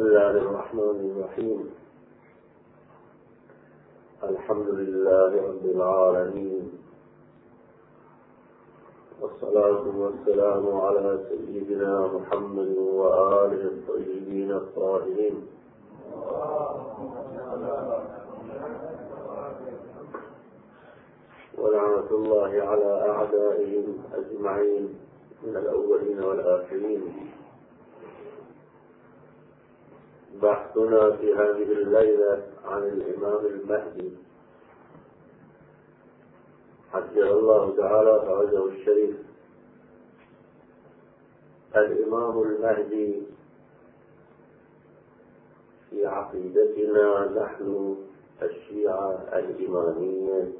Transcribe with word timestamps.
بسم 0.00 0.08
الله 0.08 0.30
الرحمن 0.30 0.98
الرحيم. 1.12 1.70
الحمد 4.22 4.68
لله 4.68 5.30
رب 5.48 5.64
العالمين. 5.64 6.72
والصلاة 9.20 9.84
والسلام 9.96 10.64
على 10.80 11.18
سيدنا 11.28 12.06
محمد 12.06 12.76
وآله 12.78 13.62
الطيبين 13.72 14.52
الطاهرين. 14.52 15.36
ولعنة 21.58 22.10
الله 22.10 22.52
على 22.62 23.10
أعدائهم 23.10 23.98
أجمعين 24.14 24.94
من 25.42 25.56
الأولين 25.56 26.22
والآخرين. 26.24 27.39
بحثنا 30.42 31.16
في 31.16 31.34
هذه 31.34 31.72
الليلة 31.72 32.42
عن 32.64 32.82
الإمام 32.82 33.46
المهدي. 33.46 34.10
حجر 36.92 37.38
الله 37.38 37.76
تعالى 37.76 38.20
فرجه 38.26 38.64
الشريف. 38.64 39.16
الإمام 41.76 42.42
المهدي 42.42 43.22
في 45.90 46.06
عقيدتنا 46.06 47.24
نحن 47.42 47.96
الشيعة 48.42 49.28
الإمامية 49.32 50.52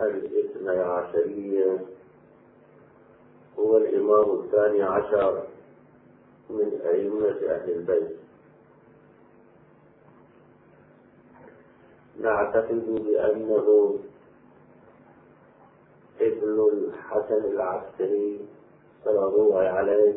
الاثنى 0.00 0.78
عشرية. 0.78 1.86
هو 3.58 3.76
الإمام 3.76 4.40
الثاني 4.40 4.82
عشر 4.82 5.46
من 6.50 6.80
أئمة 6.84 7.54
أهل 7.54 7.70
البيت. 7.70 8.19
نعتقد 12.20 13.04
بأنه 13.04 13.98
ابن 16.20 16.68
الحسن 16.72 17.44
العسكري 17.44 18.40
سلام 19.04 19.34
الله 19.34 19.58
عليه 19.58 20.14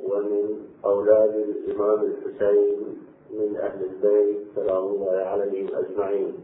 ومن 0.00 0.66
أولاد 0.84 1.34
الإمام 1.34 2.00
الحسين 2.04 2.98
من 3.30 3.56
أهل 3.56 3.84
البيت 3.84 4.38
سلام 4.54 4.84
الله 4.84 5.12
عليهم 5.12 5.68
أجمعين. 5.74 6.34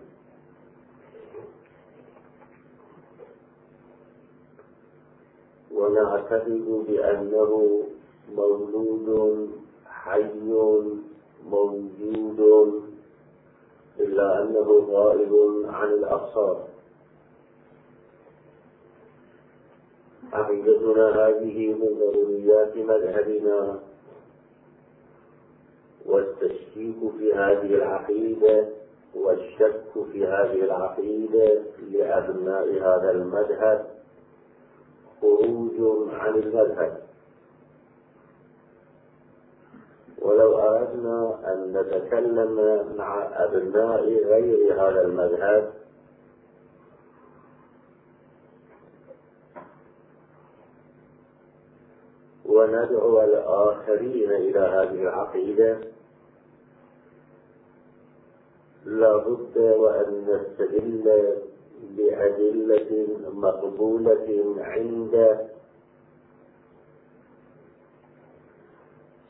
ونعتقد 5.74 6.84
بأنه 6.88 7.82
مولود 8.36 9.50
حي 9.86 10.24
موجود 11.50 12.87
إلا 14.00 14.42
أنه 14.42 14.86
غائب 14.90 15.32
عن 15.64 15.88
الأبصار. 15.88 16.68
عقيدتنا 20.32 21.08
هذه 21.08 21.74
من 21.74 21.98
ضروريات 22.00 22.76
مذهبنا 22.76 23.80
والتشكيك 26.06 26.96
في 27.18 27.32
هذه 27.34 27.74
العقيدة 27.74 28.68
والشك 29.14 29.92
في 30.12 30.26
هذه 30.26 30.64
العقيدة 30.64 31.62
لأبناء 31.90 32.68
هذا 32.72 33.10
المذهب 33.10 33.86
خروج 35.20 36.08
عن 36.12 36.34
المذهب. 36.34 37.07
ولو 40.28 40.58
أردنا 40.58 41.38
أن 41.52 41.72
نتكلم 41.72 42.84
مع 42.96 43.28
أبناء 43.44 44.04
غير 44.04 44.74
هذا 44.74 45.02
المذهب. 45.02 45.72
وندعو 52.46 53.22
الآخرين 53.22 54.30
إلى 54.30 54.60
هذه 54.60 55.02
العقيدة. 55.02 55.78
لابد 58.84 59.58
وأن 59.58 60.24
نستدل 60.28 61.36
بأدلة 61.96 63.06
مقبولة 63.34 64.54
عند 64.58 65.38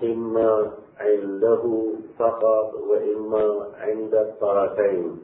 إما 0.03 0.73
عنده 0.99 1.93
فقط 2.19 2.75
وإما 2.75 3.69
عند 3.75 4.15
الطرفين. 4.15 5.21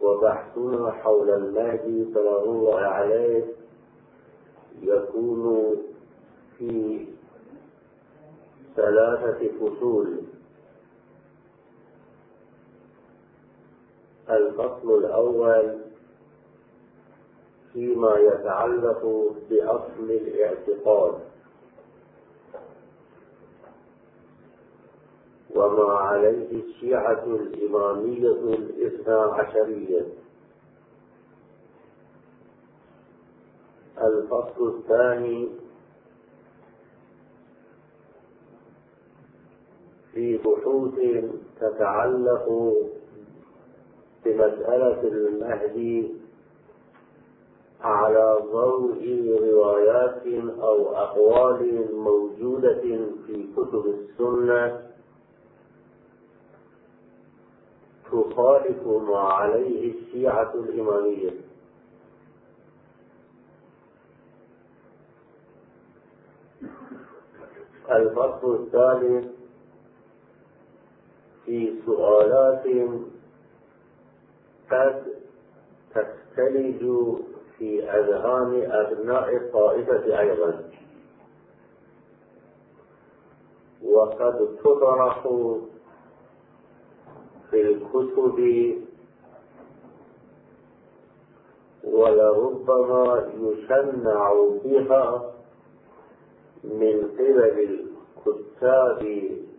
وبحثنا 0.00 0.90
حول 0.90 1.30
المهدي 1.30 2.14
صلى 2.14 2.42
الله 2.42 2.80
عليه 2.80 3.44
يكون 4.82 5.76
في 6.58 7.04
ثلاثة 8.76 9.48
فصول. 9.60 10.20
الفصل 14.30 14.98
الأول 14.98 15.78
فيما 17.72 18.16
يتعلق 18.16 19.32
بأصل 19.50 20.10
الاعتقاد. 20.10 21.27
وما 25.54 25.92
عليه 25.92 26.62
الشيعة 26.64 27.24
الإمامية 27.24 28.54
الاثنى 28.54 29.14
عشرية. 29.14 30.06
الفصل 33.98 34.68
الثاني 34.68 35.48
في 40.12 40.36
بحوث 40.36 40.94
تتعلق 41.60 42.72
بمسألة 44.24 45.02
المهدي 45.02 46.14
على 47.80 48.38
ضوء 48.52 49.02
روايات 49.52 50.26
أو 50.60 50.94
أقوال 50.96 51.88
موجودة 51.94 52.80
في 53.26 53.48
كتب 53.56 53.86
السنة. 53.86 54.87
تخالف 58.12 58.86
ما 58.86 59.18
عليه 59.18 59.94
الشيعة 59.94 60.54
الإمامية. 60.54 61.30
الفصل 67.90 68.54
الثالث 68.54 69.26
في 71.44 71.80
سؤالات 71.86 72.64
قد 74.70 75.04
تختلج 75.94 76.78
في 77.58 77.90
أذهان 77.90 78.70
أبناء 78.72 79.36
الطائفة 79.36 80.20
أيضا. 80.20 80.70
وقد 83.82 84.56
تطرح 84.64 85.26
في 87.50 87.60
الكتب 87.60 88.38
ولربما 91.84 93.30
يشنع 93.40 94.32
بها 94.64 95.32
من 96.64 97.08
قبل 97.18 97.40
الكتاب 98.26 99.02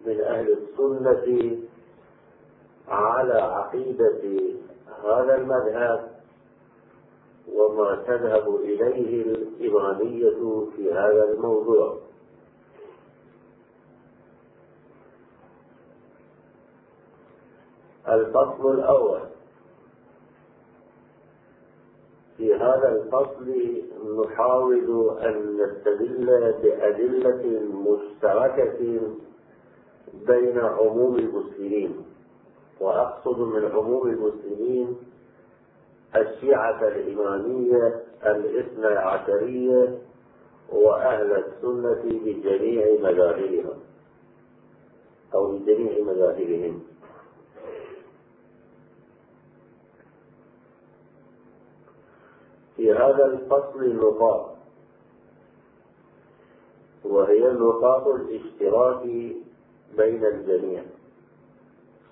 من 0.06 0.22
أهل 0.22 0.58
السنة 0.58 1.58
على 2.88 3.34
عقيدة 3.34 4.22
هذا 5.04 5.36
المذهب 5.36 6.10
وما 7.54 7.96
تذهب 8.08 8.56
إليه 8.56 9.22
الإمامية 9.22 10.66
في 10.76 10.92
هذا 10.94 11.24
الموضوع. 11.34 11.98
الفصل 18.10 18.72
الأول. 18.72 19.20
في 22.38 22.56
هذا 22.56 22.92
الفصل 22.92 23.54
نحاول 24.24 25.18
أن 25.20 25.58
نستدل 25.58 26.54
بأدلة 26.64 27.62
مشتركة 27.74 29.00
بين 30.28 30.60
عموم 30.60 31.16
المسلمين. 31.16 32.06
وأقصد 32.80 33.40
من 33.40 33.66
عموم 33.66 34.08
المسلمين 34.08 34.98
الشيعة 36.16 36.88
الإمامية 36.88 38.04
الاثنى 38.26 38.88
عشرية 38.88 39.98
وأهل 40.70 41.32
السنة 41.32 42.04
بجميع 42.04 42.86
مذاهبها 43.02 43.78
أو 45.34 45.52
بجميع 45.58 46.04
مذاهبهم. 46.04 46.84
في 52.80 52.94
هذا 52.94 53.26
الفصل 53.26 53.84
النقاط. 53.84 54.56
وهي 57.04 57.52
نقاط 57.52 58.08
الاشتراك 58.08 59.04
بين 59.98 60.26
الجميع. 60.26 60.84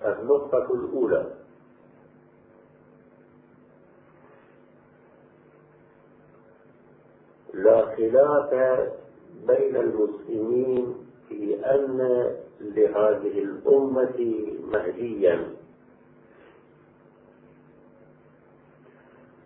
النقطة 0.04 0.74
الأولى. 0.74 1.26
لا 7.54 7.96
خلاف 7.96 8.54
بين 9.46 9.76
المسلمين 9.76 10.94
في 11.28 11.56
أن 11.64 11.98
لهذه 12.60 13.38
الأمة 13.38 14.44
مهديا. 14.72 15.57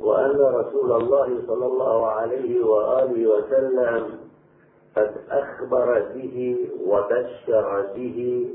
وأن 0.02 0.40
رسول 0.40 0.92
الله 0.92 1.42
صلى 1.46 1.66
الله 1.66 2.06
عليه 2.06 2.64
وآله 2.64 3.26
وسلم 3.26 4.18
قد 4.96 5.14
أخبر 5.30 5.88
به 6.14 6.68
وبشر 6.86 7.86
به 7.94 8.50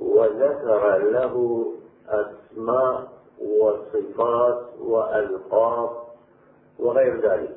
وذكر 0.00 0.98
له 0.98 1.64
أسماء 2.08 3.08
وصفات 3.60 4.60
وألقاب 4.80 5.90
وغير 6.78 7.20
ذلك. 7.20 7.56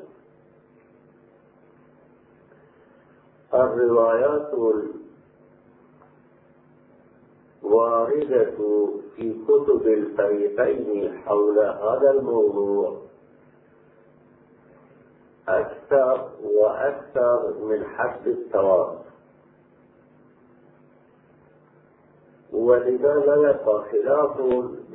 الروايات 3.54 4.54
الواردة 7.66 8.52
في 9.16 9.36
كتب 9.48 9.88
الفريقين 9.88 11.18
حول 11.18 11.60
هذا 11.60 12.12
الموضوع. 12.12 12.98
أكثر 15.48 16.30
وأكثر 16.44 17.54
من 17.62 17.86
حد 17.86 18.28
التواتر 18.28 19.06
ولذا 22.54 23.16
يبقى 23.16 23.84
خلاف 23.92 24.42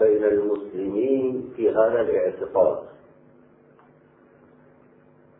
بين 0.00 0.24
المسلمين 0.24 1.52
في 1.56 1.70
هذا 1.70 2.00
الاعتقاد. 2.00 2.78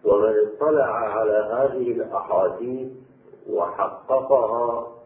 ومن 0.05 0.35
اطلع 0.47 0.85
على 0.85 1.33
هذه 1.53 1.93
الأحاديث 1.93 2.93
وحققها 3.51 5.00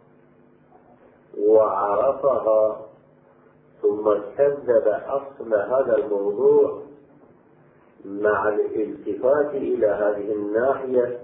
وعرفها 1.38 2.81
ثم 3.82 4.12
كذب 4.38 4.88
أصل 5.06 5.54
هذا 5.54 5.96
الموضوع 5.98 6.82
مع 8.04 8.48
الالتفات 8.48 9.50
إلى 9.54 9.86
هذه 9.86 10.32
الناحية 10.32 11.20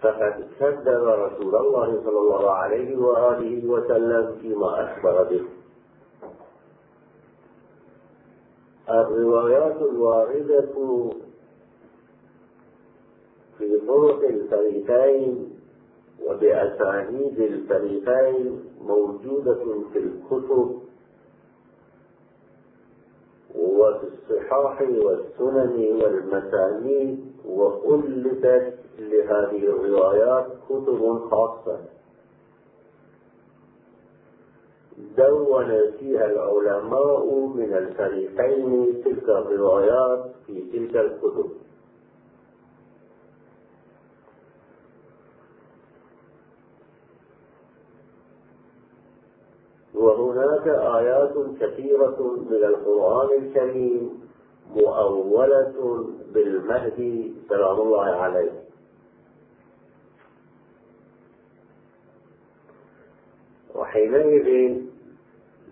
فقد 0.00 0.48
كذب 0.60 1.04
رسول 1.04 1.56
الله 1.56 2.00
صلى 2.04 2.18
الله 2.18 2.50
عليه 2.50 2.96
وآله 2.96 3.68
وسلم 3.68 4.36
فيما 4.40 4.84
أخبر 4.84 5.22
به. 5.22 5.44
الروايات 8.90 9.76
الواردة 9.82 10.60
في 13.58 13.80
طرق 13.86 14.24
الفريقين 14.28 15.50
وبأسانيد 16.26 17.40
الفريقين 17.40 18.64
موجودة 18.86 19.54
في 19.92 19.98
الكتب 19.98 20.80
وفي 23.54 24.06
الصحاح 24.06 24.80
والسنن 24.82 26.02
والمسانيد 26.02 27.32
وألفت 27.46 28.74
لهذه 28.98 29.66
الروايات 29.66 30.46
كتب 30.68 31.28
خاصة. 31.30 31.78
دون 35.18 35.90
فيها 35.98 36.26
العلماء 36.26 37.26
من 37.56 37.74
الفريقين 37.74 39.02
تلك 39.04 39.28
الروايات 39.28 40.24
في 40.46 40.60
تلك 40.72 40.96
الكتب. 40.96 41.50
وهناك 50.04 50.66
آيات 50.68 51.34
كثيرة 51.60 52.18
من 52.50 52.64
القرآن 52.64 53.28
الكريم 53.42 54.10
مؤولة 54.76 56.04
بالمهدي 56.34 57.34
سلام 57.48 57.80
الله 57.80 58.04
عليه. 58.04 58.52
وحينئذ 63.74 64.78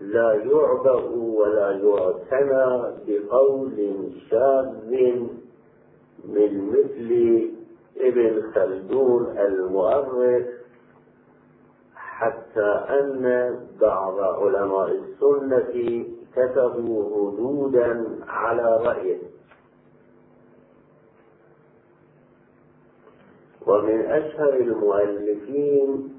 لا 0.00 0.32
يعبأ 0.32 1.05
ولا 1.14 1.70
يعتنى 1.70 2.93
بقول 3.06 3.76
شاذ 4.31 4.69
من 6.25 6.70
مثل 6.70 7.11
ابن 7.96 8.43
خلدون 8.55 9.38
المؤرخ 9.38 10.43
حتى 12.23 12.71
أن 13.01 13.25
بعض 13.81 14.21
علماء 14.21 14.91
السنة 14.91 16.05
كتبوا 16.37 17.31
ردودا 17.31 18.07
على 18.29 18.77
رأيه. 18.87 19.19
ومن 23.67 24.01
أشهر 24.01 24.55
المؤلفين 24.55 26.19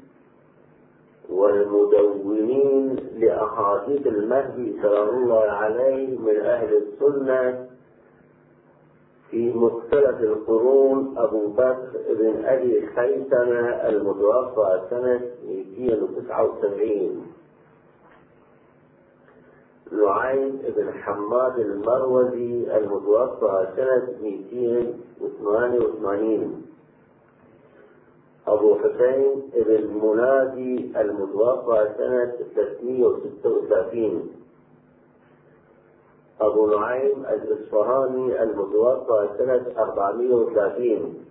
والمدونين 1.30 2.96
لأحاديث 3.18 4.08
المهدي 4.08 4.82
سلام 4.82 5.10
الله 5.10 5.42
عليه 5.42 6.18
من 6.20 6.38
أهل 6.40 6.74
السنة 6.84 7.68
في 9.34 9.54
مختلف 9.54 10.22
القرون 10.22 11.14
أبو 11.18 11.48
بكر 11.48 11.90
بن 12.10 12.46
أبي 12.46 12.88
خيثمة 12.96 13.60
المتوفى 13.90 14.82
سنة 14.90 15.22
279 15.48 17.26
نعيم 19.92 20.62
بن 20.78 20.94
حماد 20.94 21.60
المروزي 21.60 22.78
المتوفى 22.78 23.68
سنة 23.76 24.08
288 24.22 26.62
أبو 28.48 28.76
حسين 28.76 29.42
بن 29.56 29.98
منادي 30.04 31.02
المتوفى 31.02 31.90
سنة 31.98 32.32
336 32.56 34.32
أبو 36.46 36.68
نعيم 36.68 37.26
الإصفهاني 37.26 38.44
المتوفى 38.44 39.30
سنة 39.38 39.66
430 39.78 41.26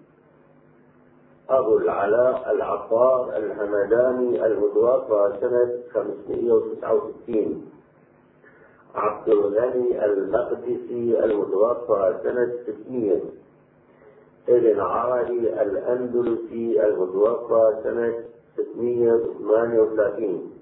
أبو 1.50 1.76
العلاء 1.76 2.50
العطار 2.52 3.36
الهمداني 3.36 4.46
المتوفى 4.46 5.32
سنة 5.40 5.78
569 5.94 7.66
عبد 8.94 9.28
الغني 9.28 10.04
المقدسي 10.04 11.24
المتوفى 11.24 12.14
سنة 12.22 12.52
600 12.66 13.20
ابن 14.48 14.80
عربي 14.80 15.62
الأندلسي 15.62 16.86
المتوفى 16.86 17.74
سنة 17.84 18.14
638 18.56 20.61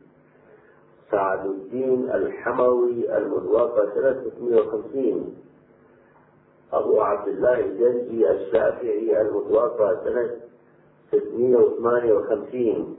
سعد 1.10 1.46
الدين 1.46 2.10
الحموي 2.10 3.16
المتوفى 3.18 3.88
سنة 3.94 4.22
650 4.38 5.34
أبو 6.72 7.00
عبد 7.00 7.28
الله 7.28 7.60
الجنجي 7.60 8.30
الشافعي 8.30 9.20
المتوفى 9.20 9.96
سنة 10.04 10.30
658 11.10 12.96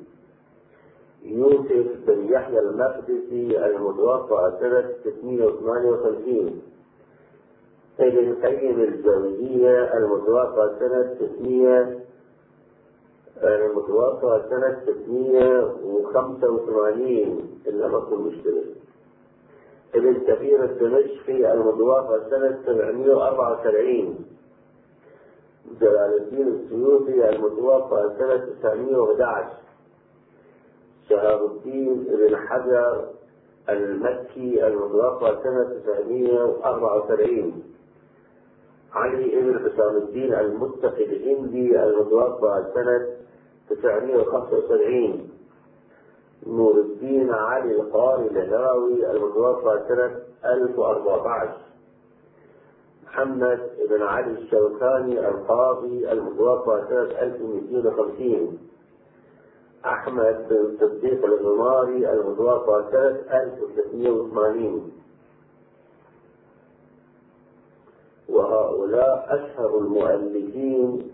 يوسف 1.23 1.87
بن 2.07 2.31
يحيى 2.31 2.59
المقدسي 2.59 3.65
المتوفى 3.65 4.57
سنة 4.59 4.93
658 5.03 6.61
ابن 7.99 8.33
قيم 8.45 8.79
الجوزية 8.79 9.97
المتوفى 9.97 10.75
سنة 10.79 11.15
600 11.39 11.99
المتوفى 13.43 14.41
سنة 14.49 14.81
685 14.85 17.59
إلا 17.67 17.87
ما 17.87 17.97
أكون 17.97 18.21
مشترك 18.27 18.63
ابن 19.95 20.13
كثير 20.27 20.63
الدمشقي 20.63 21.53
المتوفى 21.53 22.21
سنة 22.29 22.59
774 22.65 24.15
جلال 25.81 26.17
الدين 26.21 26.47
السيوطي 26.47 27.29
المتوفى 27.29 28.11
سنة 28.19 28.45
911 28.61 29.47
شهاب 31.09 31.45
الدين 31.45 32.03
بن 32.03 32.37
حجر 32.37 33.05
المكي 33.69 34.67
المتوفى 34.67 35.37
سنة 35.43 35.63
974 35.85 37.63
علي 38.93 39.41
بن 39.41 39.59
حسام 39.69 39.95
الدين 39.95 40.33
المتقي 40.33 41.03
الهندي 41.05 41.83
المتوفى 41.83 42.65
سنة 42.73 43.07
975 43.75 45.29
نور 46.47 46.75
الدين 46.79 47.29
علي 47.33 47.71
القاري 47.81 48.27
الهراوي 48.27 49.11
المتوفى 49.11 49.81
سنة 49.87 50.19
1014 50.45 51.57
محمد 53.05 53.59
بن 53.89 54.01
علي 54.01 54.31
الشوكاني 54.31 55.27
القاضي 55.29 56.11
المتوفى 56.11 56.83
سنة 56.89 57.21
1250 57.21 58.57
أحمد 59.85 60.47
بن 60.49 60.77
صديق 60.79 61.25
الغماري 61.25 62.11
المتوفى 62.11 62.85
سنة 62.91 63.41
1380 63.41 64.91
وهؤلاء 68.29 69.25
أشهر 69.29 69.77
المؤلفين 69.77 71.11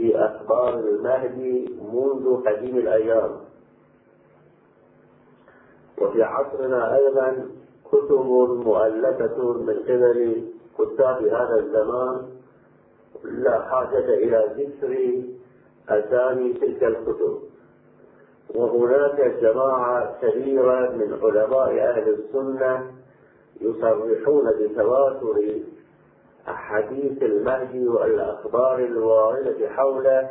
في 0.00 0.16
أخبار 0.16 0.78
المهدي 0.78 1.76
منذ 1.92 2.42
قديم 2.46 2.76
الأيام. 2.76 3.30
وفي 5.98 6.22
عصرنا 6.22 6.96
أيضا 6.96 7.48
كتب 7.84 8.26
مؤلفة 8.66 9.52
من 9.52 9.74
قبل 9.88 10.44
كتاب 10.78 11.24
هذا 11.24 11.56
الزمان. 11.56 12.26
لا 13.24 13.60
حاجة 13.62 14.04
إلى 14.14 14.44
ذكر 14.56 15.22
أسامي 15.88 16.52
تلك 16.52 16.84
الكتب. 16.84 17.38
وهناك 18.54 19.20
جماعة 19.20 20.20
كبيرة 20.22 20.90
من 20.90 21.18
علماء 21.22 21.70
أهل 21.90 22.08
السنة 22.08 22.90
يصرحون 23.60 24.50
بتواتر 24.60 25.36
أحاديث 26.48 27.22
المهدي 27.22 27.88
والأخبار 27.88 28.78
الواردة 28.78 29.68
حوله 29.68 30.30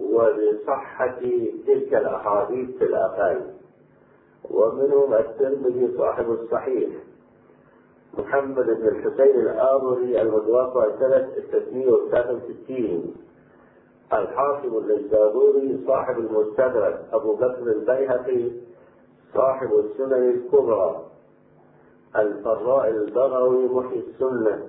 وبصحة 0.00 1.20
تلك 1.66 1.94
الأحاديث 1.94 2.76
في 2.78 2.84
الآخر 2.84 3.40
ومنهم 4.50 5.14
الترمذي 5.14 5.96
صاحب 5.98 6.30
الصحيح. 6.30 6.90
محمد 8.18 8.66
بن 8.66 8.88
الحسين 8.88 9.40
الآمري 9.40 10.22
المتوفى 10.22 10.92
سنة 10.98 11.28
663 11.34 13.14
الحاكم 14.12 14.78
النيسابوري 14.78 15.84
صاحب 15.86 16.18
المستدرك 16.18 17.04
أبو 17.12 17.34
بكر 17.34 17.62
البيهقي 17.62 18.50
صاحب 19.34 19.72
السنن 19.74 20.30
الكبرى. 20.30 21.06
الفراء 22.16 22.88
البغوي 22.88 23.68
محي 23.68 23.98
السنة. 23.98 24.68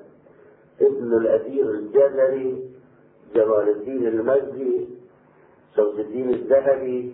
ابن 0.81 1.17
الأثير 1.17 1.69
الجزري 1.69 2.69
جمال 3.35 3.69
الدين 3.69 4.07
المجدي 4.07 4.88
شمس 5.75 6.00
الدين 6.00 6.29
الذهبي 6.29 7.13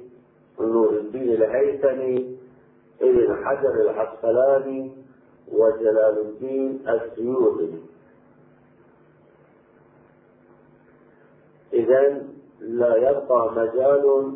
نور 0.59 0.89
الدين 0.89 1.33
الهيثمي 1.33 2.37
ابن 3.01 3.45
حجر 3.45 3.73
العسقلاني 3.81 4.91
وجلال 5.51 6.21
الدين 6.21 6.89
السيوطي. 6.89 7.73
إذا 11.73 12.21
لا 12.59 12.95
يبقى 12.95 13.51
مجال 13.55 14.33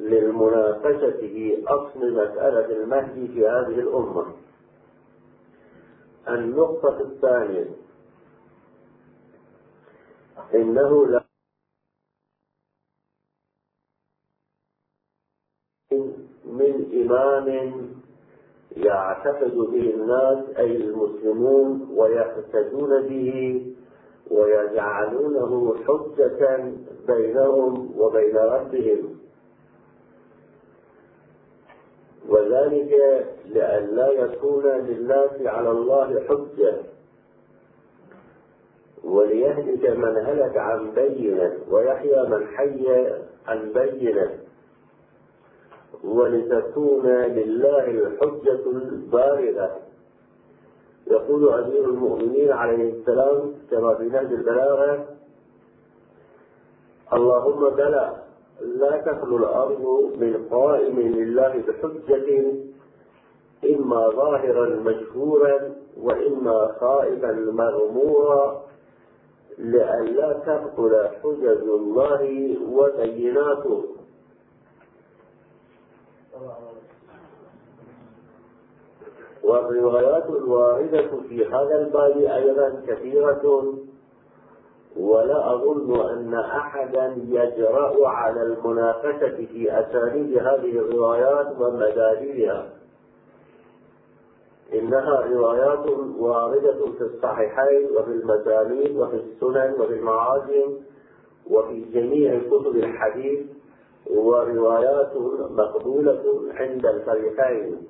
للمناقشة 0.00 1.10
في 1.10 1.64
أصل 1.68 2.12
مسألة 2.12 2.82
المهدي 2.82 3.28
في 3.28 3.48
هذه 3.48 3.78
الأمة. 3.80 4.26
النقطة 6.28 7.00
الثانية. 7.00 7.66
إنه 10.54 11.06
لا. 11.06 11.24
من 16.44 16.74
إمام 17.02 17.48
يعتقد 18.76 19.54
به 19.54 19.94
الناس 19.94 20.56
أي 20.56 20.76
المسلمون 20.76 21.88
ويقتدون 21.96 23.08
به 23.08 23.62
ويجعلونه 24.30 25.76
حجة 25.84 26.72
بينهم 27.06 28.00
وبين 28.00 28.36
ربهم. 28.36 29.20
وذلك 32.28 32.92
لأن 33.46 33.96
لا 33.96 34.08
يكون 34.08 34.66
للناس 34.66 35.40
على 35.40 35.70
الله 35.70 36.24
حجة. 36.28 36.95
وليهلك 39.06 39.90
من 39.90 40.16
هلك 40.16 40.56
عن 40.56 40.90
بينة 40.90 41.58
ويحيى 41.70 42.22
من 42.28 42.46
حي 42.46 42.86
عن 43.46 43.72
بينة. 43.72 44.30
ولتكون 46.04 47.06
لله 47.06 47.84
الحجة 47.90 48.62
البالغة 48.70 49.76
يقول 51.06 51.48
أمير 51.48 51.84
المؤمنين 51.84 52.52
عليه 52.52 52.92
السلام 52.92 53.54
كما 53.70 53.94
في 53.94 54.04
نهج 54.04 54.32
البلاغة 54.32 55.04
اللهم 57.12 57.70
بلى 57.70 58.12
لا 58.60 58.96
تخلو 59.00 59.36
الأرض 59.36 59.80
من 60.16 60.46
قائم 60.50 61.00
لله 61.00 61.62
بحجة 61.68 62.52
إما 63.64 64.08
ظاهرا 64.08 64.66
مشهورا 64.68 65.74
وإما 66.00 66.76
خائفا 66.80 67.32
مغمورا. 67.32 68.65
لئلا 69.58 70.32
تبطل 70.32 71.08
حجج 71.22 71.62
الله 71.62 72.56
وبيناته. 72.72 73.84
والروايات 79.44 80.26
الواردة 80.26 81.10
في 81.28 81.46
هذا 81.46 81.78
الباب 81.80 82.16
أيضا 82.16 82.82
كثيرة 82.86 83.74
ولا 84.96 85.54
أظن 85.54 86.00
أن 86.00 86.34
أحدا 86.34 87.16
يجرأ 87.28 88.08
على 88.08 88.42
المناقشة 88.42 89.46
في 89.46 89.80
أساليب 89.80 90.38
هذه 90.38 90.78
الروايات 90.78 91.60
ومداريها. 91.60 92.66
إنها 94.74 95.20
روايات 95.20 95.86
واردة 96.18 96.86
في 96.98 97.00
الصحيحين 97.04 97.86
وفي 97.96 98.10
المسانيد 98.10 98.96
وفي 98.96 99.16
السنن 99.16 99.74
وفي 99.80 99.92
المعاجم 99.94 100.76
وفي 101.50 101.84
جميع 101.94 102.40
كتب 102.40 102.76
الحديث 102.76 103.46
وروايات 104.10 105.16
مقبولة 105.50 106.22
عند 106.54 106.86
الفريقين. 106.86 107.86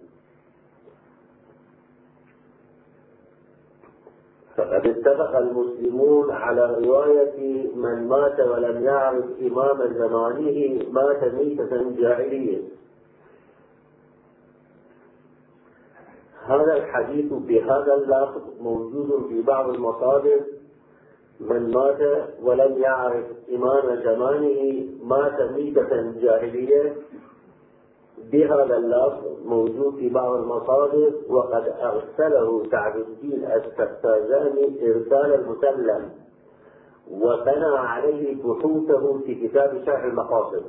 فقد 4.56 4.86
اتفق 4.86 5.36
المسلمون 5.36 6.30
على 6.30 6.78
رواية 6.84 7.66
من 7.74 8.08
مات 8.08 8.40
ولم 8.40 8.84
يعرف 8.84 9.24
إمام 9.40 9.94
زمانه 9.94 10.82
مات 10.92 11.24
ميتة 11.34 11.90
جاهلية. 12.00 12.62
هذا 16.46 16.76
الحديث 16.76 17.32
بهذا 17.32 17.94
اللفظ 17.94 18.42
موجود 18.60 19.26
في 19.28 19.42
بعض 19.42 19.68
المصادر. 19.68 20.40
من 21.40 21.70
مات 21.70 22.28
ولم 22.42 22.78
يعرف 22.82 23.24
إمام 23.54 23.96
زمانه 24.02 24.86
مات 25.04 25.40
ميتة 25.52 26.12
جاهلية. 26.20 26.96
بهذا 28.32 28.76
اللفظ 28.76 29.24
موجود 29.44 29.94
في 29.94 30.08
بعض 30.08 30.32
المصادر 30.32 31.12
وقد 31.28 31.74
أرسله 31.80 32.62
سعد 32.70 32.96
الدين 32.96 33.44
السفازاني 33.44 34.90
إرسال 34.90 35.34
المسلم 35.34 36.10
وبنى 37.10 37.76
عليه 37.76 38.42
بحوثه 38.42 39.18
في 39.18 39.34
كتاب 39.48 39.82
شرح 39.86 40.04
المقاصد. 40.04 40.62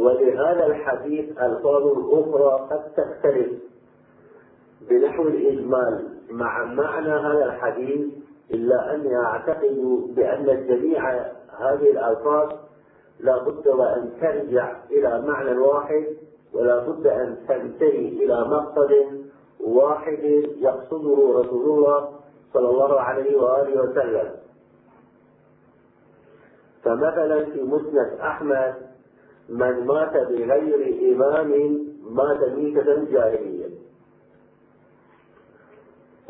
ولهذا 0.00 0.66
الحديث 0.66 1.38
ألفاظ 1.38 1.82
أخرى 2.12 2.68
قد 2.70 2.92
تختلف 2.96 3.50
بنحو 4.90 5.22
الإجمال 5.22 6.08
مع 6.30 6.64
معنى 6.64 7.08
هذا 7.08 7.44
الحديث 7.44 8.06
إلا 8.50 8.94
أني 8.94 9.16
أعتقد 9.16 9.76
بأن 10.16 10.66
جميع 10.66 11.10
هذه 11.58 11.90
الألفاظ 11.90 12.52
لا 13.20 13.38
بد 13.38 13.68
وأن 13.68 14.12
ترجع 14.20 14.76
إلى 14.90 15.22
معنى 15.26 15.58
واحد 15.58 16.06
ولا 16.54 16.78
بد 16.78 17.06
أن 17.06 17.36
تنتهي 17.48 18.08
إلى 18.08 18.44
مقصد 18.44 19.20
واحد 19.60 20.18
يقصده 20.56 21.40
رسول 21.40 21.78
الله 21.78 22.08
صلى 22.54 22.68
الله 22.68 23.00
عليه 23.00 23.36
وآله 23.36 23.82
وسلم. 23.82 24.30
فمثلا 26.84 27.44
في 27.44 27.62
مسند 27.62 28.18
أحمد 28.20 28.89
من 29.50 29.86
مات 29.86 30.12
بغير 30.12 31.14
إمام 31.14 31.50
مات 32.10 32.42
ميتة 32.52 33.04
جاهلية. 33.04 33.70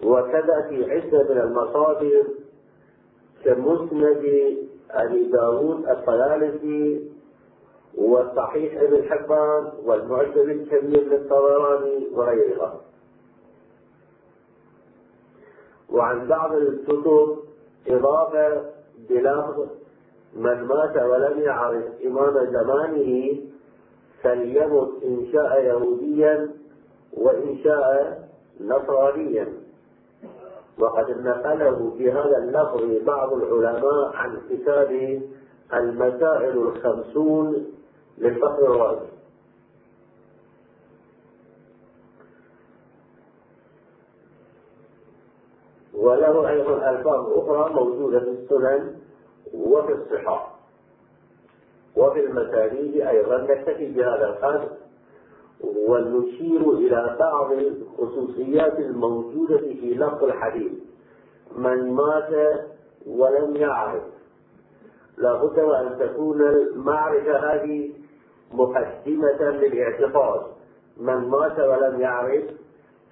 وكذا 0.04 0.66
في 0.68 0.90
عدة 0.90 1.34
من 1.34 1.40
المصادر 1.40 2.24
كمسند 3.44 4.24
أبي 4.90 5.24
داود 5.24 5.88
الطيالسي 5.88 7.10
والصحيح 7.94 8.80
ابن 8.80 9.08
حبان 9.08 9.72
والمعجم 9.84 10.50
الكبير 10.50 11.04
للطبراني 11.04 12.08
وغيرها. 12.12 12.80
وعن 15.90 16.28
بعض 16.28 16.52
الكتب 16.52 17.38
إضافة 17.88 18.70
بلفظ 19.08 19.79
من 20.34 20.62
مات 20.62 20.96
ولم 20.96 21.40
يعرف 21.40 21.84
إمام 22.06 22.34
زمانه 22.52 23.40
فليمت 24.22 25.02
إن 25.04 25.26
شاء 25.32 25.62
يهوديا 25.64 26.50
وإن 27.12 27.58
شاء 27.64 28.18
نصرانيا. 28.60 29.48
وقد 30.78 31.10
نقله 31.10 31.94
في 31.98 32.12
هذا 32.12 32.38
اللفظ 32.38 33.04
بعض 33.06 33.32
العلماء 33.32 34.10
عن 34.14 34.38
كتاب 34.50 35.20
المسائل 35.74 36.58
الخمسون 36.58 37.66
للفخر 38.18 38.74
الرازي. 38.74 39.10
وله 45.94 46.48
أيضا 46.48 46.90
ألفاظ 46.90 47.38
أخرى 47.38 47.74
موجودة 47.74 48.20
في 48.20 48.30
السنن 48.30 48.96
وفي 49.54 49.92
الصحاح. 49.92 50.54
وفي 51.96 52.20
المسانيد 52.24 53.00
أيضا 53.00 53.36
نكتفي 53.42 53.92
بهذا 53.92 54.26
القدر 54.26 54.68
ونشير 55.88 56.70
إلى 56.72 57.16
بعض 57.20 57.52
الخصوصيات 57.52 58.78
الموجودة 58.78 59.58
في 59.58 59.94
لفظ 59.94 60.24
الحديث. 60.24 60.72
من 61.56 61.92
مات 61.92 62.60
ولم 63.06 63.56
يعرف 63.56 64.02
لابد 65.18 65.58
وأن 65.58 65.98
تكون 65.98 66.42
المعرفة 66.42 67.36
هذه 67.36 67.90
مقدمة 68.52 69.42
للاعتقاد. 69.50 70.40
من 71.00 71.14
مات 71.14 71.58
ولم 71.60 72.00
يعرف 72.00 72.44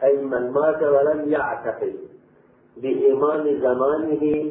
أي 0.02 0.16
من 0.16 0.50
مات 0.50 0.82
ولم 0.82 1.32
يعتقد. 1.32 1.96
بإيمان 2.76 3.60
زمانه 3.60 4.50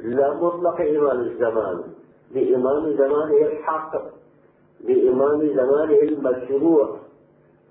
لا 0.00 0.34
مطلق 0.34 0.80
إيمان 0.80 1.20
الزمان. 1.20 1.82
بإيمان 2.34 2.96
زمانه 2.96 3.46
الحق. 3.46 3.92
بإيمان 4.80 5.54
زمانه 5.56 5.98
المشروع. 6.02 6.96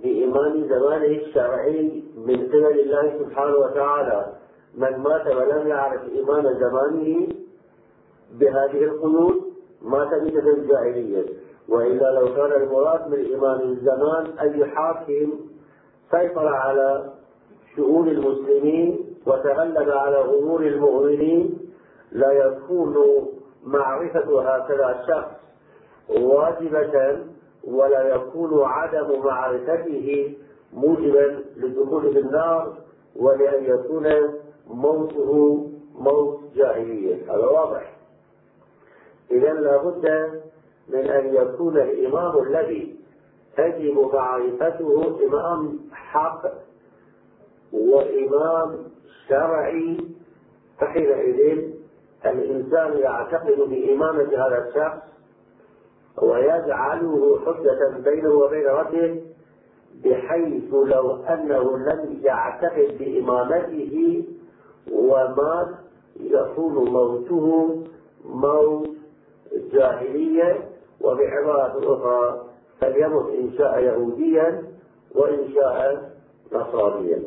بإيمان 0.03 0.67
زمانه 0.69 1.05
الشرعي 1.05 2.03
من 2.17 2.48
قبل 2.48 2.79
الله 2.79 3.19
سبحانه 3.19 3.55
وتعالى. 3.55 4.34
من 4.77 4.98
مات 4.98 5.27
ولم 5.27 5.67
يعرف 5.67 6.01
إيمان 6.12 6.60
زمانه 6.60 7.27
بهذه 8.39 8.84
القيود 8.84 9.41
مات 9.81 10.13
مثل 10.13 10.48
الجاهلية. 10.48 11.25
وإلا 11.69 12.19
لو 12.19 12.36
كان 12.36 12.62
المراد 12.62 13.07
من 13.07 13.34
إمام 13.36 13.62
الزمان 13.62 14.25
أي 14.39 14.65
حاكم 14.65 15.34
سيطر 16.12 16.48
على 16.48 17.13
شؤون 17.75 18.07
المسلمين 18.07 19.15
وتغلب 19.25 19.89
على 19.89 20.22
أمور 20.22 20.62
المؤمنين 20.62 21.66
لا 22.12 22.32
يكون 22.32 22.96
معرفة 23.64 24.42
هكذا 24.42 25.06
شخص 25.08 25.32
واجبة 26.22 27.20
ولا 27.63 28.15
يكون 28.15 28.63
عدم 28.63 29.20
معرفته 29.26 30.36
موجبا 30.74 31.43
للدخول 31.58 32.13
في 32.13 32.20
النار 32.20 32.78
ولأن 33.15 33.63
يكون 33.63 34.08
موته 34.67 35.63
موت 36.00 36.39
جاهلية. 36.56 37.24
هذا 37.24 37.46
واضح. 37.46 37.93
إذا 39.32 39.54
لابد 39.54 40.06
من 40.89 41.00
أن 41.10 41.36
يكون 41.36 41.78
الإمام 41.78 42.43
الذي 42.43 42.96
تجب 43.58 44.10
معرفته 44.13 45.17
إمام 45.28 45.80
حق 45.91 46.41
وإمام 47.74 48.78
شرعي. 49.30 49.98
فحينئذ 50.80 51.77
الإنسان 52.25 52.97
يعتقد 52.97 53.58
بإمامة 53.69 54.23
هذا 54.23 54.67
الشخص 54.67 54.97
ويجعله 56.21 57.39
حجة 57.45 57.97
بينه 58.10 58.30
وبين 58.30 58.65
ربه 58.67 59.21
بحيث 60.06 60.73
لو 60.73 61.12
أنه 61.23 61.77
لم 61.77 62.19
يعتقد 62.23 62.97
بإمامته 62.99 64.23
ومات 64.91 65.67
يكون 66.19 66.73
موته 66.89 67.75
موت 68.25 68.89
جاهلية 69.73 70.69
وبعبارة 71.01 71.93
أخرى 71.93 72.45
فليمت 72.82 73.30
إن 73.30 73.51
شاء 73.58 73.80
يهوديا 73.80 74.63
وإن 75.15 75.53
شاء 75.56 76.10
نصرانيا. 76.51 77.19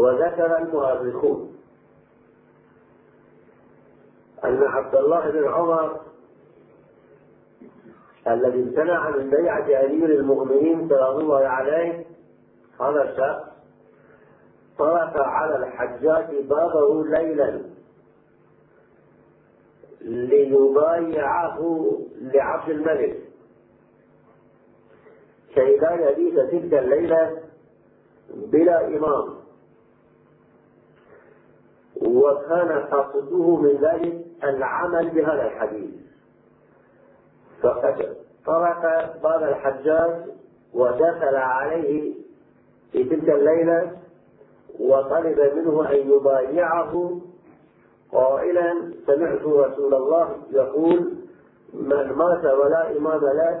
وذكر 0.00 0.58
المؤرخون 0.58 1.56
أن 4.44 4.62
عبد 4.62 4.94
الله 4.94 5.30
بن 5.30 5.48
عمر 5.48 6.00
الذي 8.28 8.62
امتنع 8.62 9.10
من 9.10 9.30
بيعة 9.30 9.84
أمير 9.84 10.10
المؤمنين 10.10 10.88
سلام 10.88 11.16
الله 11.16 11.46
عليه 11.48 12.04
هذا 12.80 13.02
الشخص 13.02 13.50
طرق 14.78 15.20
على 15.20 15.56
الحجاج 15.56 16.44
بابه 16.44 17.04
ليلا 17.04 17.62
ليبايعه 20.00 21.58
لعبد 22.20 22.70
الملك. 22.70 23.18
كي 25.54 25.76
لا 25.76 26.10
يبيت 26.10 26.34
تلك 26.34 26.74
الليلة 26.74 27.42
بلا 28.34 28.86
إمام. 28.86 29.39
وكان 32.00 32.72
قصده 32.72 33.56
من 33.56 33.78
ذلك 33.82 34.26
العمل 34.44 35.10
بهذا 35.10 35.46
الحديث. 35.46 35.90
فقد 37.62 38.16
طرق 38.46 38.82
باب 39.22 39.42
الحجاج 39.42 40.24
ودخل 40.74 41.36
عليه 41.36 42.14
في 42.92 43.04
تلك 43.04 43.28
الليلة 43.30 43.96
وطلب 44.80 45.40
منه 45.56 45.90
أن 45.90 46.10
يبايعه. 46.10 47.20
قائلا 48.12 48.92
سمعت 49.06 49.42
رسول 49.42 49.94
الله 49.94 50.36
يقول 50.50 51.14
من 51.74 52.12
مات 52.12 52.44
ولا 52.44 52.96
إمام 52.96 53.20
له 53.20 53.60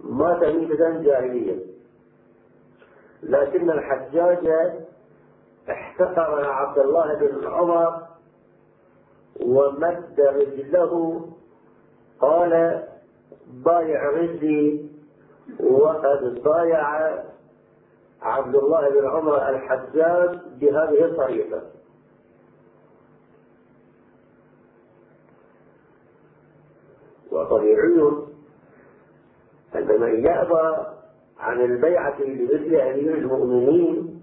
مات 0.00 0.44
ميتة 0.44 1.02
جاهلية. 1.02 1.56
لكن 3.22 3.70
الحجاج 3.70 4.72
احتقر 5.70 6.50
عبد 6.50 6.78
الله 6.78 7.14
بن 7.14 7.46
عمر 7.46 8.02
ومد 9.40 10.20
رجله 10.20 11.26
قال 12.20 12.82
بايع 13.64 14.10
رجلي 14.10 14.90
وقد 15.60 16.42
بايع 16.44 17.12
عبد 18.22 18.54
الله 18.54 18.90
بن 18.90 19.08
عمر 19.08 19.48
الحجاج 19.48 20.38
بهذه 20.60 21.04
الطريقة. 21.04 21.62
وطبيعي 27.32 28.00
أن 29.74 30.00
من 30.00 30.24
يأبى 30.24 30.86
عن 31.38 31.60
البيعة 31.60 32.20
لمثل 32.20 32.74
أمير 32.74 33.14
المؤمنين 33.14 34.19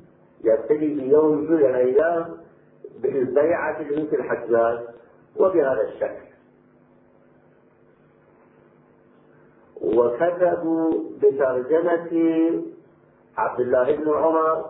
يبتدي 0.48 0.96
في 0.96 1.10
يوم 1.10 1.38
من 1.38 1.58
الأيام 1.58 2.38
بالبيعة 3.00 3.82
لمثل 3.82 4.16
الحجاج 4.16 4.80
وبهذا 5.40 5.82
الشكل. 5.82 6.28
وكتبوا 9.82 10.92
بترجمة 11.22 12.12
عبد 13.38 13.60
الله 13.60 13.96
بن 13.96 14.14
عمر 14.14 14.66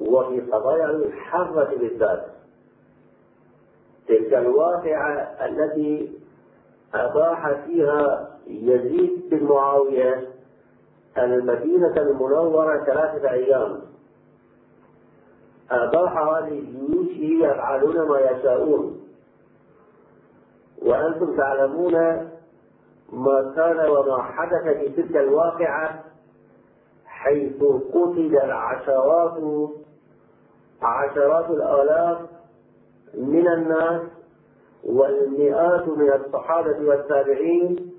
وفي 0.00 0.40
قضايا 0.40 0.90
الحرة 0.90 1.76
بالذات. 1.80 2.26
تلك 4.08 4.34
الواقعة 4.34 5.12
التي 5.46 6.12
أباح 6.94 7.64
فيها 7.66 8.30
يزيد 8.46 9.28
بن 9.30 9.44
معاوية 9.44 10.28
المدينة 11.18 11.96
المنورة 11.96 12.84
ثلاثة 12.84 13.30
أيام. 13.30 13.80
أباح 15.82 16.42
لجيوشه 16.48 17.46
يفعلون 17.46 18.08
ما 18.08 18.18
يشاءون. 18.20 19.00
وأنتم 20.82 21.36
تعلمون 21.36 21.92
ما 23.12 23.52
كان 23.56 23.88
وما 23.90 24.22
حدث 24.22 24.62
في 24.76 24.88
تلك 25.02 25.16
الواقعة 25.16 26.04
حيث 27.06 27.62
قتل 27.92 28.38
العشرات 28.44 29.68
عشرات 30.82 31.50
الآلاف 31.50 32.18
من 33.14 33.48
الناس 33.48 34.02
والمئات 34.84 35.88
من 35.88 36.12
الصحابة 36.12 36.88
والتابعين 36.88 37.92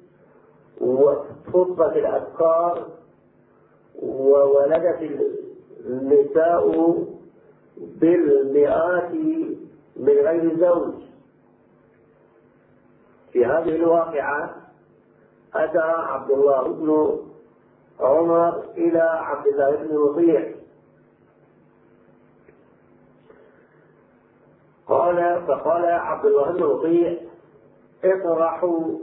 وفضت 0.82 1.96
الأفكار 1.98 2.86
وولدت 4.04 5.12
النساء 5.86 6.68
بالمئات 7.78 9.12
من 9.96 10.14
غير 10.14 10.58
زوج. 10.60 10.94
في 13.32 13.46
هذه 13.46 13.76
الواقعة 13.76 14.56
أتى 15.56 15.80
عبد 15.80 16.32
الله 16.32 16.64
بن 16.64 17.20
عمر 18.00 18.64
إلى 18.78 19.02
عبد 19.02 19.48
الله 19.48 19.76
بن 19.76 19.98
ربيع. 19.98 20.56
قال 24.88 25.46
فقال 25.48 25.86
عبد 25.86 26.26
الله 26.26 26.52
بن 26.52 26.64
ربيع 26.64 27.18
اطرحوا 28.04 29.00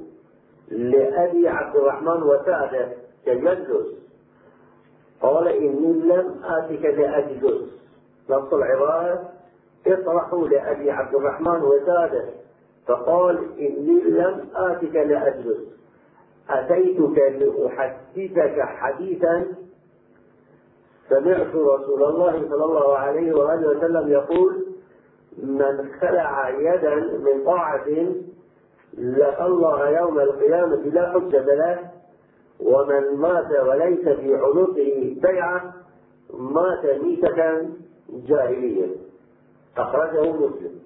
لأبي 0.69 1.49
عبد 1.49 1.77
الرحمن 1.77 2.23
وسعده 2.23 2.93
تجلس 3.27 3.87
قال 5.23 5.49
إني 5.49 5.93
لم 5.93 6.41
آتك 6.45 6.85
لأجلس 6.85 7.82
نص 8.31 8.53
العبارة 8.53 9.29
اطرحوا 9.87 10.49
لأبي 10.49 10.91
عبد 10.91 11.15
الرحمن 11.15 11.63
وسعده 11.63 12.25
فقال 12.87 13.39
إني 13.59 14.01
لم 14.03 14.49
آتك 14.55 14.95
لأجلس 14.97 15.59
أتيتك 16.51 17.19
لأحدثك 17.19 18.61
حديثا. 18.61 19.47
سمعت 21.09 21.55
رسول 21.55 22.03
الله 22.05 22.49
صلى 22.49 22.65
الله 22.65 22.97
عليه 22.99 23.33
وآله 23.33 23.69
وسلم 23.69 24.09
يقول 24.09 24.67
من 25.43 25.89
خلع 26.01 26.49
يدا 26.51 26.95
من 26.95 27.45
طاعة 27.47 27.87
لقى 28.99 29.47
الله 29.47 29.89
يوم 29.89 30.21
القيامة 30.21 30.77
لا 30.77 31.13
حجة 31.13 31.55
له. 31.55 31.79
ومن 32.61 33.17
مات 33.17 33.51
وليس 33.67 34.09
في 34.09 34.35
عنقه 34.35 35.17
بيعة 35.23 35.75
مات 36.35 36.85
ميتة 37.03 37.69
جاهلية. 38.13 38.97
أخرجه 39.77 40.33
مسلم. 40.33 40.81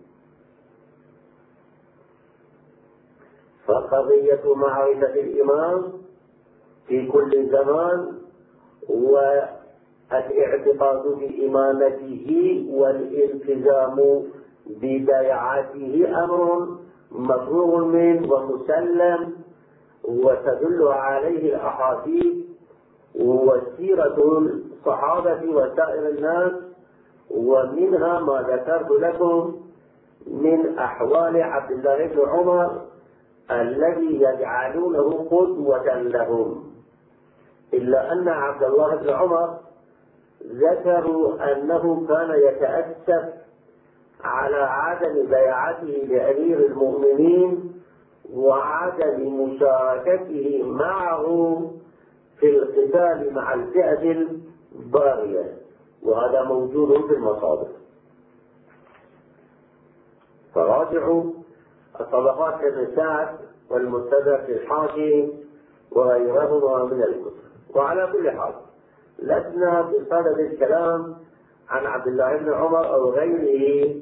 فقضية 3.67 4.55
معرفة 4.55 5.15
الإمام 5.15 5.93
في 6.89 7.07
كل 7.07 7.47
زمان 7.51 8.13
والاعتقاد 8.89 11.03
بإمامته 11.07 12.67
والالتزام 12.71 14.23
ببيعته 14.67 16.09
أمر 16.25 16.69
مفروغ 17.13 17.85
منه 17.85 18.33
ومسلم 18.33 19.33
وتدل 20.05 20.89
عليه 20.89 21.55
الأحاديث 21.57 22.37
وسيرة 23.15 24.39
الصحابة 24.39 25.49
وسائر 25.51 26.09
الناس 26.09 26.53
ومنها 27.31 28.21
ما 28.21 28.43
ذكرت 28.51 28.91
لكم 28.91 29.57
من 30.27 30.79
أحوال 30.79 31.43
عبد 31.43 31.71
الله 31.71 32.07
بن 32.07 32.29
عمر 32.29 32.81
الذي 33.51 34.23
يجعلونه 34.23 35.29
قدوة 35.31 35.95
لهم. 36.03 36.65
إلا 37.75 38.13
أن 38.13 38.29
عبد 38.29 38.63
الله 38.63 38.97
بن 38.97 39.11
عمر 39.11 39.59
ذكروا 40.47 41.53
أنه 41.53 42.07
كان 42.09 42.31
يتأسف 42.31 43.33
على 44.25 44.57
عدم 44.57 45.27
بيعته 45.27 46.07
لأمير 46.09 46.67
المؤمنين 46.67 47.73
وعدم 48.35 49.41
مشاركته 49.43 50.63
معه 50.65 51.27
في 52.41 52.47
القتال 52.47 53.35
مع 53.35 53.55
الفئة 53.55 54.27
الباغية. 54.75 55.66
وهذا 56.03 56.43
موجود 56.43 57.07
في 57.07 57.15
المصادر. 57.15 57.69
فراجعوا 60.55 61.25
الطبقات 62.01 62.55
ابن 62.65 62.97
سعد 62.97 63.29
والمستدرك 63.71 64.49
الحاكم 64.51 65.29
وغيرهما 65.93 66.85
من 66.85 67.03
الكتب 67.03 67.33
وعلى 67.77 68.13
كل 68.13 68.31
حال 68.31 68.55
لسنا 69.19 69.83
بصدد 69.83 70.39
الكلام 70.39 71.17
عن 71.69 71.87
عبد 71.87 72.07
الله 72.07 72.37
بن 72.37 72.53
عمر 72.53 72.95
أو 72.95 73.11
غيره 73.11 73.95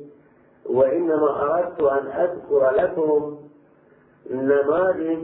وإنما 0.67 1.43
أردت 1.43 1.81
أن 1.81 2.07
أذكر 2.07 2.71
لكم 2.71 3.39
نماذج 4.31 5.19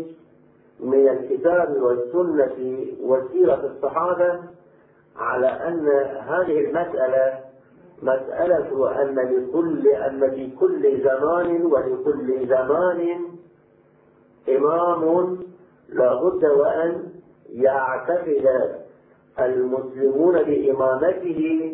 من 0.81 1.09
الكتاب 1.09 1.83
والسنة 1.83 2.87
وسيرة 3.03 3.73
الصحابة 3.77 4.41
على 5.21 5.47
أن 5.47 5.89
هذه 6.29 6.61
المسألة 6.61 7.39
مسألة 8.03 9.03
أن 9.03 9.15
لكل 9.15 9.89
أن 9.89 10.31
في 10.31 10.51
كل 10.57 11.03
زمان 11.03 11.63
ولكل 11.67 12.47
زمان 12.49 13.19
إمام 14.49 15.39
لابد 15.89 16.45
وأن 16.45 17.09
يعتقد 17.53 18.47
المسلمون 19.41 20.43
بإمامته 20.43 21.73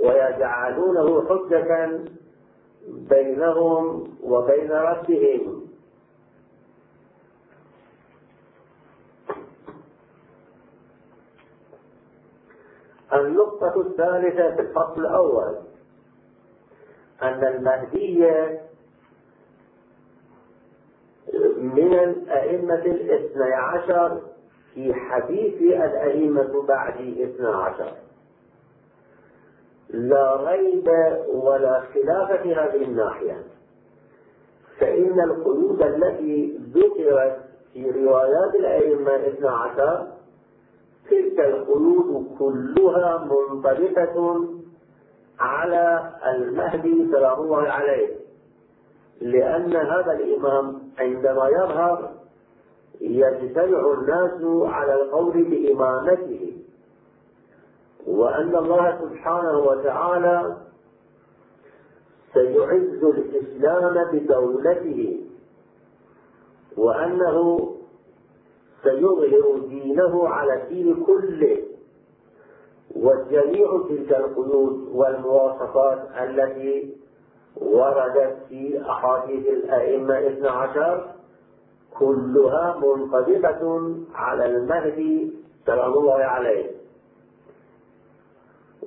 ويجعلونه 0.00 1.28
حجة 1.28 2.00
بينهم 3.10 4.04
وبين 4.22 4.72
ربهم. 4.72 5.61
النقطة 13.14 13.80
الثالثة 13.80 14.54
في 14.54 14.60
الفصل 14.60 15.00
الأول 15.00 15.56
أن 17.22 17.44
المهدي 17.44 18.26
من 21.58 21.92
الأئمة 21.94 22.74
الاثني 22.84 23.54
عشر 23.54 24.20
في 24.74 24.94
حديث 24.94 25.62
الأئمة 25.62 26.62
بعد 26.68 26.94
اثنى 26.94 27.48
عشر. 27.48 27.92
لا 29.90 30.36
ريب 30.50 30.88
ولا 31.28 31.80
خلاف 31.80 32.42
في 32.42 32.54
هذه 32.54 32.84
الناحية 32.84 33.42
فإن 34.80 35.20
القيود 35.20 35.82
التي 35.82 36.58
ذكرت 36.74 37.38
في 37.72 37.90
روايات 37.90 38.54
الأئمة 38.54 39.16
اثنى 39.16 39.48
عشر 39.48 40.06
تلك 41.10 41.40
القيود 41.40 42.26
كلها 42.38 43.24
منطبقة 43.24 44.44
على 45.38 46.12
المهدي 46.26 47.10
سلام 47.12 47.40
الله 47.40 47.68
عليه. 47.68 48.08
لأن 49.20 49.76
هذا 49.76 50.12
الإمام 50.12 50.82
عندما 50.98 51.48
يظهر 51.48 52.10
يجتمع 53.00 53.92
الناس 53.92 54.42
على 54.72 54.94
القول 55.02 55.32
بإمامته. 55.32 56.56
وأن 58.06 58.56
الله 58.56 58.98
سبحانه 59.00 59.58
وتعالى 59.58 60.56
سيعز 62.34 63.04
الإسلام 63.04 64.10
بدولته. 64.12 65.20
وأنه 66.76 67.68
سيظهر 68.82 69.58
دينه 69.68 70.28
على 70.28 70.62
الدين 70.62 71.04
كله. 71.04 71.58
وجميع 72.96 73.80
تلك 73.88 74.12
القيود 74.12 74.88
والمواصفات 74.94 75.98
التي 76.22 76.96
وردت 77.56 78.36
في 78.48 78.82
أحاديث 78.90 79.46
الأئمة 79.48 80.18
اثنى 80.26 80.48
عشر 80.48 81.10
كلها 81.98 82.78
منطبقة 82.82 83.94
على 84.14 84.46
المهدي 84.46 85.32
سلام 85.66 85.92
الله 85.92 86.14
عليه. 86.24 86.70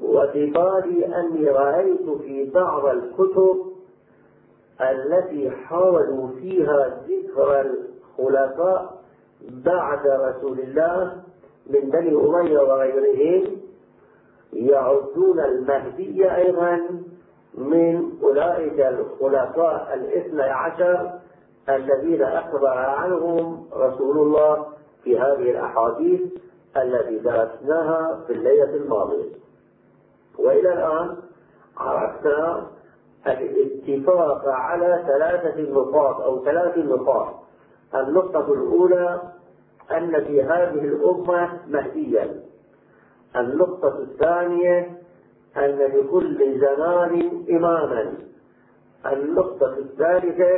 وفي 0.01 0.45
بالي 0.45 1.05
أني 1.19 1.49
رأيت 1.49 2.09
في 2.21 2.49
بعض 2.49 2.85
الكتب 2.85 3.57
التي 4.81 5.51
حاولوا 5.51 6.27
فيها 6.27 7.01
ذكر 7.07 7.61
الخلفاء 7.61 8.94
بعد 9.49 10.07
رسول 10.07 10.59
الله 10.59 11.23
من 11.69 11.89
بني 11.89 12.15
أمية 12.15 12.59
وغيرهم 12.59 13.43
يعدون 14.53 15.39
المهدي 15.39 16.35
أيضا 16.35 16.81
من 17.57 18.11
أولئك 18.23 18.79
الخلفاء 18.79 19.93
الاثنى 19.93 20.43
عشر 20.43 21.11
الذين 21.69 22.23
أخبر 22.23 22.67
عنهم 22.67 23.67
رسول 23.73 24.17
الله 24.17 24.65
في 25.03 25.19
هذه 25.19 25.51
الأحاديث 25.51 26.21
التي 26.77 27.19
درسناها 27.19 28.23
في 28.27 28.33
الليلة 28.33 28.75
الماضية. 28.75 29.35
وإلى 30.39 30.73
الآن 30.73 31.15
عرفنا 31.77 32.67
الاتفاق 33.27 34.47
على 34.47 35.03
ثلاثة 35.07 35.61
نقاط 35.61 36.21
أو 36.21 36.45
ثلاث 36.45 36.77
نقاط. 36.77 37.33
النقطة 37.95 38.53
الأولى 38.53 39.21
أن 39.91 40.23
في 40.23 40.43
هذه 40.43 40.79
الأمة 40.85 41.59
مهديا. 41.67 42.43
النقطة 43.35 43.99
الثانية 43.99 44.97
أن 45.57 45.77
لكل 45.77 46.59
زمان 46.59 47.43
إماما. 47.49 48.13
النقطة 49.05 49.77
الثالثة 49.77 50.55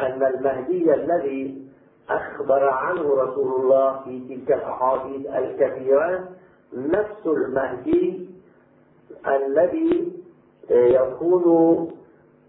أن 0.00 0.22
المهدي 0.22 0.94
الذي 0.94 1.66
أخبر 2.10 2.68
عنه 2.68 3.14
رسول 3.14 3.60
الله 3.60 4.00
في 4.04 4.18
تلك 4.28 4.52
الأحاديث 4.52 5.26
الكثيرة 5.26 6.28
نفس 6.72 7.26
المهدي 7.26 8.30
الذي 9.26 10.12
يكون 10.70 11.88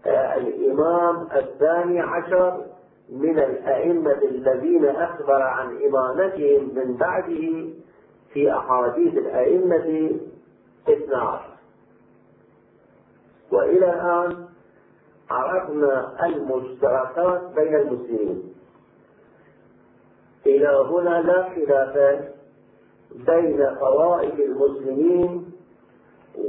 الإمام 0.06 1.28
الثاني 1.36 2.00
عشر 2.00 2.64
من 3.12 3.38
الأئمة 3.38 4.12
الذين 4.22 4.84
أخبر 4.86 5.42
عن 5.42 5.76
إمامتهم 5.82 6.74
من 6.74 6.96
بعده 6.96 7.68
في 8.32 8.52
أحاديث 8.52 9.14
الأئمة 9.14 10.10
اثنا 10.88 11.16
عشر 11.18 11.54
وإلى 13.52 13.90
الآن 13.94 14.46
عرفنا 15.30 16.26
المشتركات 16.26 17.42
بين 17.56 17.74
المسلمين. 17.74 18.54
إلى 20.46 20.68
هنا 20.68 21.22
لا 21.22 21.48
خلاف 21.54 22.24
بين 23.26 23.74
طوائف 23.80 24.40
المسلمين 24.40 25.52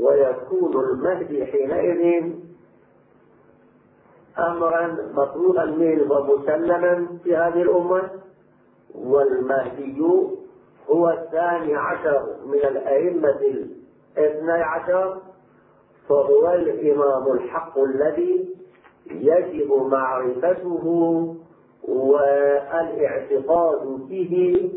ويكون 0.01 0.83
المهدي 0.89 1.45
حينئذ 1.45 2.33
أمرا 4.47 4.97
مطلوبا 5.13 5.65
منه 5.65 6.11
ومسلما 6.13 7.07
في 7.23 7.35
هذه 7.35 7.61
الأمة 7.61 8.01
والمهدي 8.95 10.01
هو 10.89 11.09
الثاني 11.09 11.75
عشر 11.75 12.35
من 12.45 12.59
الأئمة 12.59 13.39
الاثني 14.17 14.51
عشر 14.63 15.17
فهو 16.09 16.53
الإمام 16.53 17.31
الحق 17.31 17.79
الذي 17.79 18.49
يجب 19.11 19.71
معرفته 19.73 20.85
والاعتقاد 21.87 23.81
به 24.09 24.71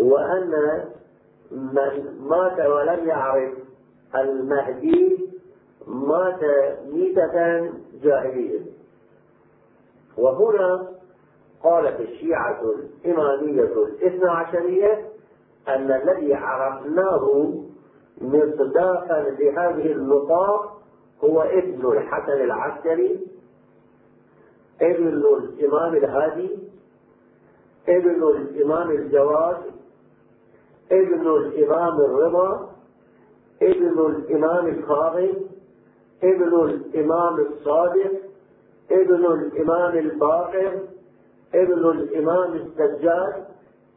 وأن 0.00 0.84
من 1.50 2.16
مات 2.20 2.60
ولم 2.66 3.08
يعرف 3.08 3.52
المهدي 4.14 5.18
مات 5.86 6.40
ميتة 6.92 7.70
جاهلية. 8.02 8.60
وهنا 10.18 10.88
قالت 11.64 12.00
الشيعة 12.00 12.60
الإمامية 12.62 13.62
الاثنى 13.84 14.30
عشرية 14.30 15.08
أن 15.68 15.90
الذي 15.92 16.34
عرفناه 16.34 17.52
مصداقا 18.20 19.20
لهذه 19.38 19.92
النقاط 19.92 20.70
هو 21.24 21.42
ابن 21.42 21.86
الحسن 21.92 22.32
العسكري 22.32 23.26
ابن 24.82 25.06
الإمام 25.08 25.94
الهادي 25.94 26.58
ابن 27.88 28.22
الإمام 28.22 28.90
الجواد 28.90 29.56
ابن 30.92 31.26
الإمام 31.36 32.00
الرضا 32.00 32.70
ابن 33.62 33.98
الإمام 34.06 34.66
الكاظم 34.66 35.32
ابن 36.22 36.54
الإمام 36.64 37.40
الصادق 37.40 38.12
ابن 38.92 39.26
الإمام 39.26 39.98
الباقر 39.98 40.80
ابن 41.54 41.90
الإمام 41.90 42.52
السجاد 42.52 43.44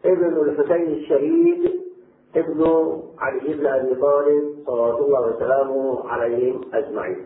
ابن 0.06 0.38
الحسين 0.42 0.92
الشهيد 0.92 1.82
ابن 2.36 2.62
علي 3.20 3.54
بن 3.54 3.66
أبي 3.68 3.96
طالب 3.96 4.64
صلوات 4.66 5.02
الله 5.02 5.22
وسلامه 5.22 6.10
عليهم 6.10 6.62
أجمعين. 6.74 7.26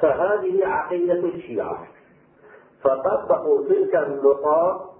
فهذه 0.00 0.66
عقيدة 0.66 1.18
الشيعة. 1.24 1.86
فطبقوا 2.82 3.64
تلك 3.68 3.96
النقاط 3.96 4.92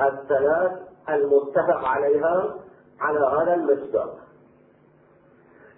الثلاث 0.00 0.72
المتفق 1.08 1.84
عليها 1.84 2.54
على 3.00 3.18
هذا 3.18 3.54
المصداق 3.54 4.18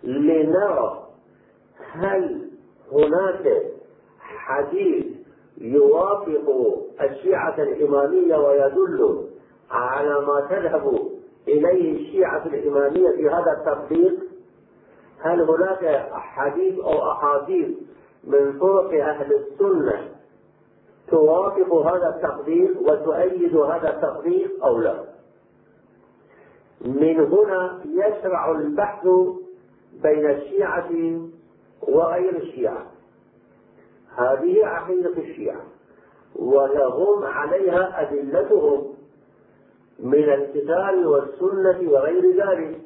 لنرى 0.02 1.09
هل 1.92 2.50
هناك 2.92 3.62
حديث 4.20 5.06
يوافق 5.58 6.76
الشيعة 7.00 7.62
الإمامية 7.62 8.36
ويدل 8.36 9.26
على 9.70 10.20
ما 10.26 10.46
تذهب 10.50 11.10
إليه 11.48 11.96
الشيعة 11.96 12.46
الإمامية 12.46 13.10
في 13.10 13.28
هذا 13.28 13.52
التطبيق؟ 13.58 14.14
هل 15.20 15.40
هناك 15.40 16.08
حديث 16.12 16.78
أو 16.78 17.12
أحاديث 17.12 17.68
من 18.24 18.58
طرق 18.58 19.04
أهل 19.04 19.34
السنة 19.34 20.08
توافق 21.08 21.74
هذا 21.74 22.08
التطبيق 22.16 22.80
وتؤيد 22.80 23.56
هذا 23.56 23.88
التطبيق 23.94 24.64
أو 24.64 24.78
لا؟ 24.78 25.04
من 26.84 27.20
هنا 27.20 27.80
يشرع 27.84 28.50
البحث 28.50 29.08
بين 30.02 30.30
الشيعة 30.30 30.90
وغير 31.88 32.36
الشيعة. 32.36 32.86
هذه 34.16 34.66
عقيدة 34.66 35.12
الشيعة. 35.18 35.60
ولهم 36.36 37.24
عليها 37.24 38.02
أدلتهم 38.02 38.94
من 39.98 40.32
الكتاب 40.32 41.06
والسنة 41.06 41.90
وغير 41.90 42.46
ذلك. 42.46 42.80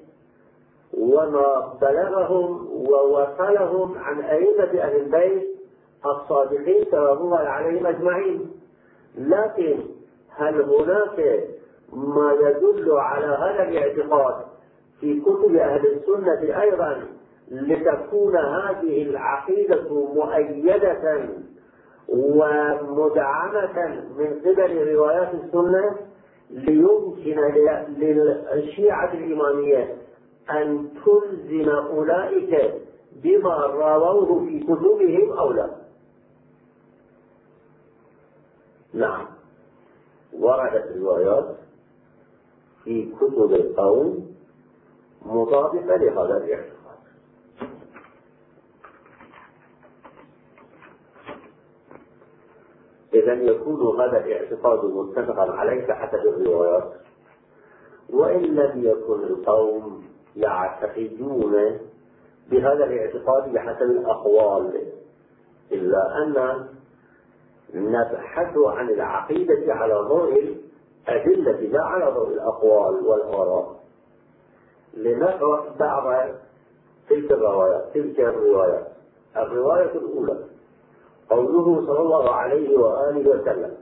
وما 0.99 1.79
بلغهم 1.81 2.67
ووصلهم 2.91 3.99
عن 3.99 4.21
أئمة 4.21 4.81
أهل 4.81 4.97
البيت 4.97 5.49
الصادقين 6.07 6.85
سلام 6.91 7.19
الله 7.19 7.39
عليهم 7.39 7.87
أجمعين. 7.87 8.51
لكن 9.19 9.81
هل 10.29 10.63
هناك 10.63 11.49
ما 11.93 12.33
يدل 12.33 12.93
على 12.93 13.27
هذا 13.27 13.69
الاعتقاد 13.69 14.35
في 15.01 15.21
كتب 15.21 15.57
أهل 15.57 15.87
السنة 15.87 16.63
أيضا؟ 16.63 17.07
لتكون 17.51 18.37
هذه 18.37 19.03
العقيدة 19.03 19.89
مؤيدة 19.91 21.29
ومدعمة 22.09 24.05
من 24.19 24.41
قبل 24.45 24.95
روايات 24.95 25.35
السنة 25.35 25.97
ليمكن 26.51 27.41
للشيعة 27.99 29.13
الإمامية 29.15 29.97
أن 30.51 30.89
تلزم 31.05 31.69
أولئك 31.69 32.75
بما 33.23 33.67
رووه 33.67 34.47
في 34.47 34.61
كتبهم 34.61 35.33
أو 35.33 35.53
لا. 35.53 35.71
نعم. 38.95 39.27
وردت 40.33 40.97
روايات 40.97 41.57
في 42.85 43.13
كتب 43.21 43.53
القوم 43.53 44.35
مطابقة 45.27 45.97
لهذا 45.97 46.37
الاعتقاد 46.37 46.84
إذا 53.15 53.33
يكون 53.33 54.01
هذا 54.01 54.25
الاعتقاد 54.25 54.85
متفقا 54.85 55.53
عليه 55.53 55.87
بحسب 55.87 56.27
الروايات. 56.27 56.93
وإن 58.11 58.43
لم 58.43 58.85
يكن 58.85 59.25
القوم 59.25 60.05
يعتقدون 60.37 61.79
بهذا 62.51 62.85
الاعتقاد 62.85 63.53
بحسب 63.53 63.83
الأقوال 63.83 64.93
إلا 65.73 66.23
أن 66.23 66.67
نبحث 67.75 68.57
عن 68.57 68.91
العقيدة 68.91 69.75
على 69.75 69.95
ضوء 69.95 70.57
الأدلة 71.09 71.61
لا 71.61 71.83
على 71.83 72.05
ضوء 72.05 72.29
الأقوال 72.29 73.07
والآراء. 73.07 73.77
لنقرأ 74.95 75.75
بعض 75.81 76.35
تلك 77.09 77.33
الروايات 77.33 77.85
تلك 77.95 78.21
الروايات 78.21 78.87
الرواية 79.37 79.93
الأولى. 79.93 80.54
قوله 81.31 81.87
صلى 81.87 81.99
الله 82.01 82.31
عليه 82.31 82.79
وآله 82.79 83.31
وسلم 83.31 83.75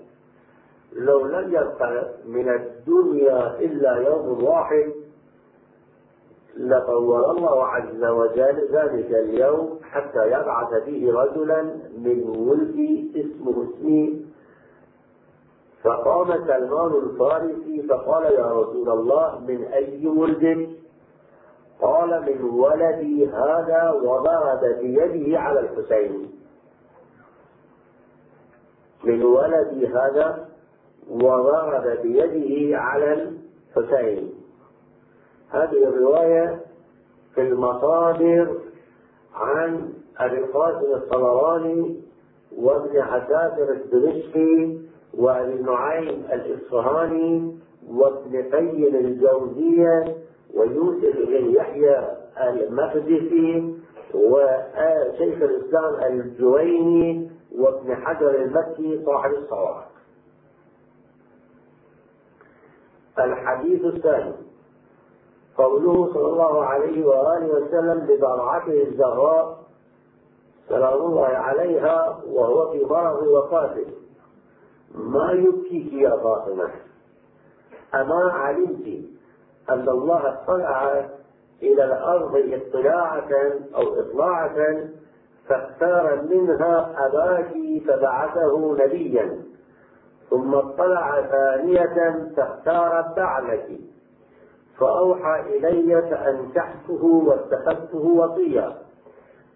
لو 0.92 1.26
لم 1.26 1.48
يبق 1.54 1.82
من 2.26 2.48
الدنيا 2.48 3.58
إلا 3.60 3.92
يوم 3.96 4.44
واحد 4.44 4.92
لطول 6.56 7.24
الله 7.24 7.66
عز 7.66 8.04
وجل 8.04 8.68
ذلك 8.72 9.10
اليوم 9.10 9.78
حتى 9.82 10.26
يبعث 10.26 10.82
فيه 10.84 11.12
رجلا 11.12 11.62
من 11.98 12.34
ولدي 12.48 13.10
اسمه 13.16 13.64
اسمي 13.64 14.26
فقام 15.82 16.28
سلمان 16.46 16.92
الفارسي 17.02 17.82
فقال 17.88 18.24
يا 18.32 18.46
رسول 18.52 18.90
الله 18.90 19.38
من 19.48 19.64
أي 19.64 20.06
ولد 20.06 20.68
قال 21.82 22.22
من 22.22 22.44
ولدي 22.50 23.26
هذا 23.26 23.90
وضرب 24.02 24.60
بيده 24.80 25.38
على 25.40 25.60
الحسين. 25.60 26.30
من 29.04 29.22
ولدي 29.24 29.86
هذا 29.86 30.48
وضرب 31.10 31.98
بيده 32.02 32.78
على 32.78 33.12
الحسين. 33.12 34.30
هذه 35.50 35.84
الرواية 35.88 36.60
في 37.34 37.40
المصادر 37.40 38.56
عن 39.34 39.92
أبي 40.18 40.38
القاسم 40.38 40.94
الطبراني 40.94 42.00
وابن 42.58 42.98
عساكر 42.98 43.72
الدمشقي 43.72 44.76
وأبي 45.14 45.62
نعيم 45.62 46.24
الإصفهاني 46.32 47.56
وابن 47.90 48.42
قيم 48.42 48.94
الجوزية 48.96 50.16
ويوسف 50.54 51.16
بن 51.28 51.50
يحيى 51.54 52.08
المقدسي 52.42 53.74
وشيخ 54.14 55.42
الإسلام 55.42 55.94
الجويني 56.12 57.30
وابن 57.58 57.96
حجر 57.96 58.30
المكي 58.34 59.04
صاحب 59.06 59.30
الصواعق 59.30 59.88
الحديث 63.18 63.84
الثاني. 63.84 64.34
قوله 65.56 66.12
صلى 66.14 66.26
الله 66.26 66.64
عليه 66.64 67.06
وآله 67.06 67.46
وسلم 67.46 68.06
لبرعته 68.08 68.82
الزهراء 68.82 69.58
سلام 70.68 71.00
الله 71.00 71.26
عليها 71.26 72.22
وهو 72.26 72.72
في 72.72 72.84
مرض 72.84 73.22
وفاته. 73.26 73.86
ما 74.94 75.32
يبكيك 75.32 75.92
يا 75.92 76.10
فاطمة؟ 76.10 76.70
أما 77.94 78.32
علمت 78.32 79.04
أن 79.70 79.88
الله 79.88 80.28
اطلع 80.28 81.06
إلى 81.62 81.84
الأرض 81.84 82.36
اطلاعة 82.36 83.30
أو 83.74 84.00
إطلاعة 84.00 84.88
فاختار 85.48 86.22
منها 86.30 86.94
أباك 87.06 87.52
فبعثه 87.86 88.76
نبيا. 88.84 89.42
ثم 90.30 90.54
اطلع 90.54 91.22
ثانية 91.22 92.28
فاختار 92.36 93.12
بعلك. 93.16 93.68
فأوحى 94.78 95.40
إلي 95.40 96.02
فأنكحته 96.02 97.04
واتخذته 97.04 97.98
وصيا 97.98 98.78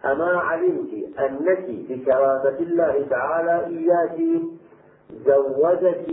أما 0.04 0.36
علمت 0.38 1.18
أنك 1.18 1.66
بكرامة 1.68 2.58
الله 2.60 3.06
تعالى 3.10 3.66
إياك 3.66 4.42
زوجك 5.26 6.06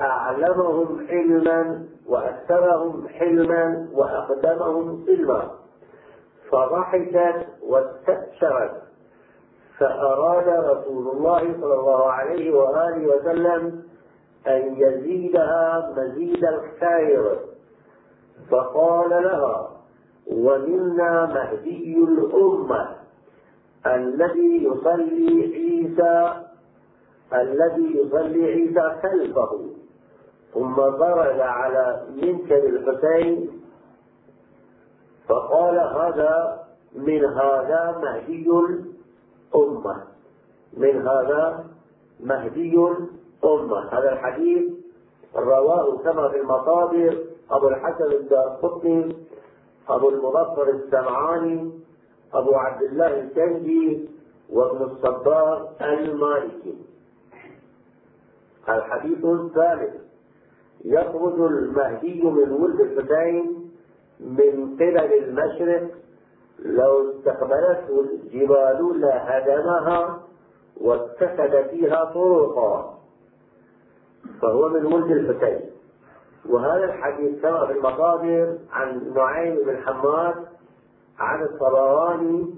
أعلمهم 0.00 1.06
حلما 1.06 1.84
وأكثرهم 2.08 3.08
حلما 3.08 3.88
وأقدمهم 3.92 5.04
سلما 5.06 5.50
فضحكت 6.50 7.46
واستبشرت 7.62 8.82
فأراد 9.78 10.48
رسول 10.48 11.08
الله 11.16 11.40
صلى 11.60 11.74
الله 11.74 12.12
عليه 12.12 12.56
وآله 12.56 13.16
وسلم 13.16 13.82
أن 14.46 14.74
يزيدها 14.76 15.94
مزيد 15.96 16.44
الخير. 16.44 17.38
فقال 18.50 19.10
لها 19.10 19.70
ومنا 20.32 21.26
مهدي 21.26 21.96
الأمة 21.98 22.88
الذي 23.86 24.64
يصلي 24.64 25.52
عيسى 25.54 26.44
الذي 27.32 27.98
يصلي 27.98 28.44
عيسى 28.44 29.00
خلفه. 29.02 29.60
ثم 30.54 30.74
ضرب 30.74 31.40
على 31.40 32.06
منكب 32.22 32.64
الحسين. 32.64 33.62
فقال 35.28 35.78
هذا 35.78 36.64
من 36.94 37.24
هذا 37.24 38.00
مهدي 38.02 38.48
الأمة 39.54 40.04
من 40.76 41.08
هذا 41.08 41.64
مهدي 42.20 42.74
الأمة 43.44 43.78
هذا 43.92 44.12
الحديث 44.12 44.72
رواه 45.36 45.98
كما 45.98 46.28
في 46.28 46.40
المصادر 46.40 47.18
أبو 47.50 47.68
الحسن 47.68 48.12
الدارقطني 48.12 49.16
أبو 49.88 50.08
المظفر 50.08 50.68
السمعاني 50.70 51.70
أبو 52.34 52.54
عبد 52.54 52.82
الله 52.82 53.20
الكندي 53.20 54.08
وابن 54.50 54.82
الصبار 54.82 55.68
المالكي. 55.80 56.74
الحديث 58.68 59.24
الثالث 59.24 59.94
يخرج 60.84 61.40
المهدي 61.40 62.22
من 62.22 62.52
ولد 62.52 62.80
الحسين 62.80 63.70
من 64.20 64.74
قبل 64.76 65.14
المشرق 65.24 65.90
لو 66.58 67.10
استقبلته 67.10 68.00
الجبال 68.00 69.00
لهدمها 69.00 70.20
واتخذ 70.80 71.68
فيها 71.70 72.04
طرقا. 72.04 72.98
فهو 74.42 74.68
من 74.68 74.86
ولد 74.86 75.10
الحسين. 75.10 75.70
وهذا 76.50 76.84
الحديث 76.84 77.42
كما 77.42 77.66
في 77.66 77.72
المصادر 77.72 78.58
عن 78.72 79.12
نعيم 79.14 79.56
بن 79.66 79.76
حماد 79.76 80.34
عن 81.18 81.42
الطبراني 81.42 82.54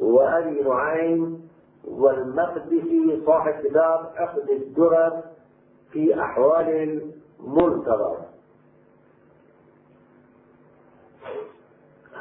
وأبي 0.00 0.62
نعيم 0.62 1.48
والمقدسي 1.88 3.22
صاحب 3.26 3.52
كتاب 3.52 4.10
عقد 4.16 4.50
الدرر 4.50 5.22
في 5.92 6.20
أحوال 6.20 7.00
منتظر. 7.46 8.16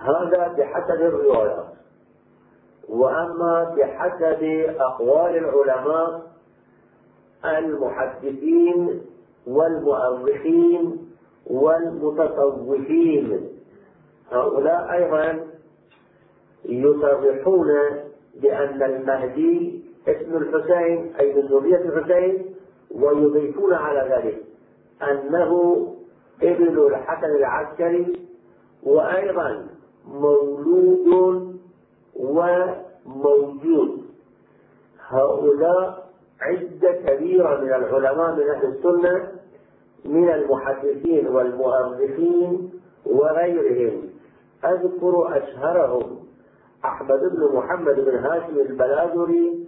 هذا 0.03 0.47
بحسب 0.57 1.01
الروايات 1.01 1.65
وأما 2.89 3.75
بحسب 3.77 4.43
أقوال 4.79 5.37
العلماء 5.37 6.21
المحدثين 7.45 9.01
والمؤرخين 9.47 11.07
والمتصوفين. 11.47 13.49
هؤلاء 14.31 14.93
أيضا 14.93 15.39
يصرحون 16.65 17.67
بأن 18.41 18.83
المهدي 18.83 19.83
اسم 20.07 20.37
الحسين 20.37 21.13
أي 21.19 21.33
من 21.33 21.41
ذرية 21.41 21.77
الحسين 21.77 22.55
ويضيفون 22.91 23.73
على 23.73 24.15
ذلك 24.15 24.43
أنه 25.11 25.77
ابن 26.43 26.77
الحسن 26.87 27.25
العسكري 27.35 28.27
وأيضا 28.83 29.67
مولود 30.07 31.53
وموجود 32.15 34.03
هؤلاء 35.07 36.09
عدة 36.41 36.91
كبيرة 36.91 37.61
من 37.61 37.67
العلماء 37.73 38.35
من 38.35 38.49
أهل 38.49 38.65
السنة 38.65 39.31
من 40.05 40.29
المحدثين 40.29 41.27
والمؤرخين 41.27 42.71
وغيرهم. 43.05 44.09
أذكر 44.65 45.37
أشهرهم 45.37 46.19
أحمد 46.85 47.19
بن 47.19 47.55
محمد 47.55 47.95
بن 47.95 48.15
هاشم 48.17 48.59
البلادري 48.59 49.67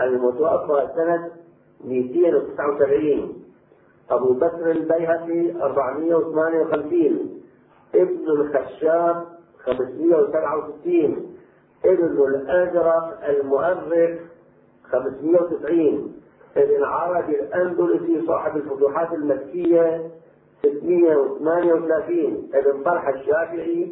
المتوفى 0.00 0.88
سنة 0.96 1.30
279 1.84 3.42
أبو 4.10 4.32
بكر 4.32 4.70
البيهقي 4.70 5.62
458 5.62 7.40
ابن 7.94 8.28
الخشاب 8.28 9.33
567 9.66 11.36
ابن 11.84 12.24
الأزرق 12.24 13.20
المؤرخ 13.28 14.18
590 14.92 16.12
ابن 16.56 16.84
عربي 16.84 17.40
الأندلسي 17.40 18.26
صاحب 18.26 18.56
الفتوحات 18.56 19.12
المكية 19.12 20.10
638 20.62 22.48
ابن 22.54 22.82
طلحة 22.84 23.10
الشافعي 23.14 23.90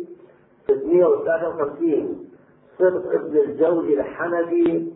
653 0.68 2.28
صدق 2.78 3.12
ابن 3.12 3.36
الجوزي 3.36 3.94
الحنفي 4.00 4.92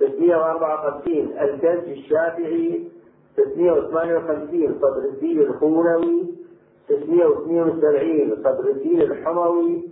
654 0.00 1.38
الكنز 1.40 1.88
الشافعي 1.88 2.88
658 3.36 4.78
صدر 4.80 5.04
الدين 5.04 5.40
الخونوي 5.40 6.34
672 6.88 8.36
صدر 8.44 8.70
الدين 8.70 9.00
الحموي 9.02 9.82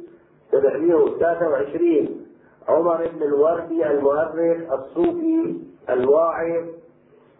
723 0.52 2.26
عمر 2.68 3.08
بن 3.14 3.22
الوردي 3.22 3.86
المؤرخ 3.86 4.72
الصوفي 4.72 5.54
الواعظ 5.90 6.64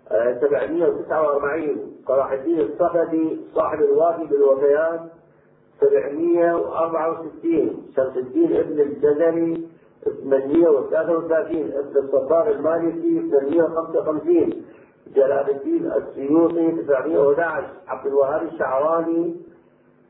749 0.09 1.93
صلاح 2.09 2.33
الدين 2.33 2.61
الصفدي 2.61 3.41
صاحب 3.55 3.83
الوافي 3.83 4.25
بالوفيات 4.25 5.01
764 5.81 7.83
شمس 7.97 8.17
الدين 8.17 8.57
ابن 8.57 8.81
الجزري 8.81 9.69
833 10.05 11.73
ابن 11.73 11.97
الصبار 11.97 12.51
المالكي 12.51 13.31
855 13.31 14.51
جلال 15.15 15.51
الدين 15.51 15.93
السيوطي 15.93 16.71
911 16.71 17.65
عبد 17.89 18.07
الوهاب 18.07 18.43
الشعراني 18.43 19.35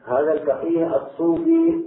هذا 0.05 0.33
الفقيه 0.33 0.97
الصوفي 0.97 1.81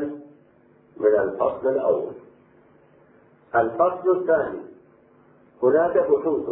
من 0.96 1.14
الفصل 1.18 1.68
الأول. 1.68 2.12
الفصل 3.54 4.20
الثاني. 4.20 4.60
هناك 5.62 5.96
بحوث. 5.96 6.48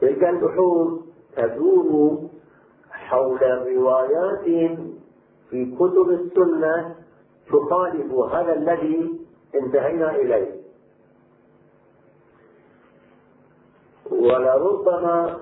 تلك 0.00 0.24
البحوث 0.24 1.00
تدور 1.36 2.28
حول 2.90 3.40
روايات 3.76 4.44
في 5.50 5.74
كتب 5.76 6.10
السنة 6.10 6.94
تخالف 7.48 8.12
هذا 8.12 8.52
الذي 8.52 9.20
انتهينا 9.54 10.14
إليه. 10.16 10.60
ولربما 14.10 15.40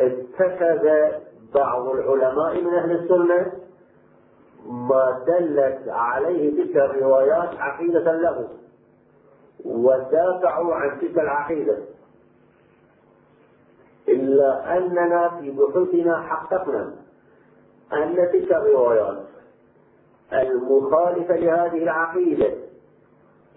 اتخذ 0.00 0.88
بعض 1.54 1.86
العلماء 1.88 2.60
من 2.60 2.74
أهل 2.74 2.92
السنة 2.92 3.52
ما 4.66 5.24
دلت 5.26 5.88
عليه 5.88 6.64
تلك 6.64 6.76
الروايات 6.76 7.56
عقيدة 7.58 8.12
له 8.12 8.48
ودافعوا 9.64 10.74
عن 10.74 11.00
تلك 11.00 11.18
العقيدة. 11.18 11.78
إلا 14.10 14.76
أننا 14.76 15.28
في 15.40 15.50
بحوثنا 15.50 16.22
حققنا 16.22 16.94
أن 17.92 18.14
تلك 18.32 18.52
الروايات 18.52 19.18
المخالفة 20.32 21.36
لهذه 21.36 21.82
العقيدة 21.82 22.52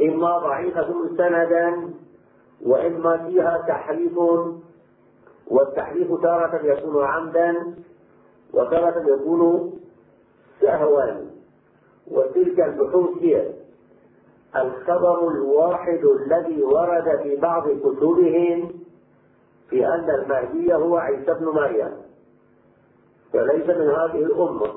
إما 0.01 0.37
ضعيفة 0.39 1.07
سندا 1.17 1.89
وإما 2.65 3.17
فيها 3.17 3.65
تحريف 3.67 4.17
والتحريف 5.47 6.21
تارة 6.21 6.59
يكون 6.63 7.03
عمدا 7.03 7.75
وتارة 8.53 9.13
يكون 9.13 9.73
سهوا. 10.61 11.03
وتلك 12.11 12.59
البحوث 12.59 13.17
هي 13.21 13.49
الخبر 14.55 15.27
الواحد 15.27 15.99
الذي 16.05 16.63
ورد 16.63 17.19
في 17.23 17.35
بعض 17.35 17.69
كتبهم 17.69 18.71
في 19.69 19.87
أن 19.87 20.09
المهدي 20.09 20.73
هو 20.73 20.97
عيسى 20.97 21.33
بن 21.33 21.45
مريم. 21.45 21.91
فليس 23.33 23.69
من 23.69 23.89
هذه 23.89 24.23
الأمة. 24.25 24.73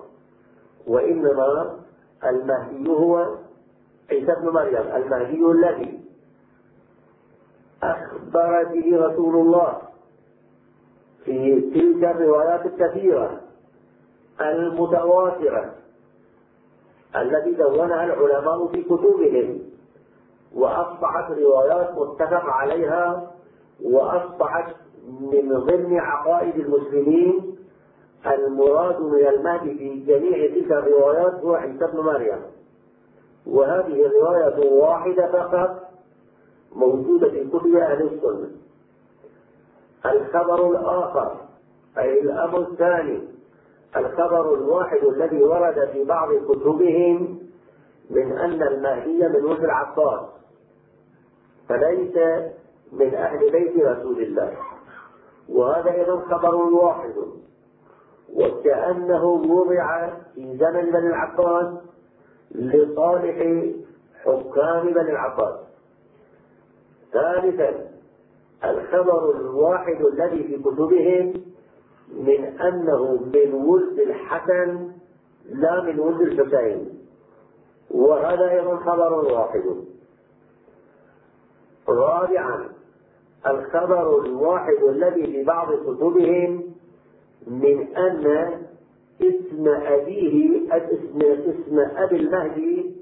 وإنما 0.86 1.76
المهدي 2.24 2.88
هو 2.88 3.36
عيسى 4.10 4.34
بن 4.40 4.48
مريم 4.48 4.86
المهدي 4.96 5.46
الذي 5.50 6.00
أخبر 7.82 8.64
به 8.64 9.06
رسول 9.06 9.34
الله 9.34 9.78
في 11.24 11.60
تلك 11.60 12.04
الروايات 12.04 12.66
الكثيرة 12.66 13.40
المتواترة 14.40 15.74
التي 17.16 17.52
دونها 17.54 18.04
العلماء 18.04 18.66
في 18.66 18.82
كتبهم 18.82 19.58
وأصبحت 20.54 21.30
روايات 21.30 21.94
متفق 21.98 22.44
عليها 22.44 23.30
وأصبحت 23.84 24.74
من 25.20 25.48
ضمن 25.58 25.98
عقائد 25.98 26.56
المسلمين 26.56 27.56
المراد 28.26 29.00
من 29.00 29.26
المهدي 29.26 29.74
في 29.78 30.04
جميع 30.04 30.46
تلك 30.46 30.72
الروايات 30.72 31.34
هو 31.34 31.54
عيسى 31.54 31.86
بن 31.92 32.00
مريم. 32.00 32.42
وهذه 33.46 34.10
رواية 34.20 34.72
واحدة 34.72 35.32
فقط 35.32 35.88
موجودة 36.76 37.30
في 37.30 37.44
كتب 37.48 37.76
أهل 37.76 38.02
السنة. 38.02 38.50
الخبر 40.06 40.70
الآخر 40.70 41.36
أي 41.98 42.20
الأمر 42.20 42.58
الثاني 42.60 43.20
الخبر 43.96 44.54
الواحد 44.54 45.04
الذي 45.04 45.42
ورد 45.42 45.88
في 45.92 46.04
بعض 46.04 46.28
كتبهم 46.34 47.38
من 48.10 48.32
أن 48.32 48.62
المهدي 48.62 49.28
من 49.28 49.44
ولد 49.44 49.64
العباس. 49.64 50.20
فليس 51.68 52.18
من 52.92 53.14
أهل 53.14 53.50
بيت 53.50 53.84
رسول 53.84 54.22
الله. 54.22 54.56
وهذا 55.48 55.90
أيضا 55.92 56.20
خبر 56.20 56.54
واحد. 56.54 57.14
وكأنه 58.34 59.24
وضع 59.24 60.10
في 60.34 60.56
زمن 60.56 60.90
بني 60.90 61.06
العباس 61.06 61.74
لصالح 62.50 63.36
حكام 64.24 64.92
بني 64.92 65.10
العباس. 65.10 65.54
ثالثا 67.12 67.90
الخبر 68.64 69.30
الواحد 69.30 70.00
الذي 70.04 70.44
في 70.44 70.58
كتبهم 70.58 71.32
من 72.10 72.44
أنه 72.44 73.16
من 73.34 73.54
ولد 73.54 73.98
الحسن 73.98 74.92
لا 75.48 75.82
من 75.82 76.00
ولد 76.00 76.20
الحسين. 76.20 76.98
وهذا 77.90 78.50
أيضا 78.50 78.76
خبر 78.76 79.12
واحد. 79.12 79.84
رابعا 81.88 82.75
الخبر 83.50 84.20
الواحد 84.24 84.82
الذي 84.88 85.26
في 85.26 85.42
بعض 85.42 85.72
كتبهم 85.72 86.62
من 87.46 87.96
أن 87.96 88.50
اسم 89.22 89.68
أبيه 89.68 90.60
اسم 90.76 91.18
اسم 91.22 91.78
أبي 91.96 92.16
المهدي 92.16 92.94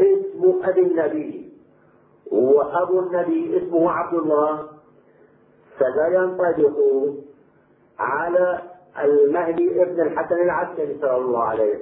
اسم 0.00 0.60
أبي 0.64 0.80
النبي 0.80 1.52
وأبو 2.32 3.00
النبي 3.00 3.56
اسمه 3.58 3.90
عبد 3.90 4.14
الله. 4.18 4.68
فلا 5.78 6.06
ينطبق 6.08 6.78
على 7.98 8.62
المهدي 9.04 9.82
ابن 9.82 10.00
الحسن 10.00 10.34
العسكري 10.42 10.98
صلى 11.00 11.16
الله 11.16 11.42
عليه 11.44 11.78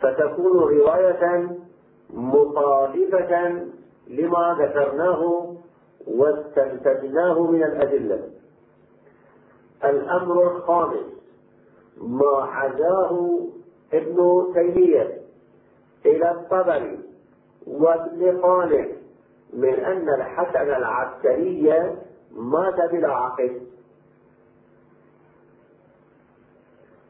فتكون 0.00 0.58
رواية 0.58 1.50
مخالفة 2.14 3.64
لما 4.08 4.56
ذكرناه 4.60 5.53
واستنتجناه 6.06 7.40
من 7.50 7.62
الأدلة. 7.62 8.30
الأمر 9.84 10.56
الخامس 10.56 11.06
ما 11.96 12.36
عزاه 12.36 13.38
ابن 13.92 14.46
تيمية 14.54 15.20
إلى 16.06 16.30
الطبري 16.30 16.98
وابن 17.66 18.42
صالح 18.42 18.88
من 19.52 19.74
أن 19.74 20.08
الحسن 20.08 20.74
العسكري 20.74 21.96
مات 22.32 22.90
بلا 22.90 23.08
عقل 23.12 23.60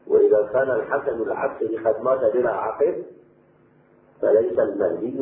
وإذا 0.07 0.49
كان 0.53 0.71
الحسن 0.71 1.21
العسكري 1.21 1.77
قد 1.77 2.03
مات 2.03 2.33
بلا 2.33 2.51
عقب 2.51 3.03
فليس 4.21 4.59
المهدي 4.59 5.19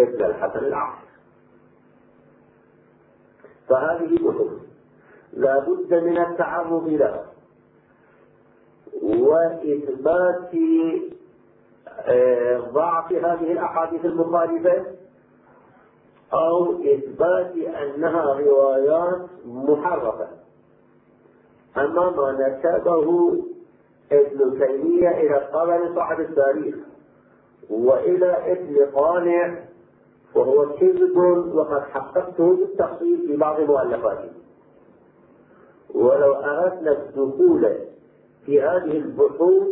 ابن 0.00 0.24
الحسن 0.24 0.64
العسكري. 0.64 1.11
فهذه 3.72 4.16
كتب 4.16 4.58
لا 5.32 5.58
بد 5.58 5.94
من 5.94 6.18
التعرض 6.18 6.88
لها 6.88 7.24
وإثبات 9.02 10.50
آه، 12.06 12.58
ضعف 12.58 13.12
هذه 13.12 13.52
الأحاديث 13.52 14.04
المخالفة 14.04 14.84
أو 16.32 16.72
إثبات 16.72 17.56
أنها 17.56 18.34
روايات 18.34 19.28
محرفة. 19.46 20.28
أما 21.76 22.10
ما 22.10 22.32
نسبه 22.32 23.32
ابن 24.12 24.58
تيمية 24.58 25.08
إلى 25.08 25.36
الطبري 25.36 25.94
صاحب 25.94 26.20
التاريخ 26.20 26.74
وإلى 27.70 28.52
ابن 28.52 28.86
قانع 28.94 29.64
وهو 30.34 30.68
كذب 30.76 31.16
وقد 31.54 31.80
حققته 31.80 32.56
بالتفصيل 32.56 33.26
في 33.26 33.36
بعض 33.36 33.60
مؤلفاته 33.60 34.30
ولو 35.94 36.34
أردنا 36.34 36.92
الدخول 36.92 37.74
في 38.46 38.62
هذه 38.62 38.96
البحوث 38.96 39.68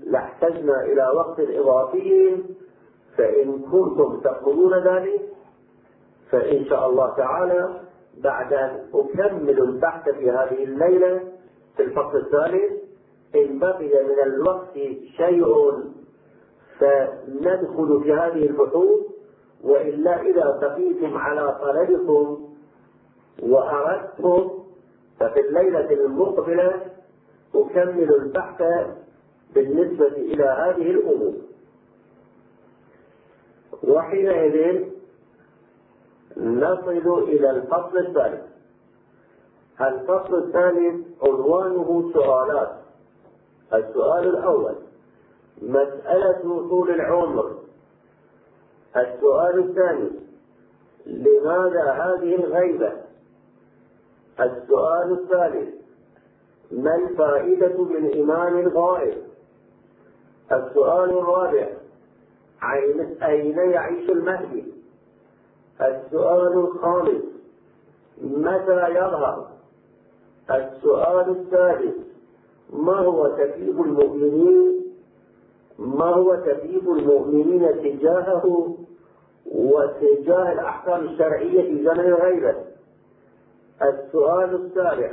لاحتجنا 0.00 0.84
إلى 0.84 1.12
وقت 1.14 1.40
إضافي 1.40 2.36
فإن 3.16 3.58
كنتم 3.58 4.20
تقبلون 4.24 4.74
ذلك 4.74 5.20
فإن 6.30 6.64
شاء 6.64 6.90
الله 6.90 7.16
تعالى 7.16 7.80
بعد 8.22 8.52
أن 8.52 8.84
أكمل 8.94 9.62
البحث 9.62 10.08
في 10.08 10.30
هذه 10.30 10.64
الليلة 10.64 11.20
في 11.76 11.82
الفصل 11.82 12.16
الثالث 12.16 12.72
إن 13.36 13.58
بقي 13.58 14.04
من 14.04 14.22
الوقت 14.26 14.74
شيء 15.16 15.72
فندخل 16.78 18.00
في 18.02 18.12
هذه 18.12 18.46
البحوث 18.46 19.17
وإلا 19.64 20.20
إذا 20.20 20.58
بقيتم 20.62 21.16
على 21.18 21.58
طلبكم 21.62 22.48
وأردتم 23.42 24.50
ففي 25.20 25.40
الليلة 25.40 25.90
المقبلة 25.90 26.86
أكمل 27.54 28.14
البحث 28.14 28.62
بالنسبة 29.54 30.06
إلى 30.06 30.44
هذه 30.44 30.90
الأمور. 30.90 31.32
وحينئذ 33.84 34.84
نصل 36.36 37.22
إلى 37.28 37.50
الفصل 37.50 37.98
الثالث. 37.98 38.42
الفصل 39.80 40.34
الثالث 40.34 41.06
عنوانه 41.22 42.10
سؤالات. 42.12 42.72
السؤال 43.74 44.28
الأول 44.28 44.74
مسألة 45.62 46.68
طول 46.68 46.90
العمر. 46.90 47.67
السؤال 48.98 49.58
الثاني 49.58 50.10
لماذا 51.06 51.90
هذه 51.92 52.34
الغيبة؟ 52.34 52.92
السؤال 54.40 55.12
الثالث 55.12 55.74
ما 56.72 56.94
الفائدة 56.94 57.82
من 57.82 58.20
إمام 58.20 58.68
غائب 58.68 59.16
السؤال 60.52 61.10
الرابع 61.10 61.68
أين 63.22 63.58
يعيش 63.58 64.10
المهدي؟ 64.10 64.64
السؤال 65.80 66.52
الخامس 66.52 67.22
متى 68.22 68.90
يظهر؟ 68.90 69.48
السؤال 70.50 71.36
السادس 71.40 71.94
ما 72.72 72.98
هو 72.98 73.28
تكليف 73.28 73.80
المؤمنين؟ 73.80 74.78
ما 75.78 76.04
هو 76.04 76.34
تكليف 76.34 76.88
المؤمنين 76.88 77.68
تجاهه؟ 77.82 78.76
وتجاه 79.52 80.52
الأحكام 80.52 81.00
الشرعية 81.04 81.62
في 81.62 81.84
زمن 81.84 82.00
الغيبة. 82.00 82.54
السؤال 83.82 84.54
السابع 84.66 85.12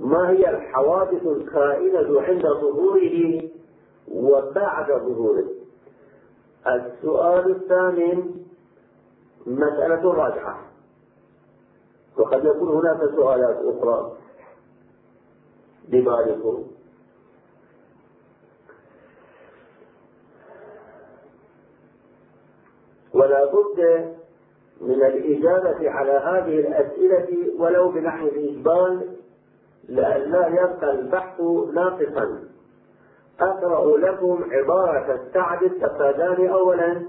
ما 0.00 0.30
هي 0.30 0.50
الحوادث 0.50 1.26
الكائنة 1.26 2.20
عند 2.20 2.42
ظهوره 2.42 3.42
وبعد 4.12 4.86
ظهوره؟ 4.92 5.44
السؤال 6.66 7.50
الثامن 7.50 8.34
مسألة 9.46 10.12
راجعة 10.14 10.58
وقد 12.18 12.44
يكون 12.44 12.68
هناك 12.68 13.10
سؤالات 13.16 13.56
أخرى 13.64 14.12
ببالكم 15.88 16.64
ولا 23.28 23.44
بد 23.44 24.08
من 24.80 24.94
الإجابة 25.04 25.90
على 25.90 26.12
هذه 26.12 26.60
الأسئلة 26.60 27.28
ولو 27.58 27.88
بنحو 27.90 28.26
الإجبال 28.26 29.00
لئلا 29.88 30.46
يبقى 30.48 30.90
البحث 30.90 31.40
ناقصا. 31.74 32.38
أقرأ 33.40 33.98
لكم 33.98 34.44
عبارة 34.52 35.14
السعد 35.14 35.62
التفاداني 35.62 36.52
أولا 36.52 37.02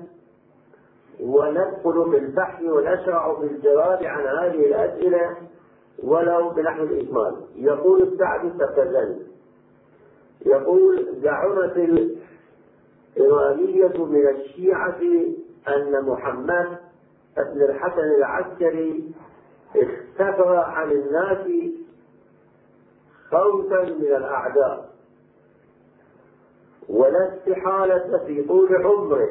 وندخل 1.19 2.11
في 2.11 2.17
البحث 2.17 2.63
ونشرع 2.63 3.35
في 3.39 3.43
الجواب 3.45 4.03
عن 4.03 4.23
هذه 4.37 4.65
الأسئلة 4.65 5.37
ولو 6.03 6.49
بنحو 6.49 6.83
الإجمال. 6.83 7.35
يقول 7.55 8.01
السعد 8.03 8.45
التفاداني 8.45 9.19
يقول 10.45 11.07
زعمت 11.23 11.77
الإيرانية 13.17 14.05
من 14.05 14.27
الشيعة 14.27 14.99
أن 15.75 16.05
محمد 16.05 16.77
بن 17.37 17.61
الحسن 17.61 18.11
العسكري 18.17 19.11
اختفى 19.75 20.57
عن 20.57 20.91
الناس 20.91 21.47
خوفا 23.31 23.83
من 23.83 24.15
الأعداء. 24.15 24.89
ولا 26.89 27.33
استحالة 27.35 28.17
في 28.25 28.43
طول 28.43 28.85
عمره. 28.85 29.29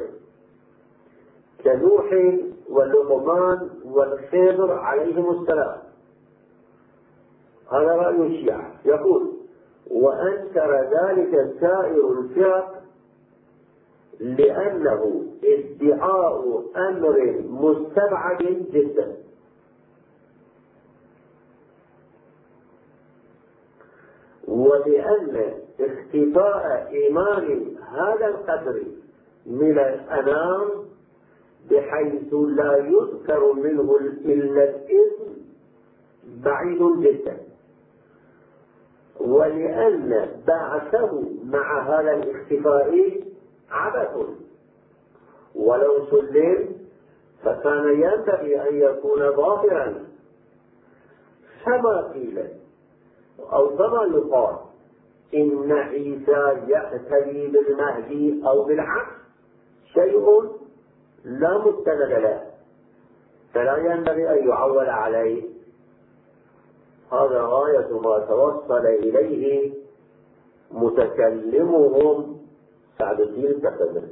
كنوح 1.63 2.37
ولقمان 2.69 3.69
والخضر 3.85 4.73
عليهم 4.73 5.41
السلام. 5.41 5.77
هذا 7.71 7.95
رأي 7.95 8.27
الشيعة. 8.27 8.71
يقول 8.85 9.31
وأنكر 9.91 10.81
ذلك 10.81 11.55
سائر 11.59 12.11
الفرق 12.11 12.78
لأنه 14.19 15.25
ادعاء 15.43 16.63
أمر 16.77 17.43
مستبعد 17.47 18.65
جدا. 18.71 19.17
ولأن 24.47 25.53
اختفاء 25.79 26.89
إيمان 26.91 27.75
هذا 27.91 28.27
القدر 28.27 28.83
من 29.45 29.79
الأنام 29.79 30.69
بحيث 31.71 32.33
لا 32.33 32.77
يذكر 32.77 33.53
منه 33.53 33.97
إلا 34.25 34.63
الاسم 34.63 35.35
بعيد 36.43 36.99
جدا. 36.99 37.37
ولأن 39.19 40.29
بعثه 40.47 41.23
مع 41.43 41.81
هذا 41.81 42.11
الاختفاء 42.13 43.28
عبث 43.71 44.25
ولو 45.55 46.05
سلم 46.11 46.79
فكان 47.43 47.87
ينبغي 47.89 48.69
أن 48.69 48.75
يكون 48.75 49.31
ظاهرا 49.31 50.05
كما 51.65 52.11
قيل؟ 52.13 52.47
أو 53.53 53.77
كما 53.77 54.03
يقال 54.03 54.55
إن 55.33 55.71
عيسى 55.71 56.61
يأتي 56.67 57.47
بالمهدي 57.47 58.43
أو 58.47 58.63
بالعكس. 58.63 59.11
شيء 59.93 60.43
لا 61.23 61.57
مستند 61.57 62.11
له. 62.11 62.43
فلا 63.53 63.77
ينبغي 63.77 64.29
أن 64.29 64.47
يعول 64.47 64.89
عليه. 64.89 65.43
هذا 67.11 67.41
غاية 67.41 67.99
ما 67.99 68.19
توصل 68.19 68.85
إليه 68.85 69.73
متكلمهم 70.71 72.38
سعد 72.99 73.21
الدين 73.21 73.45
التقدم 73.45 74.07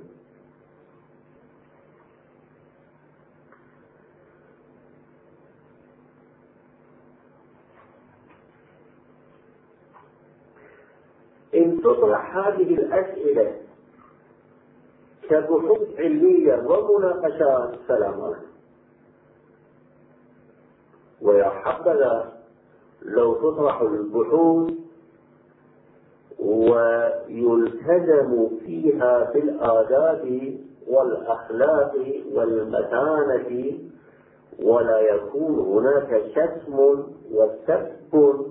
إن 11.56 11.82
تطرح 11.82 12.38
هذه 12.38 12.74
الأسئلة 12.76 13.62
كبحوث 15.30 16.00
علمية 16.00 16.54
ومناقشات 16.68 17.80
سلام 17.88 18.22
عليكم. 18.22 18.48
ويا 21.22 21.50
حبذا 21.50 22.44
لو 23.02 23.34
تطرح 23.34 23.82
البحوث 23.82 24.74
ويلتزم 26.40 28.32
فيها 28.66 29.32
بالآداب 29.34 30.54
والأخلاق 30.88 31.94
والمتانة 32.34 33.78
ولا 34.64 35.00
يكون 35.00 35.60
هناك 35.60 36.24
شتم 36.36 36.80
وسب 37.32 38.46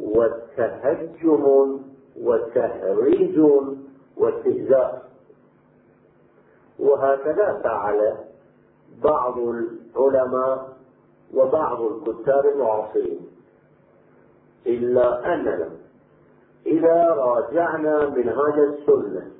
وتهجم 0.00 1.78
وتهريج 2.22 3.38
واستهزاء. 4.16 5.04
وهكذا 6.78 7.60
فعل 7.64 8.14
بعض 9.04 9.38
العلماء 9.38 10.68
وبعض 11.34 11.80
الكتاب 11.82 12.46
المعاصرين 12.46 13.20
إلا 14.66 15.34
أننا 15.34 15.68
إذا 16.66 17.04
راجعنا 17.08 18.08
منهاج 18.08 18.58
السنة 18.58 19.30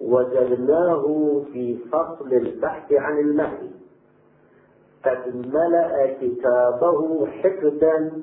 وجدناه 0.00 1.04
في 1.52 1.78
فصل 1.92 2.32
البحث 2.32 2.92
عن 2.92 3.18
المهدي 3.18 3.70
قد 5.04 5.36
ملأ 5.46 6.16
كتابه 6.20 7.26
حقدا 7.26 8.22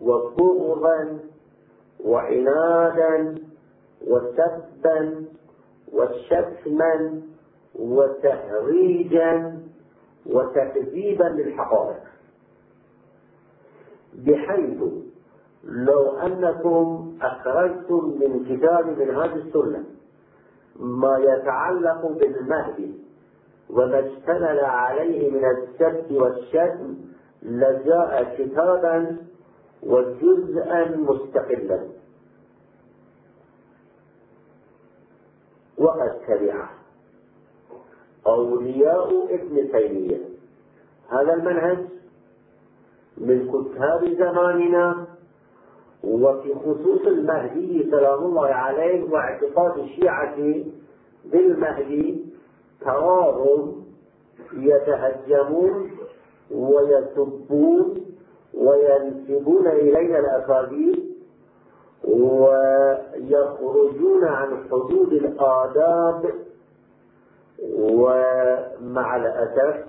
وبغضا 0.00 1.18
وعنادا 2.04 3.34
وسبا 4.06 5.24
وشتما 5.92 7.22
وتهريجا 7.74 9.60
وتكذيبا 10.26 11.24
للحقائق. 11.24 12.02
بحيث 14.14 14.82
لو 15.64 16.10
أنكم 16.18 17.12
أخرجتم 17.22 18.18
من 18.20 18.44
كتاب 18.48 18.98
منهاج 18.98 19.30
السنة 19.30 19.84
ما 20.76 21.18
يتعلق 21.18 22.06
بالمهدي 22.06 22.94
وما 23.70 23.98
اشتمل 24.06 24.60
عليه 24.60 25.30
من 25.30 25.44
السب 25.44 26.12
والشتم 26.12 26.94
لجاء 27.42 28.34
كتابا 28.38 29.16
وجزءا 29.82 30.96
مستقلا. 30.96 31.88
وقد 35.78 36.20
تبعه 36.28 36.70
أولياء 38.26 39.34
ابن 39.34 39.72
تيمية. 39.72 40.20
هذا 41.08 41.34
المنهج 41.34 41.78
من 43.18 43.48
كتاب 43.48 44.04
زماننا 44.18 45.06
وفي 46.04 46.54
خصوص 46.54 47.06
المهدي 47.06 47.90
سلام 47.90 48.24
الله 48.24 48.46
عليه 48.46 49.10
واعتقاد 49.12 49.78
الشيعة 49.78 50.36
بالمهدي 51.24 52.24
تراهم 52.80 53.84
يتهجمون 54.52 55.90
ويسبون 56.50 58.06
وينسبون 58.54 59.66
إلينا 59.66 60.18
الأكاذيب 60.18 61.10
ويخرجون 63.10 64.24
عن 64.24 64.64
حدود 64.70 65.12
الآداب 65.12 66.30
ومع 67.72 69.16
الأسف 69.16 69.84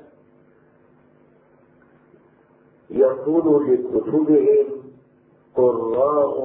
يكون 2.89 3.71
لكتبهم 3.73 4.80
قراء 5.61 6.39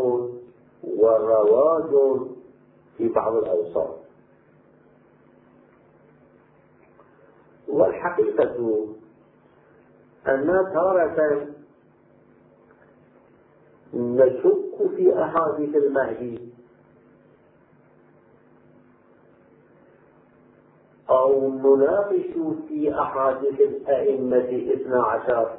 ورواج 0.84 2.20
في 2.98 3.08
بعض 3.08 3.34
الأوصاف. 3.36 3.90
والحقيقة 7.68 8.86
أن 10.28 10.46
تارة 10.74 11.46
نشك 13.94 14.90
في 14.96 15.22
أحاديث 15.22 15.76
المهدي 15.76 16.48
أو 21.10 21.50
نناقش 21.50 22.26
في 22.68 23.00
أحاديث 23.00 23.60
الأئمة 23.60 24.72
اثنا 24.74 25.02
عشر 25.02 25.58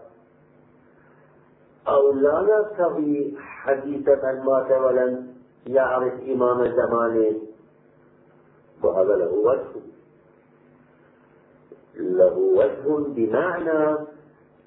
أو 1.87 2.11
لا 2.13 2.41
نرتضي 2.41 3.37
حديث 3.39 4.07
من 4.09 4.43
مات 4.45 4.71
ولم 4.71 5.27
يعرف 5.67 6.13
إمام 6.29 6.65
زمانه. 6.71 7.35
وهذا 8.83 9.15
له 9.15 9.33
وجه. 9.33 9.81
له 11.95 12.37
وجه 12.37 13.03
بمعنى 13.07 13.97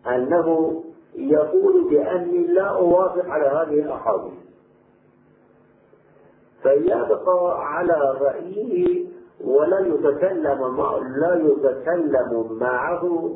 أنه 0.06 0.82
يقول 1.14 1.90
بأني 1.90 2.46
لا 2.46 2.62
أوافق 2.68 3.26
على 3.28 3.46
هذه 3.46 3.80
الأحاديث. 3.80 4.40
فيبقى 6.62 7.66
على 7.66 8.16
رأيه 8.20 9.06
ولا 9.44 9.78
يتكلم 9.78 10.76
مع 10.76 10.96
لا 10.96 11.34
يتكلم 11.34 12.58
معه 12.60 13.30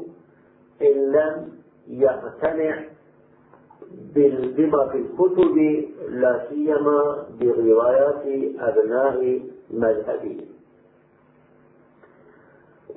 إن 0.83 1.13
لم 1.13 1.53
يقتنع 1.89 2.85
بما 4.15 4.89
في 4.89 4.99
الكتب 4.99 5.85
لا 6.09 6.47
سيما 6.49 7.27
بروايات 7.41 8.23
أبناء 8.59 9.41
مذهبه 9.71 10.41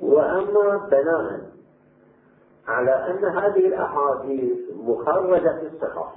وأما 0.00 0.88
بناء 0.90 1.40
على 2.66 2.90
أن 2.90 3.24
هذه 3.24 3.66
الأحاديث 3.66 4.58
مخرجة 4.76 5.58
في 5.60 5.66
الصحاح 5.74 6.14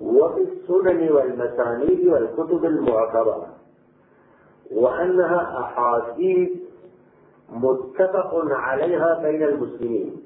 وفي 0.00 0.40
السنن 0.42 1.12
والمسانيد 1.12 2.08
والكتب 2.08 2.64
المعتبرة 2.64 3.48
وأنها 4.72 5.60
أحاديث 5.60 6.50
متفق 7.52 8.30
عليها 8.50 9.22
بين 9.22 9.42
المسلمين. 9.42 10.21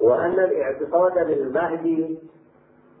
وأن 0.00 0.32
الاعتقاد 0.32 1.26
بالمهدي 1.26 2.18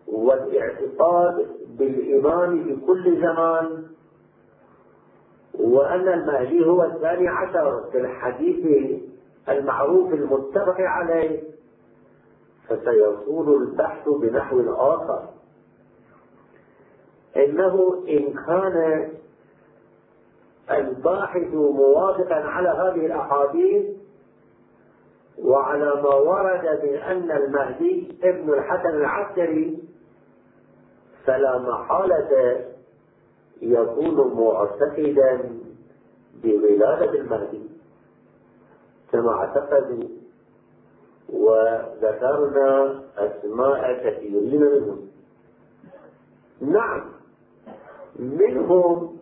والاعتقاد 0.06 1.46
بالإمام 1.78 2.64
في 2.64 2.76
كل 2.86 3.20
زمان 3.20 3.84
وأن 5.54 6.08
المهدي 6.08 6.66
هو 6.66 6.84
الثاني 6.84 7.28
عشر 7.28 7.84
في 7.92 7.98
الحديث 7.98 9.00
المعروف 9.48 10.12
المتفق 10.12 10.76
عليه 10.80 11.42
فسيصول 12.68 13.62
البحث 13.62 14.08
بنحو 14.08 14.72
آخر. 14.72 15.28
إنه 17.36 18.04
إن 18.08 18.32
كان 18.46 19.08
الباحث 20.70 21.54
موافقا 21.54 22.34
على 22.34 22.68
هذه 22.68 23.06
الأحاديث 23.06 23.84
وعلى 25.38 26.02
ما 26.02 26.14
ورد 26.14 26.84
من 26.84 26.96
أن 26.96 27.30
المهدي 27.30 28.18
ابن 28.22 28.52
الحسن 28.52 28.88
العسكري 28.88 29.78
فلا 31.24 31.58
محالة 31.58 32.60
يكون 33.62 34.34
معتقدا 34.34 35.50
بولادة 36.42 37.12
المهدي 37.12 37.70
كما 39.12 39.32
اعتقدوا 39.34 40.08
وذكرنا 41.32 43.02
أسماء 43.16 43.92
كثيرين 44.04 44.60
منهم. 44.60 45.08
نعم 46.60 47.12
منهم 48.18 49.18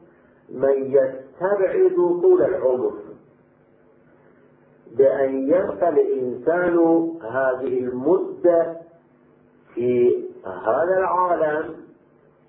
من 0.51 0.93
يستبعد 0.93 1.95
طول 2.23 2.43
العمر. 2.43 2.93
بأن 4.99 5.49
يبقى 5.49 5.89
الإنسان 5.89 6.77
هذه 7.23 7.79
المدة 7.79 8.77
في 9.75 10.19
هذا 10.47 10.99
العالم 10.99 11.75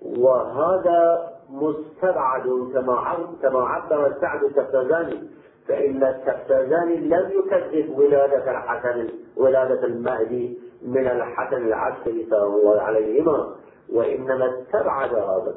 وهذا 0.02 1.30
مستبعد 1.50 2.42
كما 2.72 3.16
كما 3.42 3.60
عبر 3.60 4.06
السعد 4.06 4.44
التفتزاني 4.44 5.28
فإن 5.68 6.04
التفتزاني 6.04 6.96
لم 6.96 7.30
يكذب 7.30 7.98
ولادة 7.98 8.50
الحسن 8.50 9.08
ولادة 9.36 9.84
المهدي 9.84 10.58
من 10.82 11.06
الحسن 11.06 11.56
العسكري 11.66 12.26
سلام 12.30 12.52
الله 12.54 12.80
عليهما 12.80 13.54
وإنما 13.92 14.60
استبعد 14.60 15.14
هذا. 15.14 15.54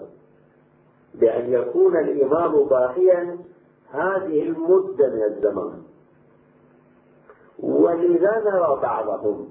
بأن 1.16 1.54
يكون 1.54 1.98
الإمام 1.98 2.64
باقيا 2.64 3.38
هذه 3.92 4.44
المدة 4.44 5.08
من 5.08 5.24
الزمان. 5.24 5.82
ولذا 7.60 8.42
نرى 8.46 8.80
بعضهم 8.82 9.50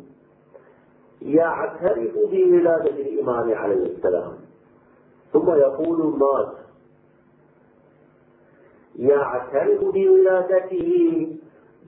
يعترف 1.22 2.12
بولادة 2.30 2.90
الإمام 2.90 3.54
عليه 3.54 3.86
السلام 3.86 4.32
ثم 5.32 5.50
يقول 5.50 6.18
مات. 6.18 6.52
يعترف 8.98 9.84
بولادته 9.84 11.28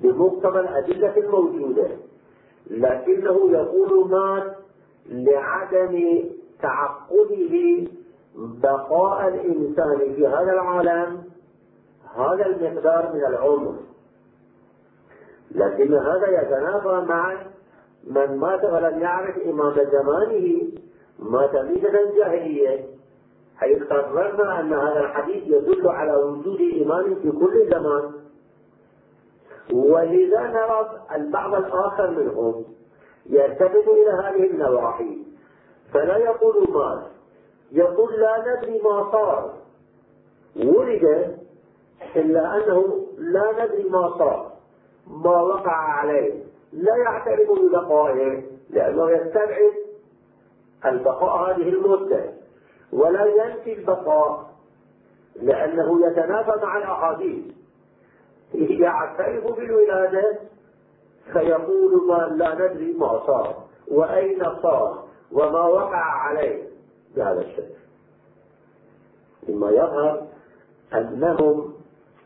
بمقتضى 0.02 0.60
الأدلة 0.60 1.16
الموجودة 1.16 1.88
لكنه 2.70 3.50
يقول 3.50 4.10
مات 4.10 4.56
لعدم 5.08 6.24
تعقده 6.62 7.84
بقاء 8.36 9.28
الإنسان 9.28 10.14
في 10.14 10.26
هذا 10.26 10.52
العالم 10.52 11.22
هذا 12.16 12.46
المقدار 12.46 13.12
من 13.14 13.24
العمر. 13.24 13.74
لكن 15.50 15.94
هذا 15.94 16.42
يتنافى 16.42 17.04
مع 17.08 17.36
من 18.04 18.36
مات 18.36 18.64
ولم 18.64 18.98
يعرف 18.98 19.38
إمام 19.38 19.74
زمانه 19.74 20.68
مات 21.18 21.56
ميتة 21.56 22.16
جاهلية 22.16 22.98
حيث 23.56 23.82
قررنا 23.82 24.60
أن 24.60 24.72
هذا 24.72 25.00
الحديث 25.00 25.42
يدل 25.46 25.88
على 25.88 26.16
وجود 26.16 26.60
إمام 26.82 27.14
في 27.14 27.30
كل 27.30 27.70
زمان. 27.70 28.12
ولذا 29.72 30.40
نرى 30.40 31.04
البعض 31.14 31.54
الآخر 31.54 32.10
منهم 32.10 32.64
يلتفت 33.26 33.88
إلى 33.88 34.10
هذه 34.10 34.50
النواحي. 34.50 35.18
فلا 35.92 36.16
يقول 36.16 36.70
مات. 36.70 37.04
يقول 37.72 38.20
لا 38.20 38.38
ندري 38.40 38.82
ما 38.82 39.12
صار. 39.12 39.54
ولد 40.56 41.36
إلا 42.16 42.56
أنه 42.56 43.06
لا 43.18 43.64
ندري 43.64 43.88
ما 43.88 44.18
صار. 44.18 44.52
ما 45.10 45.40
وقع 45.40 45.76
عليه. 45.76 46.44
لا 46.72 46.96
يعترف 46.96 47.48
ببقائه 47.50 48.42
لأنه 48.70 49.10
يستبعد 49.10 49.72
البقاء 50.84 51.50
هذه 51.50 51.68
المدة 51.68 52.32
ولا 52.92 53.24
ينفي 53.24 53.72
البقاء 53.72 54.50
لأنه 55.36 56.06
يتنافى 56.06 56.52
مع 56.62 56.78
الأحاديث. 56.78 57.44
يعترف 58.54 59.56
بالولادة 59.56 60.38
فيقول 61.32 62.08
ما 62.08 62.34
لا 62.36 62.54
ندري 62.54 62.92
ما 62.92 63.26
صار 63.26 63.64
وأين 63.90 64.42
صار 64.62 65.04
وما 65.32 65.66
وقع 65.66 66.04
عليه. 66.04 66.68
بهذا 67.16 67.40
الشكل. 67.40 67.78
مما 69.48 69.70
يظهر 69.70 70.26
أنهم 70.94 71.74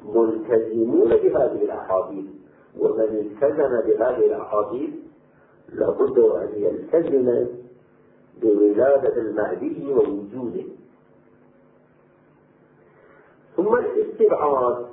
ملتزمون 0.04 1.08
بهذه 1.08 1.64
الأحاديث. 1.64 2.41
ومن 2.78 3.00
التزم 3.02 3.80
بهذه 3.86 4.26
الأحاديث 4.26 4.90
لابد 5.72 6.18
أن 6.18 6.48
يلتزم 6.54 7.46
بولادة 8.42 9.16
المهدي 9.16 9.92
ووجوده. 9.92 10.64
ثم 13.56 13.74
الاستبعاد 13.76 14.86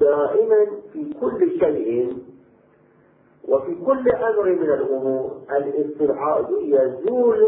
دائما 0.00 0.66
في 0.92 1.14
كل 1.20 1.58
شيء 1.60 2.18
وفي 3.48 3.74
كل 3.86 4.08
أمر 4.10 4.52
من 4.52 4.70
الأمور. 4.70 5.40
الاستبعاد 5.50 6.48
يزول 6.62 7.46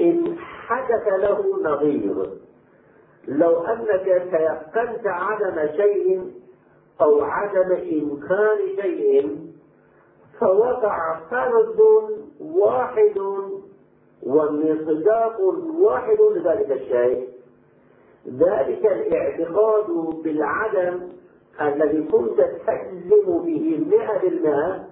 إن 0.00 0.36
حدث 0.38 1.08
له 1.08 1.62
نظير. 1.62 2.30
لو 3.28 3.60
أنك 3.60 4.04
تيقنت 4.04 5.06
عدم 5.06 5.76
شيء 5.76 6.30
أو 7.00 7.22
عدم 7.24 7.72
إمكان 7.72 8.58
شيء 8.82 9.38
فوقع 10.40 11.20
فرد 11.30 11.80
واحد 12.40 13.18
ومصداق 14.22 15.40
واحد 15.80 16.18
لذلك 16.20 16.72
الشيء. 16.72 17.28
ذلك 18.28 18.86
الاعتقاد 18.86 19.90
بالعدم 20.24 21.08
الذي 21.60 22.02
كنت 22.02 22.40
تجزم 22.66 23.38
به 23.38 23.86
مئة 23.90 24.18
بالمئة 24.18 24.84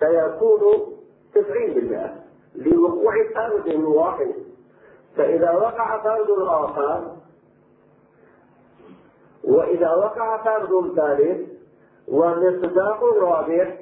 سيكون 0.00 0.60
تسعين 1.34 1.74
بالمئة 1.74 2.14
لوقوع 2.54 3.14
فرد 3.34 3.74
واحد. 3.74 4.34
فإذا 5.16 5.50
وقع 5.50 6.02
فرد 6.02 6.30
آخر 6.40 7.16
وإذا 9.44 9.94
وقع 9.94 10.44
فرد 10.44 10.94
ثالث 10.96 11.49
ومصداق 12.10 13.04
رابع 13.20 13.74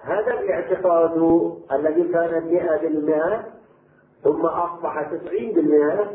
هذا 0.00 0.40
الاعتقاد 0.40 1.16
الذي 1.72 2.02
كان 2.12 2.44
مئة 2.46 2.76
بالمئة 2.76 3.44
ثم 4.24 4.46
أصبح 4.46 5.02
تسعين 5.02 5.54
بالمئة 5.54 6.10